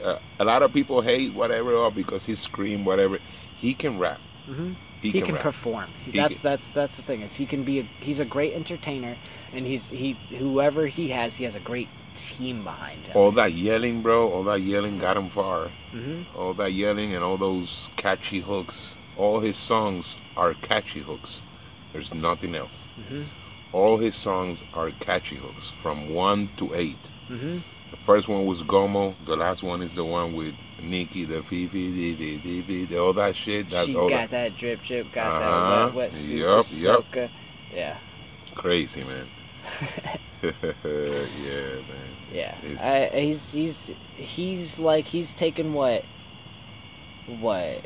[0.04, 3.20] Uh, a lot of people hate whatever or because he scream whatever.
[3.56, 4.20] He can rap.
[4.46, 4.72] hmm
[5.02, 5.90] He, He, can, can perform.
[6.06, 8.54] He that's can- that's that's the thing is he can be a, he's a great
[8.54, 9.16] entertainer
[9.54, 13.16] and he's he whoever he has he has a great team behind him.
[13.18, 14.30] all that yelling, bro.
[14.32, 15.70] All that yelling got him far.
[15.92, 18.96] hmm all that yelling and all those catchy hooks.
[19.18, 21.42] All his songs are catchy hooks.
[21.94, 22.88] There's nothing else.
[23.10, 23.24] hmm
[23.74, 27.04] All his songs are catchy hooks from one to eight.
[27.28, 27.58] hmm
[27.92, 29.16] The first one was Gummo.
[29.26, 33.70] The last one is the one with Nicki, the FEFE, the the all that shit.
[33.70, 35.86] That's She all got that that drip drip, got Uh-huh.
[35.86, 36.66] that wet wet super Yup, yup.
[36.66, 37.30] soaker.
[37.74, 37.98] Yeah.
[38.56, 39.28] crazy, man.
[40.44, 40.52] yeah,
[40.84, 42.12] man.
[42.34, 46.04] Yeah, It's- I, he's he's he's like he's taken what
[47.40, 47.86] what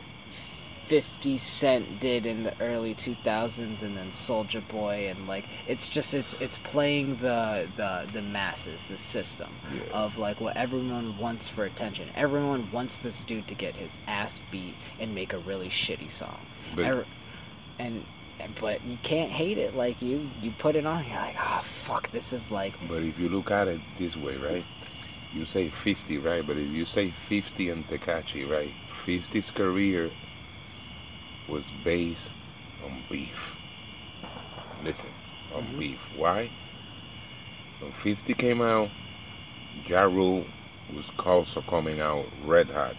[0.86, 5.90] Fifty Cent did in the early two thousands, and then Soldier Boy, and like it's
[5.90, 9.82] just it's it's playing the the the masses, the system yeah.
[9.94, 12.08] of like what everyone wants for attention.
[12.16, 16.40] Everyone wants this dude to get his ass beat and make a really shitty song.
[16.76, 17.06] but Every-
[17.80, 18.06] and
[18.60, 22.12] but you can't hate it like you you put it on you're like oh fuck
[22.12, 24.66] this is like but if you look at it this way, right?
[25.34, 26.48] You say 50, right?
[26.48, 28.72] But if you say 50 and Tekashi, right?
[29.06, 30.10] 50's career
[31.48, 32.32] was based
[32.84, 33.56] on beef.
[34.84, 35.10] Listen,
[35.56, 35.80] on Mhm.
[35.80, 36.10] beef.
[36.16, 36.50] Why?
[37.80, 38.90] When 50 came out,
[39.88, 40.46] Ja Rule
[40.96, 42.96] was also coming out red hot.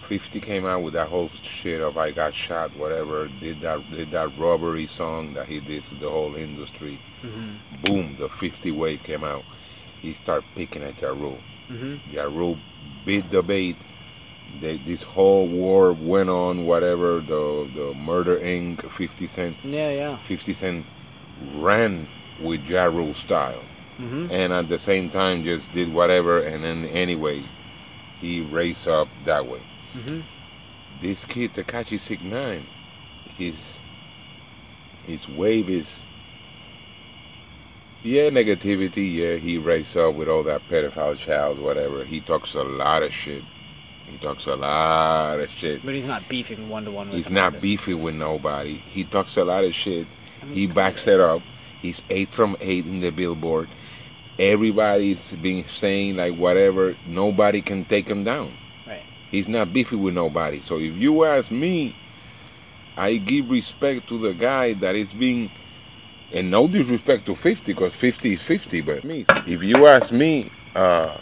[0.00, 4.12] 50 came out with that whole shit of I got shot, whatever, did that did
[4.12, 6.98] that robbery song that he did to the whole industry.
[7.24, 9.42] mhm Boom, the 50 wave came out.
[10.00, 11.40] He started picking at Ja Rule.
[11.68, 12.56] mhm Ja Rule
[13.04, 13.76] beat the bait.
[14.60, 19.56] They, this whole war went on, whatever, the, the Murder Inc., 50 Cent.
[19.64, 20.86] yeah yeah 50 Cent
[21.56, 22.06] ran
[22.42, 23.62] with Ja Rule style.
[24.00, 26.40] mhm And at the same time, just did whatever.
[26.40, 27.42] And then anyway,
[28.20, 29.60] he raced up that way.
[29.96, 30.22] mhm
[31.00, 32.64] This kid, Tekashi 69,
[33.36, 33.80] his,
[35.06, 36.06] his wave is
[38.02, 39.14] yeah, negativity.
[39.14, 42.04] Yeah, he raised up with all that pedophile child, whatever.
[42.04, 43.42] He talks a lot of shit.
[44.10, 45.84] He talks a lot of shit.
[45.84, 47.62] but he's not beefing one to one with He's not artist.
[47.62, 48.74] beefy with nobody.
[48.74, 50.06] He talks a lot of shit.
[50.42, 51.42] I mean, He backs it up.
[51.82, 53.68] He's eight from eight in the billboard.
[54.38, 56.94] Everybody's been saying like whatever.
[57.06, 58.52] Nobody can take him down.
[58.86, 59.02] Right.
[59.30, 60.60] He's not beefy with nobody.
[60.60, 61.94] So if you ask me,
[62.96, 65.50] I give respect to the guy that is being,
[66.32, 68.80] and no disrespect to 50 because 50 is 50.
[68.82, 71.16] But me, if you ask me, uh,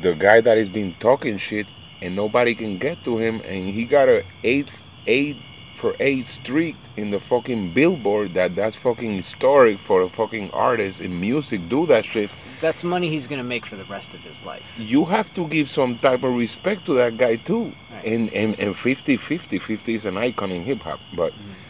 [0.00, 1.66] the guy that has been talking shit
[2.02, 4.72] and nobody can get to him, and he got a eight
[5.06, 5.36] eight
[5.74, 8.34] for eight streak in the fucking billboard.
[8.34, 11.68] That that's fucking historic for a fucking artist in music.
[11.68, 12.34] Do that shit.
[12.60, 14.78] That's money he's gonna make for the rest of his life.
[14.78, 17.72] You have to give some type of respect to that guy too.
[17.92, 18.04] Right.
[18.04, 21.32] And and and 50 50 50 is an icon in hip hop, but.
[21.32, 21.66] Mm-hmm.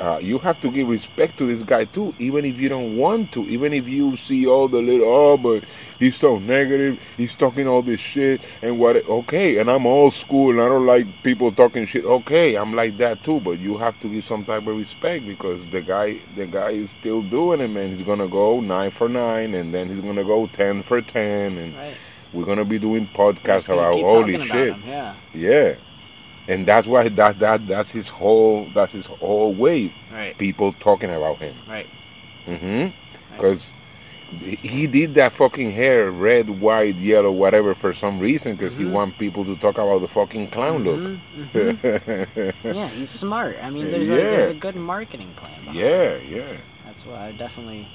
[0.00, 3.30] Uh, you have to give respect to this guy too, even if you don't want
[3.32, 3.42] to.
[3.42, 5.62] Even if you see all the little, oh, but
[5.98, 8.96] he's so negative, he's talking all this shit and what.
[9.06, 12.06] Okay, and I'm old school and I don't like people talking shit.
[12.06, 15.66] Okay, I'm like that too, but you have to give some type of respect because
[15.68, 17.90] the guy, the guy is still doing it, man.
[17.90, 21.76] He's gonna go nine for nine, and then he's gonna go ten for ten, and
[21.76, 21.94] Right.
[22.32, 24.68] we're gonna be doing podcasts about holy talking shit.
[24.70, 24.88] About him.
[24.88, 25.14] Yeah.
[25.34, 25.74] Yeah,
[26.50, 29.92] and that's why that that that's his whole that's his whole wave.
[30.12, 30.36] Right.
[30.38, 31.54] People talking about him.
[31.68, 31.88] Right.
[32.46, 32.88] Mm-hmm.
[33.36, 33.74] Because
[34.32, 38.54] he did that fucking hair red, white, yellow, whatever for some reason.
[38.56, 38.92] Because he Mhm.
[38.92, 41.00] want people to talk about the fucking clown look.
[41.00, 41.20] Mhm,
[41.52, 42.54] mhm.
[42.74, 43.56] yeah, he's smart.
[43.62, 45.60] I mean, there's a there's a good marketing plan.
[45.68, 45.74] it.
[45.74, 46.56] yeah, yeah.
[46.84, 47.88] That's why I definitely.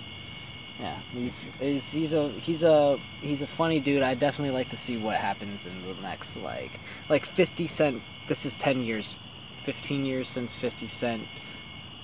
[0.80, 4.04] Yeah, he's, he's he's a he's a he's a funny dude.
[4.04, 6.72] I definitely like to see what happens in the next like
[7.10, 8.02] like Fifty Cent.
[8.28, 9.18] This is ten years,
[9.58, 11.24] fifteen years since Fifty Cent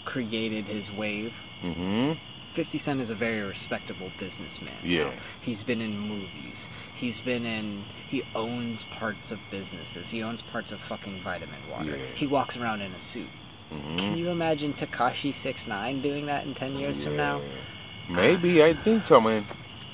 [0.06, 1.34] created his wave.
[1.64, 2.14] Mm-hmm.
[2.54, 4.74] 50 Cent is a very respectable businessman.
[4.84, 4.90] now.
[4.90, 5.12] Yeah.
[5.40, 6.70] He's been in movies.
[6.96, 7.82] He's been in.
[8.10, 10.10] He owns parts of businesses.
[10.10, 11.96] He owns parts of fucking Vitamin Water.
[11.96, 12.06] Yeah.
[12.14, 13.30] He walks around in a suit.
[13.74, 13.98] Mm-hmm.
[14.00, 17.40] Can you imagine Tekashi 69 doing that in 10 years from now?
[18.10, 19.46] Maybe I think so, man.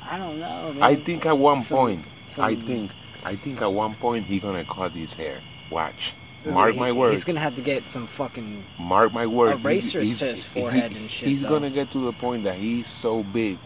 [0.09, 0.81] I don't know, man.
[0.81, 2.05] I think at one Some- point,
[2.39, 2.89] I think,
[3.23, 5.41] I think at one point he gonna cut his hair.
[5.69, 6.13] Watch.
[6.45, 7.11] Mark he- my words.
[7.17, 8.63] He's gonna have to get some fucking.
[8.79, 9.63] Mark my words.
[9.63, 11.49] Erasers to his forehead and shit, He's though.
[11.49, 13.57] gonna get to the point that he's so big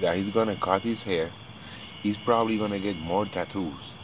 [0.00, 1.30] that he's gonna cut his hair.
[2.02, 3.94] He's probably gonna get more tattoos.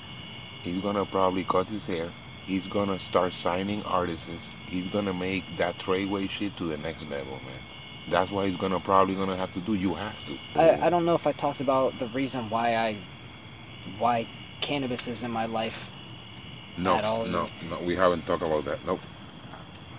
[0.63, 2.13] He's gonna probably cut his hair.
[2.47, 4.51] He's gonna start signing artists.
[4.67, 7.63] He's gonna make that Treyway shit to the next level, man.
[8.09, 9.75] That's what he's gonna probably gonna have to do.
[9.75, 10.39] You have to.
[10.61, 12.97] I, I don't know if I talked about the reason why I.
[13.99, 14.27] why
[14.61, 15.91] cannabis is in my life.
[16.83, 17.79] No, no, no.
[17.85, 18.85] We haven't talked about that.
[18.87, 19.01] Nope.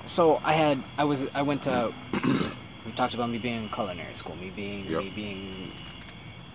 [0.06, 0.84] So I had.
[0.98, 1.28] I was.
[1.34, 1.94] I went to.
[2.86, 4.86] we talked about me being in culinary school, me being.
[4.90, 5.04] Yep.
[5.04, 5.72] me being.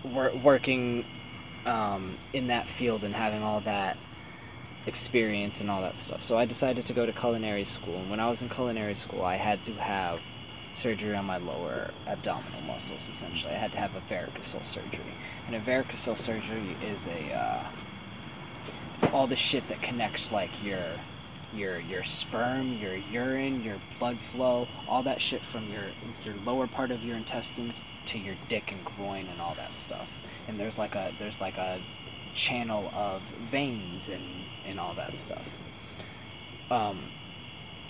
[0.03, 1.05] Wor- working
[1.65, 3.97] um, in that field and having all that
[4.85, 6.23] experience and all that stuff.
[6.23, 7.97] So I decided to go to culinary school.
[7.97, 10.19] And when I was in culinary school, I had to have
[10.73, 13.09] surgery on my lower abdominal muscles.
[13.09, 15.13] Essentially, I had to have a varicocele surgery.
[15.47, 17.63] And a varicocele surgery is a uh,
[18.97, 20.83] it's all the shit that connects like your
[21.53, 25.83] your your sperm, your urine, your blood flow, all that shit from your
[26.23, 30.25] your lower part of your intestines to your dick and groin and all that stuff.
[30.47, 31.79] And there's like a there's like a
[32.33, 34.23] channel of veins and
[34.65, 35.57] and all that stuff.
[36.69, 36.99] Um,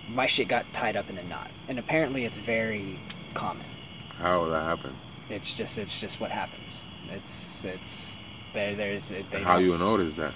[0.10, 3.00] my shit got tied up in a knot, and apparently it's very
[3.34, 3.66] common.
[4.18, 4.96] How will that happen?
[5.30, 6.88] It's just it's just what happens.
[7.12, 8.20] It's it's
[8.54, 8.76] there.
[8.76, 10.34] There's they How you notice that?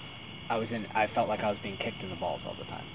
[0.52, 0.88] I was in.
[0.94, 2.88] I felt like I was being kicked in the balls all the time.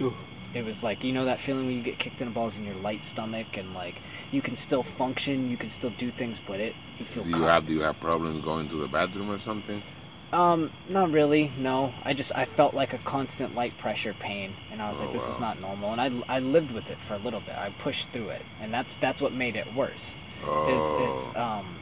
[0.00, 0.14] Ooh.
[0.52, 2.64] It was like you know that feeling when you get kicked in the balls in
[2.64, 6.60] your light stomach and like you can still function, you can still do things, but
[6.60, 7.24] it you feel.
[7.24, 7.46] Do you caught.
[7.46, 9.84] have do you have problems going to the bathroom or something?
[10.32, 11.52] Um, not really.
[11.56, 15.04] No, I just I felt like a constant light pressure pain, and I was Oh,
[15.04, 15.92] like, this is not normal.
[15.92, 17.56] And I I lived with it for a little bit.
[17.56, 20.18] I pushed through it, and that's that's what made it worse.
[20.42, 21.79] Oh, It's it's um.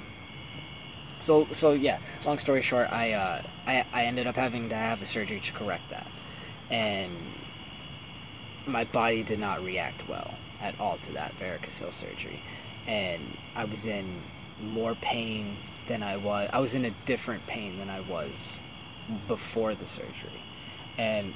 [1.20, 1.98] So so yeah.
[2.24, 5.52] Long story short, I uh I I ended up having to have a surgery to
[5.52, 6.06] correct that,
[6.70, 7.12] and
[8.66, 12.40] my body did not react well at all to that varicocele surgery,
[12.86, 13.22] and
[13.54, 14.22] I was in
[14.60, 16.50] more pain than I was.
[16.52, 18.60] I was in a different pain than I was
[19.26, 20.42] before the surgery,
[20.98, 21.34] and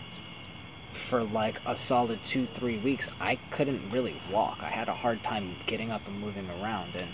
[0.91, 4.63] for like a solid two three weeks, I couldn't really walk.
[4.63, 7.09] I had a hard time getting up and moving around, and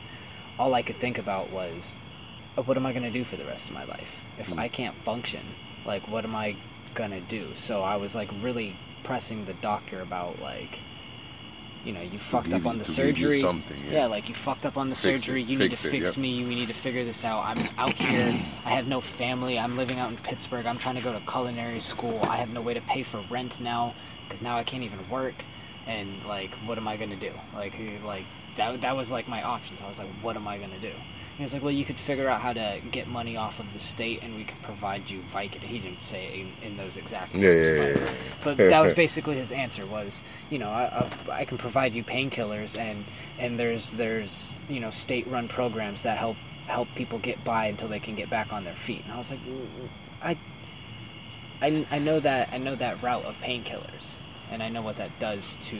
[0.58, 2.07] all I could think about was, "Oh,
[2.62, 4.58] what am I gonna do for the rest of my life if Hmm.
[4.58, 5.56] I can't function?
[5.84, 6.56] Like, what am I
[6.94, 7.54] gonna do?
[7.54, 10.80] So I was like really pressing the doctor about like,
[11.84, 13.40] you know, you fucked up on the to surgery.
[13.40, 13.92] something, yeah.
[14.00, 14.06] yeah.
[14.06, 15.42] like you fucked up on the Fix it, surgery.
[15.42, 16.22] You need to fix it, fix yep.
[16.22, 16.44] me.
[16.44, 17.44] We need to figure this out.
[17.44, 18.28] I'm out here.
[18.64, 19.58] I have no family.
[19.58, 20.66] I'm living out in Pittsburgh.
[20.66, 22.18] I'm trying to go to culinary school.
[22.24, 23.94] I have no way to pay for rent now
[24.24, 25.34] because now I can't even work.
[25.86, 27.32] And like, what am I gonna do?
[27.54, 27.74] Like,
[28.04, 28.24] like
[28.56, 28.80] that.
[28.82, 29.80] That was like my options.
[29.80, 30.92] I was like, what am I gonna do?
[31.38, 33.78] He was like, well, you could figure out how to get money off of the
[33.78, 35.62] state, and we could provide you Vicodin.
[35.62, 38.12] He didn't say it in, in those exact words, yeah, but- yeah, yeah.
[38.44, 42.04] but that was basically his answer was you know I, I, I can provide you
[42.04, 43.04] painkillers and
[43.38, 46.36] and there's there's you know state run programs that help
[46.66, 49.30] help people get by until they can get back on their feet and I was
[49.30, 49.88] like "Mm, mm,
[50.22, 50.38] I
[51.60, 54.18] I, I know that I know that route of painkillers
[54.50, 55.78] and I know what that does to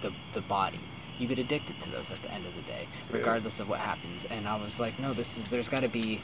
[0.00, 0.80] the the body
[1.18, 4.24] you get addicted to those at the end of the day regardless of what happens
[4.26, 6.20] and I was like no this is there's got to be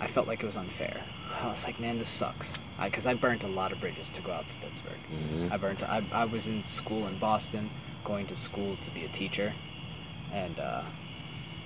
[0.00, 1.00] I felt like it was unfair.
[1.40, 2.58] I was like, man, this sucks.
[2.82, 4.98] Because I, burnt a lot of bridges to go out to Pittsburgh.
[5.10, 5.52] Mhm.
[5.52, 5.82] I burnt.
[5.82, 7.70] I, I was in school in Boston,
[8.04, 9.52] going to school to be a teacher,
[10.32, 10.82] and uh,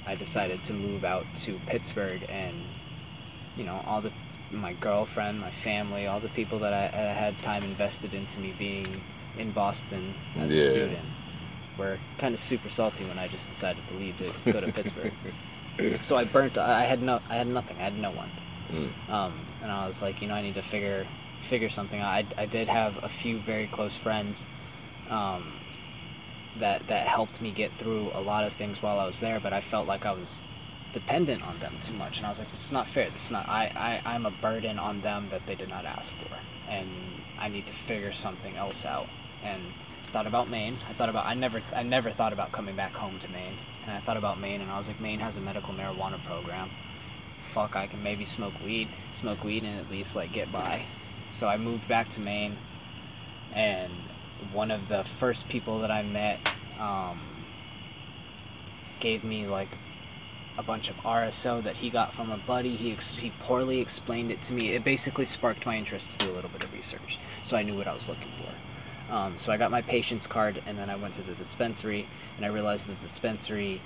[0.06, 2.54] I decided to move out to Pittsburgh, and
[3.56, 4.12] you know, all the
[4.50, 8.54] my girlfriend, my family, all the people that I, I had time invested into me
[8.58, 8.86] being
[9.36, 11.04] in Boston as a student
[11.78, 15.12] were kind of super salty when I just decided to leave to go to Pittsburgh.
[16.00, 16.58] So I burnt.
[16.58, 17.20] I had no.
[17.30, 17.76] I had nothing.
[17.76, 18.28] I had no one.
[18.68, 19.12] Mm.
[19.12, 19.32] Um,
[19.62, 21.06] and I was like, you know, I need to figure
[21.40, 22.12] figure something out.
[22.12, 24.44] I, I did have a few very close friends
[25.08, 25.52] um,
[26.56, 29.52] that that helped me get through a lot of things while I was there, but
[29.52, 30.42] I felt like I was
[30.92, 33.08] dependent on them too much, and I was like, this is not fair.
[33.10, 33.48] This is not.
[33.48, 36.36] I, I I'm a burden on them that they did not ask for,
[36.68, 36.88] and
[37.38, 39.06] I need to figure something else out.
[39.44, 39.62] And
[40.08, 40.76] thought about Maine.
[40.88, 41.26] I thought about.
[41.26, 43.54] I never I never thought about coming back home to Maine,
[43.86, 46.70] and I thought about Maine, and I was like, Maine has a medical marijuana program
[47.48, 50.84] fuck, I can maybe smoke weed, smoke weed and at least like get by.
[51.30, 52.56] So I moved back to Maine,
[53.54, 53.92] and
[54.52, 57.18] one of the first people that I met um,
[59.00, 59.68] gave me like
[60.58, 62.76] a bunch of RSO that he got from a buddy.
[62.76, 64.74] He ex- he poorly explained it to me.
[64.74, 67.76] It basically sparked my interest to do a little bit of research, so I knew
[67.76, 68.57] what I was looking for.
[69.10, 72.06] Um, so I got my patient's card, and then I went to the dispensary,
[72.36, 73.80] and I realized that the dispensary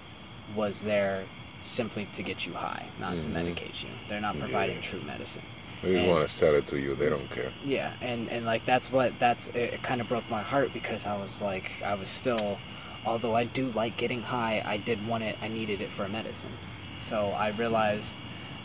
[0.56, 1.24] was there
[1.62, 3.34] simply to get you high, not to Mhm.
[3.34, 3.88] medicate you.
[4.08, 4.42] They're not Yeah.
[4.42, 5.42] providing true medicine.
[5.80, 6.94] They And- want to sell it to you.
[6.96, 7.52] They don't care.
[7.64, 11.06] Yeah, and and like that's what that's it, it kind of broke my heart because
[11.06, 12.58] I was like I was still,
[13.04, 15.36] although I do like getting high, I did want it.
[15.42, 16.52] I needed it for a medicine,
[17.00, 18.16] so I realized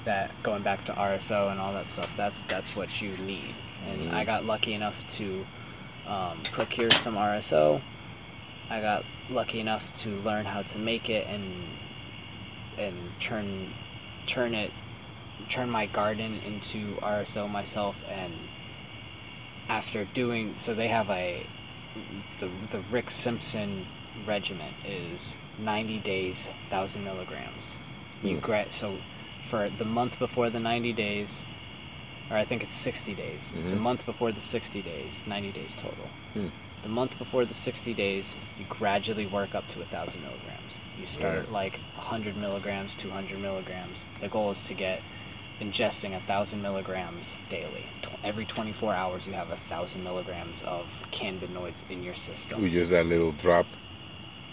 [0.06, 3.54] that going back to RSO and all that stuff, that's that's what you need.
[3.88, 4.14] And Mhm.
[4.14, 5.46] I got lucky enough to
[6.08, 7.82] um, procure some RSO.
[8.70, 11.44] I got lucky enough to learn how to make it and
[12.78, 13.74] and turn
[14.28, 14.72] turn it
[15.50, 18.34] turn my garden into RSO myself and
[19.70, 21.46] after doing so they have a
[22.40, 23.86] the the Rick Simpson
[24.26, 27.78] regiment is 90 days 1000 milligrams
[28.24, 28.40] you Hmm.
[28.40, 28.98] gra- so
[29.42, 31.46] for the month before the 90 days
[32.30, 33.80] or I think it's 60 days the Mhm.
[33.80, 36.48] month before the 60 days 90 days total Hmm.
[36.82, 41.08] the month before the 60 days you gradually work up to a thousand milligrams you
[41.08, 45.02] start like 100 milligrams 200 milligrams the goal is to get
[45.60, 47.84] ingesting a thousand milligrams daily.
[48.24, 52.62] Every 24 hours, you have a thousand milligrams of cannabinoids in your system.
[52.62, 53.66] We just that little drop.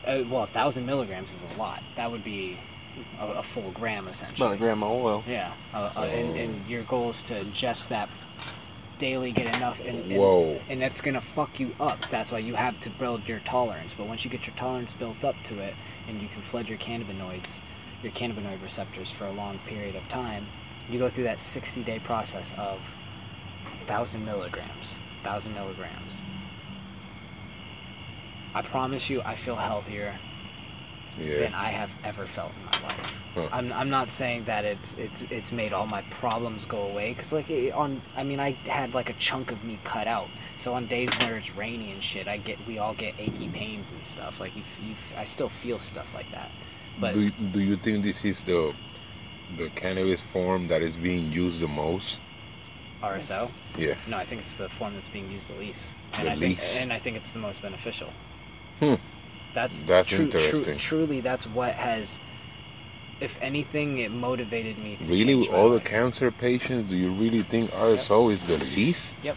[0.06, 1.82] Uh, well, a thousand milligrams is a lot.
[1.96, 2.56] That would be
[3.20, 4.46] a, a full gram essentially.
[4.46, 5.24] About a gram of oil.
[5.26, 8.08] Yeah, uh, uh, and, and your goal is to ingest that
[8.98, 10.58] daily, get enough, and, and Whoa.
[10.68, 12.00] and that's gonna fuck you up.
[12.08, 13.94] That's why you have to build your tolerance.
[13.94, 15.74] But once you get your tolerance built up to it,
[16.08, 17.60] and you can flood your cannabinoids,
[18.02, 20.46] your cannabinoid receptors for a long period of time,
[20.88, 22.96] you go through that 60-day process of
[23.86, 26.22] thousand milligrams, thousand milligrams.
[28.54, 30.14] I promise you, I feel healthier
[31.20, 31.38] Yeah.
[31.40, 33.22] than I have ever felt in my life.
[33.34, 33.48] Huh.
[33.52, 37.32] I'm, I'm not saying that it's it's it's made all my problems go away because
[37.32, 40.28] like it, on I mean I had like a chunk of me cut out.
[40.56, 43.92] So on days where it's rainy and shit, I get we all get achy pains
[43.92, 44.40] and stuff.
[44.40, 46.50] Like you, you I still feel stuff like that.
[47.00, 48.74] But do, you- do you think this is the
[49.56, 52.20] the cannabis form that is being used the most?
[53.02, 53.94] RSO, Yeah.
[54.08, 55.94] no, I think it's the form that's being used the least.
[56.12, 56.72] The And I least.
[56.78, 58.08] Think, and I think it's the most beneficial.
[58.80, 58.94] Hmm.
[59.54, 62.18] That's That's tru- tru- truly, that's what has.
[63.20, 66.96] If anything, it motivated me to Really, change with my all the cancer patients, do
[66.96, 69.16] you really think RSO is the least?
[69.22, 69.36] Yep.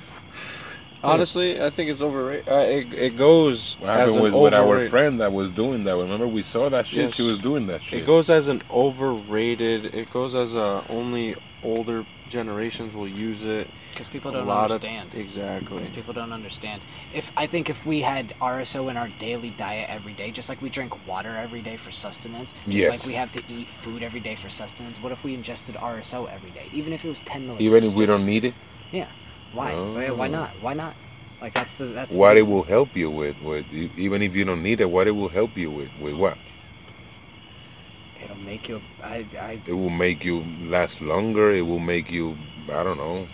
[1.04, 2.50] Honestly, I think it's overrated.
[2.50, 5.84] Uh, it, it goes What as happened an with, with our friend that was doing
[5.84, 5.96] that?
[5.96, 7.14] Remember, we saw that shit.
[7.14, 8.02] She was doing that shit.
[8.02, 9.94] It goes as an overrated.
[9.94, 13.68] It goes as a only older generations will use it.
[13.92, 15.14] because people don't lot understand.
[15.14, 15.78] Of, exactly.
[15.78, 16.82] Because people don't understand.
[17.14, 20.62] If I think if we had RSO in our daily diet every day, just like
[20.62, 22.90] we drink water every day for sustenance, just Yes.
[22.90, 26.30] like we have to eat food every day for sustenance, what if we ingested RSO
[26.32, 27.62] every day, even if it was ten milligrams?
[27.66, 28.54] Even if we don't need it,
[29.54, 29.74] why?
[29.74, 30.32] Why- Why Oh.
[30.32, 30.50] not?
[30.62, 30.94] Why not?
[31.42, 34.44] Like that's the that's the what it will help you with, with even if you
[34.46, 36.38] don't need it, what it will help you with, with what?
[38.48, 38.82] It'll make you.
[39.04, 41.52] I I It will make you last longer.
[41.52, 42.38] It will make you,
[42.70, 43.28] I don't know.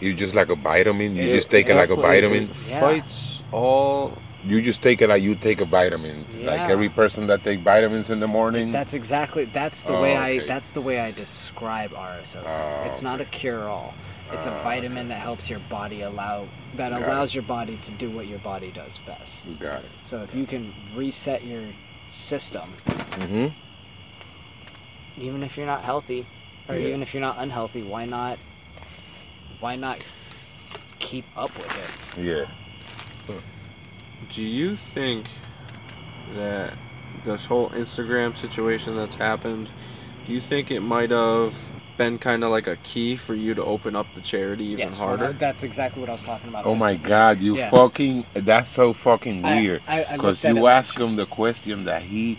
[0.00, 1.16] You just like a vitamin.
[1.16, 2.44] You It- just take it like a vitamin.
[2.50, 2.80] It Yeah.
[2.80, 4.18] fights all.
[4.46, 6.26] You just take it like you take a vitamin.
[6.40, 6.50] yeah.
[6.52, 8.70] Like every person that take vitamins in the morning.
[8.72, 10.44] That's exactly that's the Oh, way okay.
[10.44, 12.42] I that's the way I describe RSO.
[12.44, 13.94] Ah, it's not a cure-all.
[14.32, 17.06] It's a Ah, vitamin that helps your body allow that Got it.
[17.06, 19.46] allows your body to do what your body does best.
[19.48, 19.90] You got it.
[20.02, 21.64] So if you can reset your
[22.08, 22.68] system,
[23.28, 23.46] hmm
[25.18, 26.26] even if you're not healthy,
[26.68, 26.88] or Yeah.
[26.88, 28.38] even if you're not unhealthy, why not?
[29.60, 30.04] Why not
[30.98, 32.24] keep up with it?
[32.24, 32.44] Yeah.
[34.32, 35.26] Do you think
[36.34, 36.72] that
[37.24, 39.68] this whole Instagram situation that's happened,
[40.26, 41.54] do you think it might have
[41.96, 44.98] been kind of like a key for you to open up the charity even yes,
[44.98, 45.32] harder?
[45.32, 46.64] That's exactly what I was talking about.
[46.66, 47.70] Oh my God, you Yeah.
[47.70, 48.24] fucking.
[48.34, 49.82] That's so fucking weird.
[49.86, 52.38] I, I Because you it- ask him the question that he,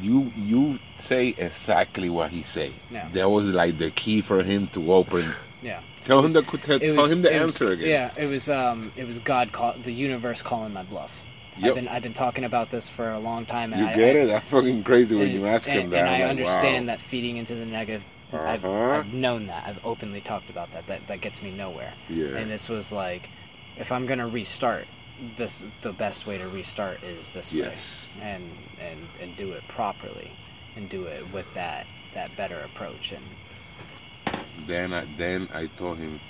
[0.00, 2.70] you you say exactly what he say.
[2.90, 3.08] Yeah.
[3.12, 5.24] That was like the key for him to open.
[5.60, 5.80] Yeah.
[6.04, 7.88] Tell It him the tell, tell was- him the it was- answer again.
[7.88, 11.24] Yeah, it was um, it was God call the universe calling my bluff.
[11.56, 11.68] Yep.
[11.68, 14.14] I've been I've been talking about this for a long time, and You I, get
[14.14, 14.26] I, it?
[14.26, 15.98] That's fucking crazy when and, you ask and, him that.
[15.98, 16.92] And I'm like, understand wow.
[16.92, 18.04] that feeding into the negative.
[18.32, 18.98] I've, Uh-huh.
[19.00, 19.66] I've known that.
[19.66, 20.86] I've openly talked about that.
[20.86, 21.92] That that gets me nowhere.
[22.08, 22.36] Yeah.
[22.36, 23.28] And this was like,
[23.76, 24.86] if I'm gonna restart,
[25.36, 28.10] this the best way to restart is this Yes.
[28.18, 30.38] way, and and and do it properly,
[30.76, 33.12] and do it with that that better approach.
[33.12, 33.24] And
[34.66, 36.20] Then I then I told him,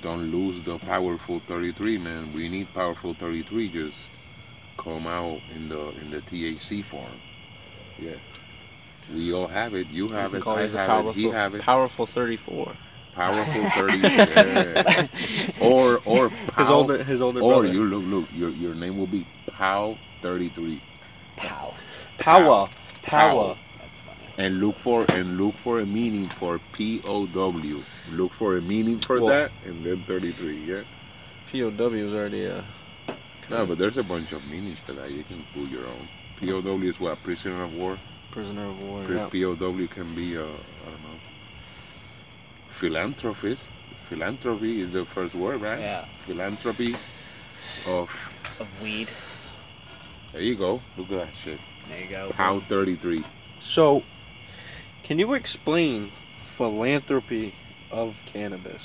[0.00, 2.32] don't lose the powerful 33, man.
[2.32, 3.68] We need powerful 33.
[3.68, 4.10] Just
[4.78, 7.22] come out in the in the THC form.
[7.98, 8.16] Yeah.
[9.08, 9.90] We all have it.
[9.90, 10.46] You have it.
[10.48, 11.08] I have it.
[11.10, 11.64] He have it.
[11.64, 12.76] powerful 34.
[13.14, 13.98] Powerful 30.
[13.98, 15.06] yeah.
[15.60, 17.68] Or or His Pow- older his older or brother.
[17.74, 20.80] you look look your your name will be Pow 33
[21.36, 21.72] pow,
[22.18, 22.68] power, Power.
[23.02, 23.56] power.
[23.80, 24.18] that's funny.
[24.38, 27.82] and look for and look for a meaning for P O W.
[28.12, 30.64] Look for a meaning for Well- that and then 33.
[30.64, 30.82] Yeah.
[31.50, 32.62] POW is already uh
[33.50, 35.10] No, but there's a bunch of meanings for that.
[35.10, 36.06] You can put your own.
[36.38, 37.20] POW is what?
[37.24, 37.98] Prisoner of war?
[38.30, 39.02] prisoner of war.
[39.02, 39.28] Pri- Yeah.
[39.56, 40.44] POW can be, uh, I
[40.86, 41.18] don't know,
[42.80, 43.68] philanthropist.
[44.08, 45.78] Philanthropy is the first word, right?
[45.78, 46.94] Yeah, Philanthropy
[47.86, 48.08] of,
[48.58, 49.10] of weed.
[50.32, 50.80] there you go.
[50.96, 51.60] Look at that shit.
[51.88, 52.30] There you go.
[52.30, 53.22] Pound 33.
[53.60, 54.02] So,
[55.04, 56.10] can you explain
[56.56, 57.54] philanthropy
[57.90, 58.82] of cannabis?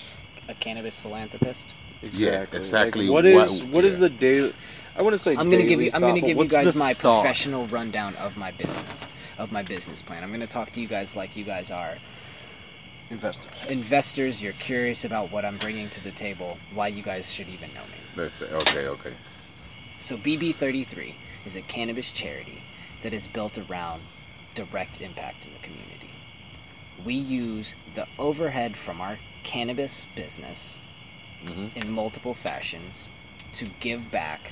[0.50, 1.74] A cannabis philanthropist.
[2.04, 4.02] Yeah, exactly Like, what what- is what is yeah.
[4.02, 4.54] the daily?
[4.98, 5.32] I wouldn't say.
[5.32, 5.92] I'm gonna give daily you.
[5.94, 7.22] I'm gonna give you guys my thought?
[7.22, 9.08] professional rundown of my business,
[9.38, 10.24] of my business plan.
[10.24, 11.96] I'm gonna talk to you guys like you guys are
[13.10, 13.66] investors.
[13.70, 14.42] investors.
[14.44, 16.58] You're curious about what I'm bringing to the table.
[16.74, 17.98] Why you guys should even know me.
[18.16, 19.14] Let's okay, okay.
[20.00, 21.16] So BB33
[21.46, 22.62] is a cannabis charity
[23.04, 24.02] that is built around
[24.56, 26.10] direct impact in the community.
[27.06, 30.80] we use the overhead from our cannabis business
[31.46, 33.10] hmm in multiple fashions
[33.54, 34.52] to give back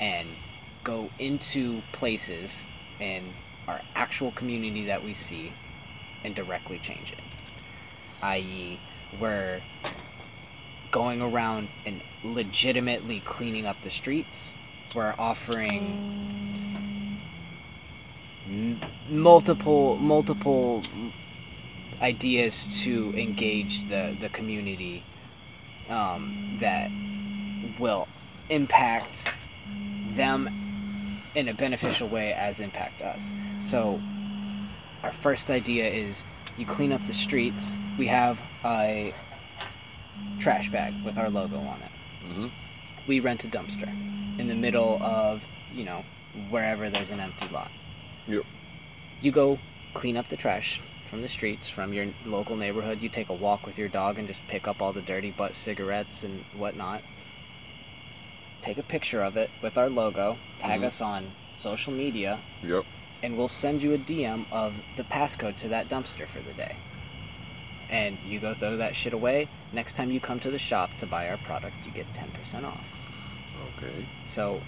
[0.00, 0.28] and
[0.84, 2.66] go into places
[3.00, 3.34] in
[3.68, 5.52] our actual community that we see
[6.24, 7.18] and directly change it.
[8.22, 8.78] I.e.,
[9.20, 9.60] we're
[10.90, 14.52] going around and legitimately cleaning up the streets.
[14.94, 17.20] We're offering
[18.46, 20.82] m- multiple multiple
[22.02, 25.02] ideas to engage the the community
[25.88, 26.90] um, that
[27.78, 28.08] will
[28.48, 29.32] impact
[30.10, 30.48] them
[31.34, 33.32] in a beneficial way as impact us.
[33.60, 34.00] So
[35.02, 36.24] our first idea is
[36.60, 37.76] you clean up the streets.
[37.98, 39.14] We have a
[40.38, 41.90] trash bag with our logo on it.
[42.26, 42.46] hmm
[43.08, 43.88] We rent a dumpster
[44.38, 45.42] in the middle of,
[45.72, 46.04] you know,
[46.50, 47.70] wherever there's an empty lot.
[48.28, 48.44] Yep.
[49.22, 49.58] You go
[49.94, 53.00] clean up the trash from the streets from your local neighborhood.
[53.00, 55.54] You take a walk with your dog and just pick up all the dirty butt
[55.54, 57.02] cigarettes and whatnot.
[58.60, 60.84] Take a picture of it with our logo, tag Mhm.
[60.84, 62.84] us on social media, Yep.
[63.22, 66.74] And we'll send you a DM of the passcode to that dumpster for the day.
[67.90, 69.48] And you go throw that shit away.
[69.72, 72.86] Next time you come to the shop to buy our product, you get 10% off.
[73.76, 74.06] Okay.
[74.26, 74.60] So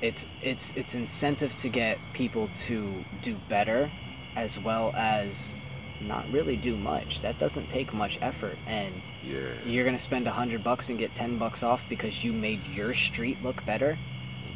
[0.00, 3.90] it's it's it's incentive to get people to do better
[4.34, 5.54] as well as
[6.00, 7.20] not really do much.
[7.20, 9.40] That doesn't take much effort and Yeah.
[9.66, 12.66] you're going to spend a 100 bucks and get 10 bucks off because you made
[12.68, 13.98] your street look better.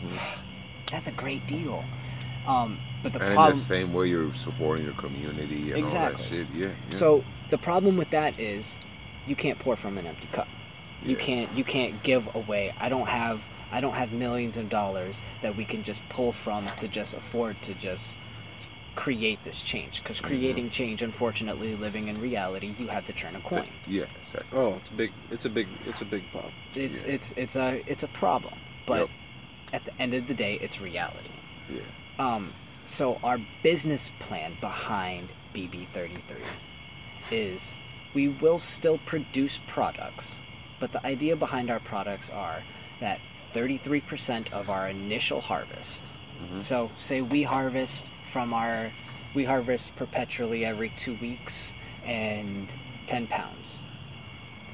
[0.02, 0.38] Mhm.
[0.90, 1.84] That's a great deal.
[2.46, 6.14] Um, but the and in problem the same way you're supporting your community and Exactly.
[6.16, 6.46] all that shit.
[6.54, 6.66] Yeah.
[6.66, 6.72] yeah.
[6.90, 8.78] So the problem with that is
[9.28, 10.48] you can't pour from an empty cup.
[11.04, 11.22] You Yeah.
[11.22, 12.72] can't you can't give away.
[12.80, 16.66] I don't have I don't have millions of dollars that we can just pull from
[16.66, 18.16] to just afford to just
[18.96, 20.24] create this change because Mhm.
[20.26, 24.04] creating change unfortunately living in reality you have to turn a coin Yeah.
[24.24, 24.58] Exactly.
[24.58, 25.12] Oh, it's a big.
[25.30, 25.66] It's a big.
[25.86, 26.50] It's a big pop.
[26.74, 27.12] it's Yeah.
[27.14, 28.54] it's it's a it's a problem
[28.86, 29.10] but Yep.
[29.74, 31.28] at the end of the day it's reality
[31.68, 31.80] Yeah.
[32.18, 32.52] Um,
[32.84, 36.36] so our business plan behind BB33
[37.30, 37.76] is
[38.14, 40.40] we will still produce products,
[40.80, 42.62] but the idea behind our products are
[43.00, 43.20] that
[43.52, 46.12] 33% of our initial harvest.
[46.42, 46.62] Mhm.
[46.62, 48.90] So say we harvest from our
[49.34, 51.74] we harvest perpetually every 2 weeks
[52.04, 52.68] and
[53.06, 53.82] 10 pounds.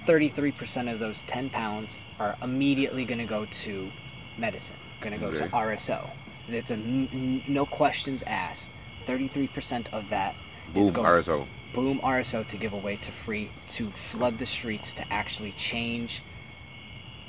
[0.07, 3.91] 33% of those 10 pounds are immediately going to go to
[4.37, 6.11] medicine, going to go to RSO.
[6.55, 8.71] It's a n- no questions asked.
[9.07, 10.35] 33% of that
[10.75, 11.03] is Boom.
[11.05, 11.47] going RSO.
[11.75, 16.23] boom RSO to give away to free to flood the streets to actually change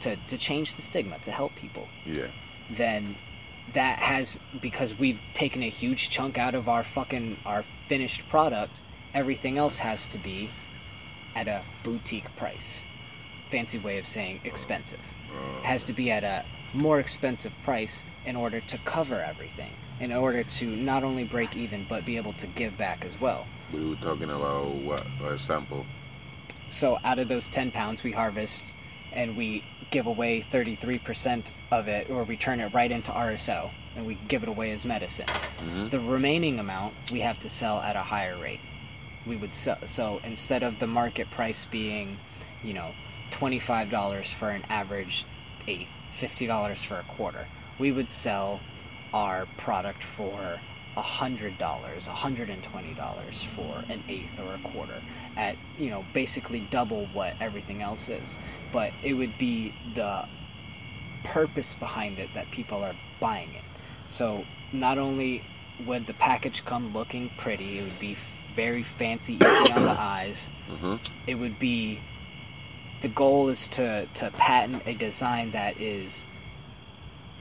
[0.01, 2.27] to, to change the stigma to help people Yeah.
[2.71, 3.15] then
[3.73, 8.73] that has because we've taken a huge chunk out of our fucking our finished product
[9.13, 10.49] everything else has to be
[11.35, 12.83] at a boutique price
[13.49, 16.43] fancy way of saying expensive Uh, has to be at a
[16.73, 21.85] more expensive price in order to cover everything in order to not only break even
[21.89, 25.05] but be able to give back as well we were talking about what?
[25.23, 25.85] A sample.
[26.69, 28.73] so out of those 10 pounds we harvest
[29.13, 34.05] and we give away 33% of it or we turn it right into RSO and
[34.05, 35.27] we give it away as medicine
[35.59, 38.61] hmm the remaining amount we have to sell at a higher rate
[39.27, 42.17] we would sell so instead of the market price being
[42.63, 42.91] you know
[43.31, 45.25] $25 for an average
[45.67, 47.45] eighth $50 for a quarter.
[47.79, 48.59] We would sell
[49.13, 50.59] our product for
[50.97, 55.01] $100 $120 for an eighth or a quarter
[55.37, 58.37] at you know basically double what everything else is.
[58.71, 60.25] But it would be the
[61.23, 63.63] purpose behind it that people are buying it.
[64.05, 64.43] So
[64.73, 65.43] not only
[65.85, 69.91] would the package come looking pretty, it would be f- very fancy, easy on the
[69.99, 70.49] eyes.
[70.67, 70.95] hmm
[71.27, 71.99] It would be
[73.01, 76.25] the goal is to to patent a design that is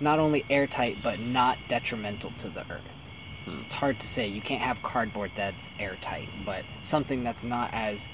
[0.00, 3.10] not only airtight but not detrimental to the earth.
[3.44, 3.60] Hmm.
[3.64, 4.26] It's hard to say.
[4.26, 8.08] You can't have cardboard that's airtight, but something that's not as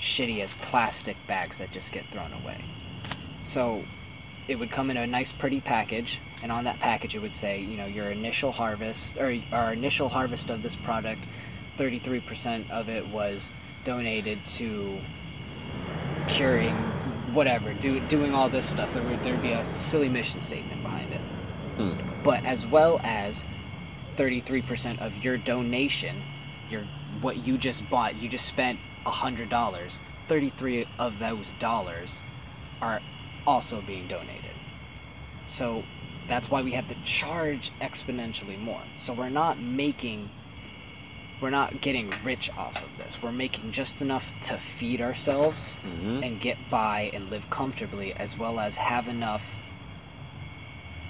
[0.00, 2.64] shitty as plastic bags that just get thrown away.
[3.42, 3.82] So
[4.48, 7.60] it would come in a nice pretty package and on that package it would say
[7.60, 11.20] you know your initial harvest or our initial harvest of this product
[11.76, 13.52] 33% of it was
[13.84, 14.98] donated to
[16.26, 16.74] curing
[17.34, 21.12] whatever do, doing all this stuff there would there'd be a silly mission statement behind
[21.12, 21.20] it
[21.76, 21.94] Hmm.
[22.24, 23.44] but as well as
[24.16, 26.20] 33% of your donation
[26.68, 26.82] your
[27.20, 32.22] what you just bought you just spent $100 33 of those dollars
[32.82, 33.00] are
[33.46, 34.54] also being donated.
[35.46, 35.82] So
[36.28, 38.82] that's why we have to charge exponentially more.
[38.98, 40.28] So we're not making
[41.40, 43.22] we're not getting rich off of this.
[43.22, 48.36] We're making just enough to feed ourselves hmm and get by and live comfortably as
[48.38, 49.56] well as have enough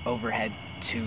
[0.07, 1.07] overhead to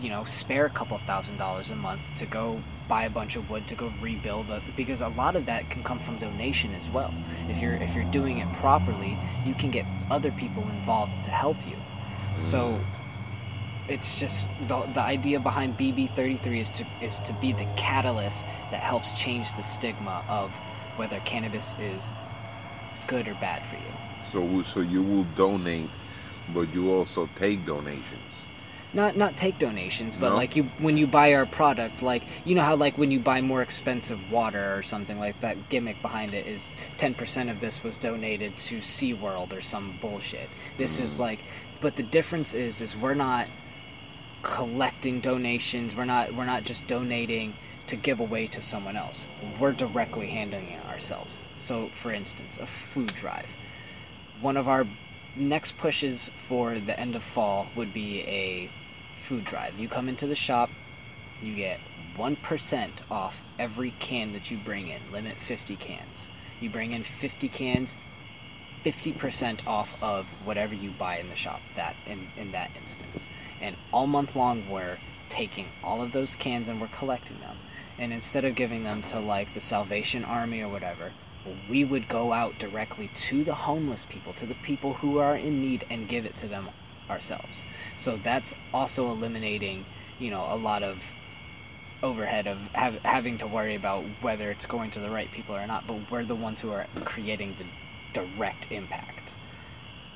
[0.00, 3.48] you know spare a couple thousand dollars a month to go buy a bunch of
[3.50, 6.88] wood to go rebuild it because a lot of that can come from donation as
[6.90, 7.12] well.
[7.48, 9.16] If you're if you're doing it properly
[9.46, 11.76] you can get other people involved to help you.
[12.40, 12.78] So
[13.94, 18.80] it's just the, the idea behind bb33 is to is to be the catalyst that
[18.92, 20.50] helps change the stigma of
[20.96, 22.12] whether cannabis is
[23.06, 23.92] good or bad for you
[24.32, 25.90] So, so you will donate,
[26.54, 28.32] but you also take donations.
[28.92, 30.36] not not take donations but No?
[30.42, 33.40] like you when you buy our product like you know how like when you buy
[33.40, 37.98] more expensive water or something like that gimmick behind it is 10% of this was
[37.98, 40.48] donated to SeaWorld or some bullshit
[40.82, 41.20] this is Mm.
[41.26, 41.40] like
[41.80, 43.46] but the difference is is we're not
[44.42, 45.94] collecting donations.
[45.94, 47.54] We're not we're not just donating
[47.88, 49.26] to give away to someone else.
[49.58, 51.38] We're directly handling it ourselves.
[51.58, 53.54] So for instance a food drive.
[54.40, 54.86] One of our
[55.36, 58.70] next pushes for the end of fall would be a
[59.14, 59.78] food drive.
[59.78, 60.70] You come into the shop,
[61.42, 61.78] you get
[62.16, 66.28] 1% off every can that you bring in, limit 50 cans.
[66.60, 67.96] You bring in 50 cans,
[68.84, 73.28] 50% off of whatever you buy in the shop that in, in that instance.
[73.60, 74.98] And all month long we're
[75.28, 77.56] taking all of those cans and we're collecting them.
[77.98, 81.12] And instead of giving them to like the Salvation Army or whatever,
[81.68, 85.60] we would go out directly to the homeless people, to the people who are in
[85.60, 86.68] need, and give it to them
[87.08, 87.64] ourselves.
[87.96, 89.84] So that's also eliminating,
[90.18, 91.12] you know, a lot of
[92.02, 95.66] overhead of hav- having to worry about whether it's going to the right people or
[95.66, 95.86] not.
[95.86, 97.64] But we're the ones who are creating the
[98.12, 99.34] direct impact,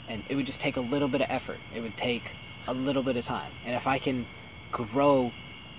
[0.08, 1.58] and it would just take a little bit of effort.
[1.74, 2.22] It would take
[2.66, 4.26] a little bit of time, and if I can
[4.72, 5.32] grow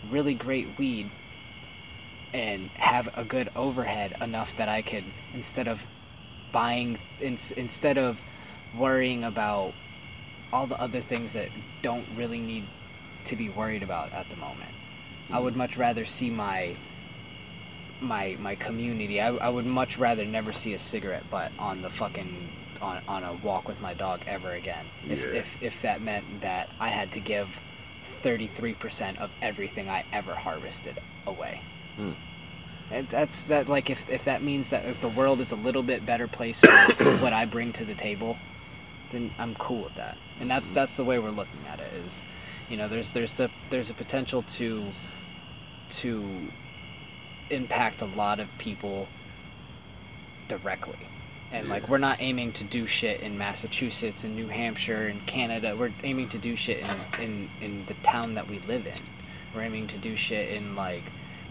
[0.09, 1.09] really great weed
[2.33, 5.85] and have a good overhead enough that I could instead of
[6.51, 8.21] buying in, instead of
[8.77, 9.73] worrying about
[10.51, 11.49] all the other things that
[11.81, 12.65] don't really need
[13.25, 14.71] to be worried about at the moment.
[15.31, 15.59] I would mm-hmm.
[15.59, 16.75] much rather see my
[18.01, 19.21] my my community.
[19.21, 22.49] I, I would much rather never see a cigarette butt on the fucking
[22.81, 24.85] on, on a walk with my dog ever again.
[25.07, 25.39] If, Yeah.
[25.39, 27.59] if if that meant that I had to give
[28.05, 31.61] 33% of everything I ever harvested away.
[31.95, 32.11] Hmm.
[32.91, 35.81] And that's that like if if that means that if the world is a little
[35.83, 38.37] bit better place for what I bring to the table,
[39.11, 40.17] then I'm cool with that.
[40.39, 42.23] And that's that's the way we're looking at it is,
[42.69, 44.83] you know, there's there's the there's a potential to
[45.91, 46.23] to
[47.49, 49.07] impact a lot of people
[50.47, 50.97] directly.
[51.51, 55.75] And like we're not aiming to do shit in Massachusetts and New Hampshire and Canada.
[55.77, 56.79] We're aiming to do shit
[57.19, 58.93] in, in, in the town that we live in.
[59.53, 61.03] We're aiming to do shit in like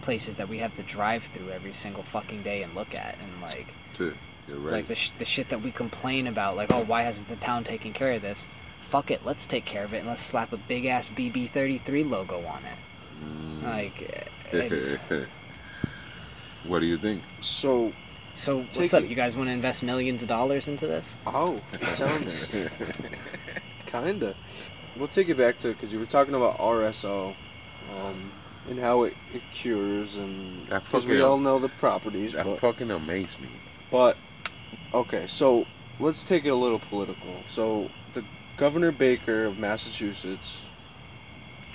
[0.03, 3.41] places that we have to drive through every single fucking day and look at and
[3.43, 3.67] like.
[4.47, 4.73] You're right.
[4.73, 7.65] like the, sh- the shit that we complain about like oh why hasn't the town
[7.65, 8.47] taken care of this
[8.83, 12.45] fuck it let's take care of it and let's slap a big ass bb33 logo
[12.45, 13.63] on it Mm.
[13.63, 14.03] like
[14.53, 15.29] it-
[16.67, 17.23] what do you think?
[17.41, 17.93] So,
[18.35, 21.19] so what's Take up it- you guys want to invest millions of dollars into this
[21.27, 22.51] oh, it sounds
[23.87, 24.35] kinda.
[24.97, 27.35] We'll take it back to because you were talking about RSO,
[27.97, 28.31] um,
[28.71, 32.33] and how it, it cures and That because we fucking- all know the properties.
[32.35, 33.49] that But, fucking amazed me.
[33.91, 34.17] but
[34.93, 35.67] okay, so
[36.01, 37.35] let's take it a little political.
[37.47, 38.25] So the
[38.57, 40.61] Governor Baker of Massachusetts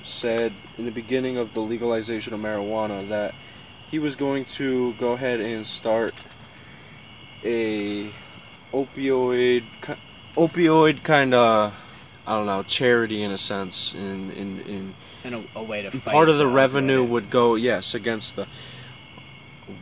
[0.03, 3.36] said in the beginning of the legalization of marijuana that
[3.90, 6.14] he was going to go ahead and start
[7.44, 8.10] a
[8.74, 9.64] opioid
[10.36, 11.74] opioid kind of
[12.28, 14.94] I don't know charity in a sense in in in
[15.24, 16.53] and a, a way to fight part of the opioid.
[16.53, 18.48] revenue would go yes against the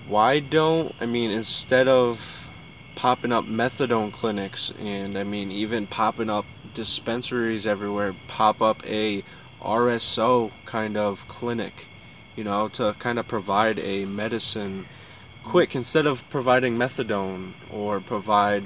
[0.08, 2.48] why don't i mean instead of
[2.96, 9.24] popping up methadone clinics and i mean even popping up dispensaries everywhere pop up a
[9.62, 11.86] rso kind of clinic
[12.38, 14.86] you know to kind of provide a medicine
[15.44, 18.64] quick instead of providing methadone or provide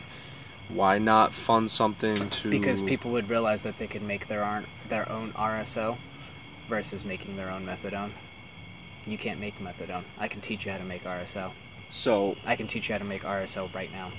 [0.70, 4.66] why not fund something to because people would realize that they could make their own
[4.90, 5.98] their own RSO
[6.70, 8.12] versus making their own methadone.
[9.06, 10.04] You can't make methadone.
[10.20, 11.52] I can teach you how to make RSO.
[11.90, 14.12] so I can teach you how to make RSO right now.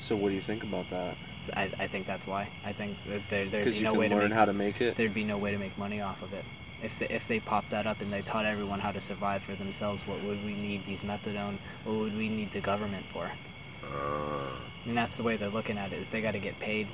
[0.00, 1.16] so what do you think about that
[1.54, 2.48] I, I think that's why.
[2.64, 4.52] I think that there there'd be you no can way to learn make how to
[4.52, 6.44] make it there'd be no way to make money off of it.
[6.84, 9.54] If they, if they popped that up and they taught everyone how to survive for
[9.54, 11.56] themselves, what would we need these methadone?
[11.84, 13.30] What would we need the government for?
[13.82, 14.50] Uh,
[14.86, 16.86] And that's the way they're looking at it is they got to get paid.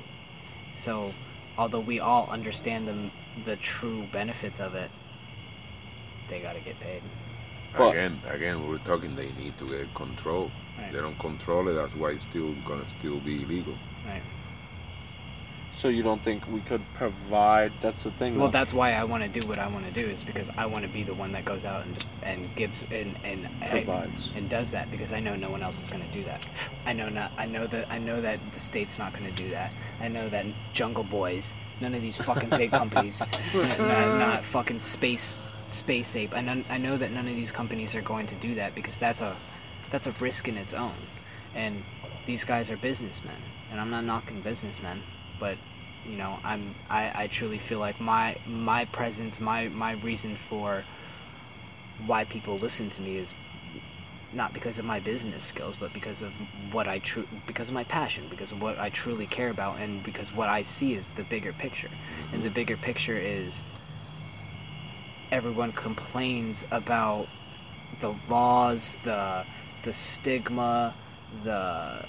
[0.75, 1.13] So,
[1.59, 3.11] although we all understand the
[3.45, 4.91] the true benefits of it,
[6.29, 7.03] they got to get paid.
[7.77, 9.15] But- again, again, we're talking.
[9.17, 10.51] They need to get control.
[10.79, 10.91] Right.
[10.93, 11.75] They don't control it.
[11.75, 13.77] That's why it's still gonna still be illegal.
[14.07, 14.23] Right.
[15.81, 17.73] So you don't think we could provide?
[17.81, 18.37] That's the thing.
[18.37, 18.53] Well, though.
[18.53, 20.85] that's why I want to do what I want to do is because I want
[20.85, 24.29] to be the one that goes out and and gives and and provides.
[24.37, 26.47] and does that because I know no one else is going to do that.
[26.85, 27.33] I know not.
[27.39, 27.91] I know that.
[27.91, 29.75] I know that the state's not going to do that.
[30.03, 30.45] I know that
[30.75, 33.21] Jungle Boys, none of these fucking big companies,
[33.55, 36.37] not, not, not fucking space space ape.
[36.37, 36.63] I know.
[36.69, 39.35] I know that none of these companies are going to do that because that's a
[39.91, 41.01] that's a risk in its own.
[41.55, 41.83] And
[42.27, 43.41] these guys are businessmen,
[43.71, 45.03] and I'm not knocking businessmen,
[45.39, 45.57] but
[46.07, 50.85] you know, I'm I, I truly feel like my my presence, my my reason for
[52.07, 53.35] why people listen to me is
[54.33, 56.33] not because of my business skills, but because of
[56.73, 60.03] what I true because of my passion, because of what I truly care about, and
[60.03, 61.91] because what I see is the bigger picture,
[62.33, 63.67] and the bigger picture is
[65.33, 67.27] everyone complains about
[68.01, 69.45] the laws, the
[69.83, 70.95] the stigma,
[71.45, 72.05] the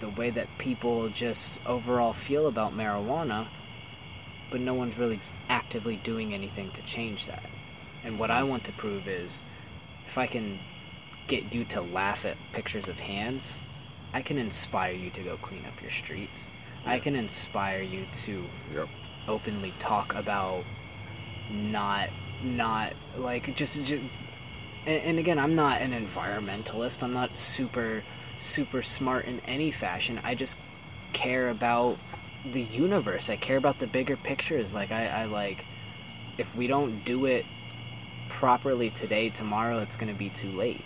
[0.00, 3.48] the way that people just overall feel about marijuana,
[4.50, 7.50] but no one's really actively doing anything to change that.
[8.02, 9.42] And what I want to prove is
[10.06, 10.60] if I can
[11.26, 13.60] get you to laugh at pictures of hands,
[14.12, 16.50] I can inspire you to go clean up your streets.
[16.84, 18.88] I can inspire you to Yep.
[19.28, 20.66] openly talk about
[21.48, 22.10] not
[22.42, 24.28] not like just just
[24.86, 28.04] and, and again i'm not an environmentalist i'm not super
[28.38, 30.20] super smart in any fashion.
[30.24, 30.58] I just
[31.12, 31.98] care about
[32.44, 33.30] the universe.
[33.30, 34.74] I care about the bigger pictures.
[34.74, 35.64] Like i, I like
[36.38, 37.46] if we don't do it
[38.28, 40.82] properly today tomorrow it's going to be too late.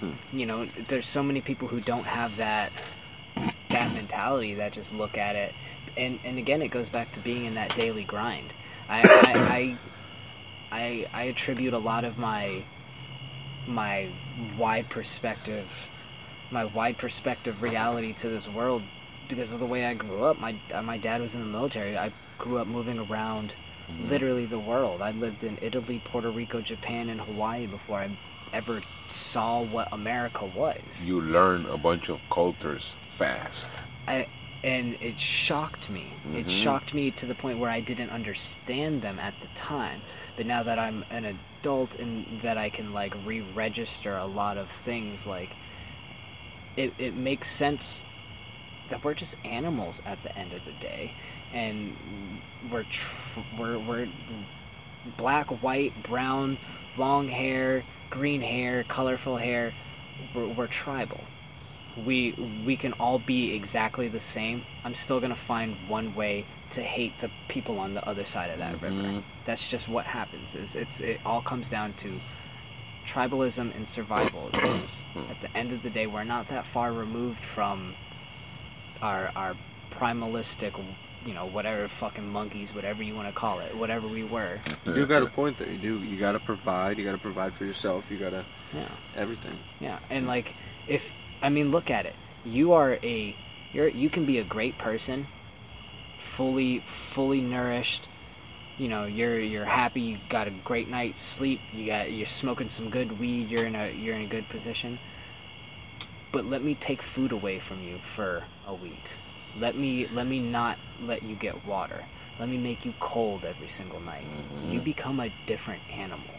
[0.00, 0.10] Hmm.
[0.30, 2.70] you know there's so many people who don't have that
[3.70, 5.54] that mentality that just look at it.
[5.96, 8.52] And and again it goes back to being in that daily grind.
[8.88, 9.78] I i
[10.70, 12.62] i, I, I attribute a lot of my
[13.66, 14.08] my
[14.56, 15.88] wide perspective
[16.50, 18.82] my wide perspective reality to this world
[19.28, 20.38] because of the way I grew up.
[20.38, 21.98] My uh, my dad was in the military.
[21.98, 23.54] I grew up moving around
[24.08, 25.02] literally the world.
[25.02, 28.10] I lived in Italy, Puerto Rico, Japan, and Hawaii before I
[28.52, 31.06] ever saw what America was.
[31.06, 33.70] You learn a bunch of cultures fast.
[34.08, 34.26] I
[34.64, 36.06] and it shocked me.
[36.34, 36.62] It Mhm.
[36.62, 40.00] shocked me to the point where I didn't understand them at the time.
[40.36, 41.24] But now that I'm an
[41.60, 45.50] adult and that I can like re-register a lot of things, like
[46.76, 48.04] it, it makes sense
[48.88, 51.12] that we're just animals at the end of the day,
[51.52, 51.96] and
[52.70, 54.08] we're tr- we're we're
[55.16, 56.58] black, white, brown,
[56.96, 59.72] long hair, green hair, colorful hair.
[60.34, 61.20] We're, we're tribal
[62.04, 62.32] we
[62.66, 67.18] we can all be exactly the same i'm still gonna find one way to hate
[67.20, 69.22] the people on the other side of that river Mhm.
[69.46, 72.20] that's just what happens is it's it all comes down to
[73.06, 77.42] tribalism and survival is at the end of the day we're not that far removed
[77.44, 77.94] from
[79.00, 79.54] our our
[79.90, 80.74] primalistic
[81.24, 85.06] you know whatever fucking monkeys whatever you want to call it whatever we were You
[85.06, 85.68] got a point there.
[85.70, 85.98] You do.
[85.98, 86.98] You got to provide.
[86.98, 88.10] You got to provide for yourself.
[88.10, 89.58] You got to yeah everything.
[89.80, 90.54] Yeah, and like
[90.86, 91.12] if
[91.42, 92.14] I mean look at it.
[92.44, 93.36] You are a
[93.72, 95.26] you're you can be a great person,
[96.18, 98.08] fully fully nourished.
[98.78, 102.68] You know, you're you're happy, you got a great night's sleep, you got you're smoking
[102.68, 104.98] some good weed, you're in a you're in a good position.
[106.30, 109.04] But let me take food away from you for a week.
[109.58, 112.04] Let me let me not let you get water.
[112.38, 114.26] Let me make you cold every single night.
[114.26, 114.70] Mm-hmm.
[114.70, 116.34] You become a different animal.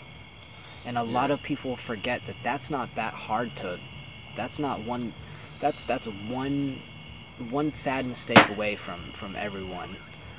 [0.86, 3.80] And a lot of people forget that that's not that hard to
[4.36, 5.12] that's not one
[5.60, 6.80] that's that's one
[7.50, 9.96] one sad mistake away from from everyone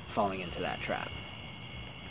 [0.07, 1.11] falling into that trap.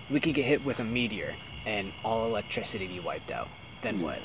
[0.10, 1.36] We could get hit with a meteor
[1.66, 3.50] and all electricity be wiped out.
[3.82, 4.04] Then Yeah.
[4.06, 4.20] what?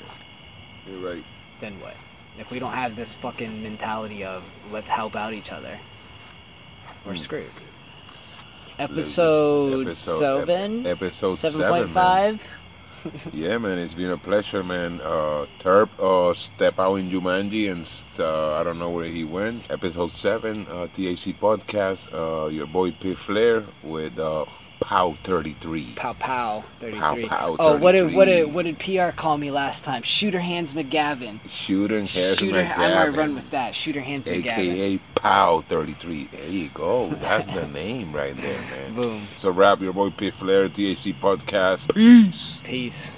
[0.87, 1.23] You're right.
[1.59, 1.95] Then what?
[2.39, 5.77] If we don't have this fucking mentality of let's help out each other,
[7.05, 7.17] we're Hmm.
[7.17, 7.51] screwed.
[8.79, 9.93] Episode, Episode- ep-
[10.47, 12.51] seven, Episode seven point five.
[13.33, 15.01] Yeah, man, it's been a pleasure, man.
[15.01, 17.83] Uh, Terp uh, step out in Jumanji, and
[18.17, 19.69] uh, I don't know where he went.
[19.69, 22.07] Episode seven, uh, THC podcast.
[22.13, 24.45] Uh, your boy P Flair with uh,
[24.83, 25.93] Pow thirty three.
[25.95, 26.99] Pow pow 33.
[26.99, 27.25] Pow three.
[27.25, 30.01] Pow Oh, what did what did what did PR call me last time?
[30.01, 31.39] Shooter Hands McGavin.
[31.47, 33.73] Shooter Hands Shooter, I might run with that.
[33.73, 34.57] Shooter Hands McGavin.
[34.57, 36.25] aka Pow thirty three.
[36.25, 37.07] There you go.
[37.21, 38.93] That's the name right there, man.
[38.95, 39.21] Boom.
[39.37, 41.93] So, rap your boy P Flair, THC podcast.
[41.95, 42.59] Peace.
[42.63, 43.15] Peace.